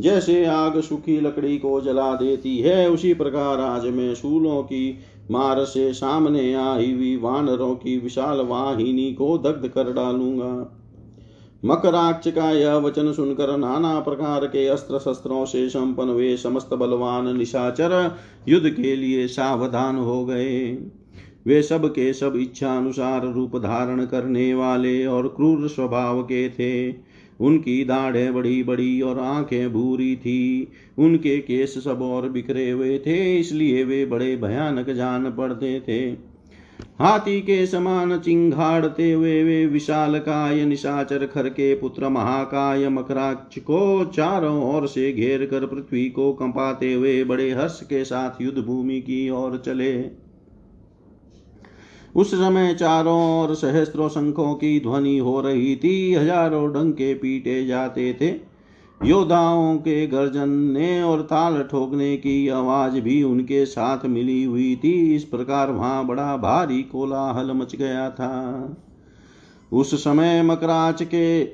जैसे 0.00 0.44
आग 0.44 0.80
सुखी 0.80 1.20
लकड़ी 1.20 1.58
को 1.58 1.80
जला 1.80 2.14
देती 2.14 2.58
है, 2.58 2.90
उसी 2.90 3.14
प्रकार 3.14 3.60
आज 3.60 3.86
मैं 3.86 4.14
शूलों 4.14 4.62
की 4.62 4.98
मार 5.30 5.64
से 5.64 5.92
सामने 5.92 6.54
आई 6.54 6.92
हुई 6.92 7.16
वानरों 7.16 7.74
की 7.74 7.98
विशाल 7.98 8.40
वाहिनी 8.40 9.12
को 9.14 9.38
दग्ध 9.38 9.68
कर 9.68 9.92
डालूँगा। 9.92 10.75
मकराक्ष 11.64 12.28
का 12.28 12.50
यह 12.50 12.74
वचन 12.74 13.12
सुनकर 13.12 13.56
नाना 13.56 14.00
प्रकार 14.00 14.46
के 14.46 14.66
अस्त्र 14.66 14.98
शस्त्रों 14.98 15.44
से 15.44 15.68
संपन्न 15.68 16.10
वे 16.10 16.36
समस्त 16.36 16.74
बलवान 16.74 17.36
निशाचर 17.36 18.16
युद्ध 18.48 18.70
के 18.70 18.96
लिए 18.96 19.26
सावधान 19.26 19.96
हो 19.96 20.24
गए। 20.26 20.78
वे 21.46 21.62
सब 21.62 21.86
के 21.88 22.12
सब 22.12 22.36
इच्छा 22.36 22.76
अनुसार 22.76 23.32
रूप 23.32 23.56
धारण 23.56 24.04
करने 24.06 24.54
वाले 24.54 25.06
और 25.06 25.28
क्रूर 25.28 25.68
स्वभाव 25.68 26.22
के 26.22 26.48
थे। 26.48 26.94
उनकी 27.40 27.84
दाढ़ें 27.84 28.34
बड़ी 28.34 28.62
बड़ी 28.62 29.00
और 29.00 29.18
आँखें 29.18 29.72
भूरी 29.72 30.16
थी। 30.16 30.68
उनके 30.98 31.38
केस 31.38 31.84
सब 31.84 32.02
और 32.02 32.28
बिखरे 32.28 32.70
हुए 32.70 32.98
थे, 32.98 33.38
इसलिए 33.38 33.84
वे 33.84 34.06
बड़े 34.06 34.36
भयानक 34.36 34.90
जान 34.90 35.30
पड़ते 35.30 35.80
थे। 35.80 36.25
हाथी 37.00 37.40
के 37.40 37.66
समान 37.66 38.18
चिंघाड़ते 38.18 39.12
हुए 39.12 39.42
वे 39.44 39.66
विशाल 39.66 40.18
काय 40.18 40.64
निशाचर 40.64 41.26
खर 41.26 41.48
के 41.48 41.74
पुत्र 41.74 42.08
महाकाय 42.08 42.88
मकराक्ष 42.88 43.58
को 43.58 44.04
चारों 44.04 44.74
ओर 44.74 44.86
से 44.86 45.12
घेर 45.12 45.44
कर 45.46 45.66
पृथ्वी 45.66 46.08
को 46.10 46.32
कंपाते 46.32 46.92
हुए 46.92 47.24
बड़े 47.24 47.50
हर्ष 47.50 47.80
के 47.82 48.04
साथ 48.04 48.42
युद्ध 48.42 48.58
भूमि 48.58 49.00
की 49.00 49.30
ओर 49.30 49.62
चले। 49.66 50.10
उस 52.16 52.34
समय 52.34 52.74
चारों 52.74 53.40
ओर 53.40 53.54
सहस्त्रों 53.54 54.08
शंखों 54.08 54.54
की 54.54 54.80
ध्वनि 54.80 55.18
हो 55.18 55.40
रही 55.40 55.76
थी, 55.76 56.14
हज़ारों 56.14 56.72
डंके 56.72 57.14
पीटे 57.14 57.66
जाते 57.66 58.12
थे। 58.20 58.55
योद्धाओं 59.00 59.76
के 59.78 60.06
गर्जनने 60.06 61.02
और 61.02 61.20
ताल 61.22 61.62
ठोकने 61.62 62.16
की 62.16 62.48
आवाज़ 62.48 63.00
भी 63.00 63.22
उनके 63.22 63.64
साथ 63.66 64.06
मिली 64.06 64.42
हुई 64.44 64.74
थी। 64.84 65.14
इस 65.16 65.24
प्रकार 65.24 65.70
वहाँ 65.70 66.06
बड़ा 66.06 66.36
भारी 66.36 66.82
कोलाहल 66.82 67.52
मच 67.52 67.74
गया 67.76 68.08
था। 68.10 68.76
उस 69.72 69.94
समय 70.04 70.42
मकराच 70.42 71.02
के 71.02 71.44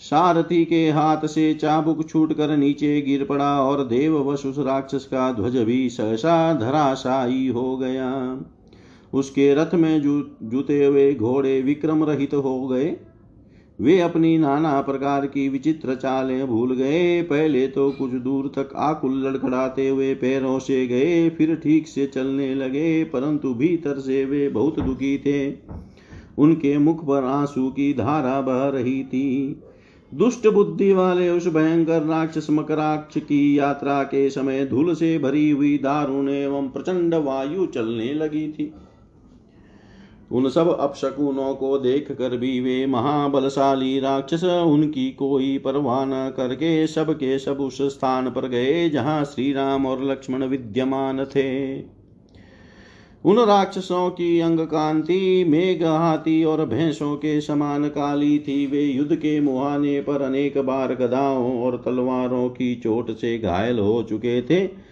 सारथी 0.00 0.64
के 0.64 0.88
हाथ 0.90 1.26
से 1.26 1.52
चाबुक 1.54 2.08
छूट 2.08 2.32
कर 2.32 2.56
नीचे 2.56 3.00
गिर 3.00 3.24
पड़ा 3.24 3.50
और 3.62 3.84
देव 3.84 4.16
वश 4.30 4.46
उस 4.46 4.58
राक्षस 4.58 5.04
का 5.04 5.32
ध्वज 5.32 5.56
भी 5.56 5.88
सहसा 5.90 6.52
धराशायी 6.54 7.46
हो 7.48 7.76
गया। 7.76 8.10
उसके 9.12 9.54
रथ 9.54 9.74
में 9.74 10.00
जूते 10.02 10.84
हुए 10.84 11.12
घोड़े 11.14 11.60
विक्रम 11.62 12.04
रहित 12.04 12.34
हो 12.34 12.66
गए। 12.68 12.96
वे 13.80 13.98
अपनी 14.00 14.36
नाना 14.38 14.80
प्रकार 14.80 15.26
की 15.26 15.48
विचित्र 15.48 15.94
चालें 15.94 16.46
भूल 16.46 16.74
गए। 16.74 17.22
पहले 17.22 17.66
तो 17.68 17.90
कुछ 17.90 18.10
दूर 18.12 18.48
तक 18.48 18.72
आकुल 18.76 19.14
लड़खड़ाते 19.26 19.88
हुए 19.88 20.14
पैरों 20.14 20.58
से 20.58 20.86
गए, 20.86 21.28
फिर 21.30 21.54
ठीक 21.54 21.88
से 21.88 22.06
चलने 22.06 22.54
लगे, 22.54 23.04
परंतु 23.04 23.54
भीतर 23.54 23.98
से 23.98 24.24
वे 24.24 24.48
बहुत 24.48 24.80
दुखी 24.80 25.16
थे। 25.18 25.54
उनके 26.38 26.76
मुख 26.78 27.04
पर 27.06 27.24
आँसू 27.24 27.68
की 27.70 27.92
धारा 27.94 28.40
बह 28.40 28.68
रही 28.68 29.02
थी। 29.04 29.62
दुष्ट 30.12 30.46
बुद्धि 30.48 30.92
वाले 30.92 31.28
उस 31.28 31.46
भयंकर 31.46 32.02
राक्षस 32.02 32.46
मकराक्ष 32.50 33.18
की 33.18 33.58
यात्रा 33.58 34.02
के 34.02 34.28
समय 34.30 34.64
धूल 34.66 34.94
से 34.94 35.18
भरी 35.18 35.50
हुई 35.50 35.76
दारुण 35.78 36.28
एवं 36.28 36.68
प्रचंड 36.68 37.14
वायु 37.14 37.66
चलने 37.66 38.12
लगी 38.14 38.46
थी। 38.52 38.72
उन 40.30 40.48
सब 40.48 40.68
अपशकुनों 40.80 41.54
को 41.54 41.78
देख 41.78 42.10
कर 42.12 42.36
भी 42.36 42.60
वे 42.60 42.86
महाबलशाली 42.86 43.98
राक्षस, 44.00 44.44
उनकी 44.44 45.10
कोई 45.10 45.56
परवाह 45.58 46.04
न 46.04 46.32
करके 46.36 46.86
सब 46.86 47.12
के 47.14 47.38
सब 47.38 47.60
उस 47.60 47.82
स्थान 47.82 48.30
पर 48.30 48.48
गए 48.48 48.88
जहाँ 48.90 49.24
श्री 49.24 49.52
राम 49.52 49.86
और 49.86 50.04
लक्ष्मण 50.04 50.44
विद्यमान 50.44 51.24
थे। 51.26 51.78
उन 53.24 53.38
राक्षसों 53.38 54.10
की 54.10 54.38
अंग 54.40 54.60
कांति 54.60 55.44
मेघ 55.48 55.82
हाथी 55.84 56.42
और 56.44 56.64
भैंसों 56.66 57.16
के 57.16 57.40
समान 57.40 57.88
काली 57.88 58.38
थी। 58.38 58.66
वे 58.66 58.82
युद्ध 58.82 59.16
के 59.16 59.40
मुहाने 59.40 60.00
पर 60.00 60.22
अनेक 60.22 60.58
बार 60.58 60.94
गदाओं 60.94 61.62
और 61.62 61.76
तलवारों 61.84 62.48
की 62.48 62.74
चोट 62.74 63.10
से 63.10 63.38
घायल 63.38 63.78
हो 63.78 64.02
चुके 64.02 64.40
थे। 64.42 64.89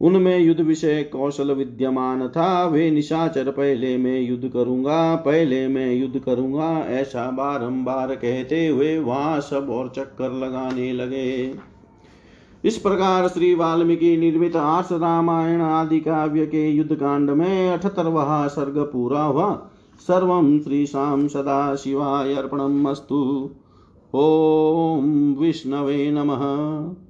उनमें 0.00 0.38
युद्ध 0.38 0.60
विषय 0.60 1.02
कौशल 1.02 1.52
विद्यमान 1.52 2.28
था। 2.28 2.66
वे 2.66 2.90
निशाचर, 2.90 3.50
पहले 3.50 3.96
मैं 3.96 4.20
युद्ध 4.20 4.48
करूँगा, 4.48 5.16
पहले 5.16 5.68
मैं 5.68 5.92
युद्ध 5.94 6.18
करूँगा, 6.18 6.68
ऐसा 6.80 7.30
बारंबार 7.30 8.14
कहते 8.14 8.66
हुए 8.66 8.98
वहाँ 8.98 9.40
सब 9.40 9.70
और 9.70 9.92
चक्कर 9.96 10.32
लगाने 10.32 10.92
लगे। 10.92 11.54
इस 12.64 12.78
प्रकार 12.78 13.28
श्री 13.28 13.54
वाल्मीकि 13.54 14.16
निर्मित 14.16 14.56
आर्ष 14.56 14.88
रामायण 14.92 15.60
आदि 15.60 16.00
काव्य 16.00 16.46
के 16.46 16.68
युद्ध 16.70 16.94
कांड 16.94 17.30
में 17.30 17.70
अठतरवा 17.70 18.46
सर्ग 18.46 18.78
पूरा 18.78 19.22
हुआ। 19.22 19.52
सर्व 20.00 20.58
श्री 20.58 20.86
शाम 20.86 21.28
सदा 21.28 21.74
शिवाय 21.74 22.34
अर्पणमस्तु 22.34 23.50
ओम 24.14 25.36
विष्णवे 25.38 26.10
नमः। 26.10 27.09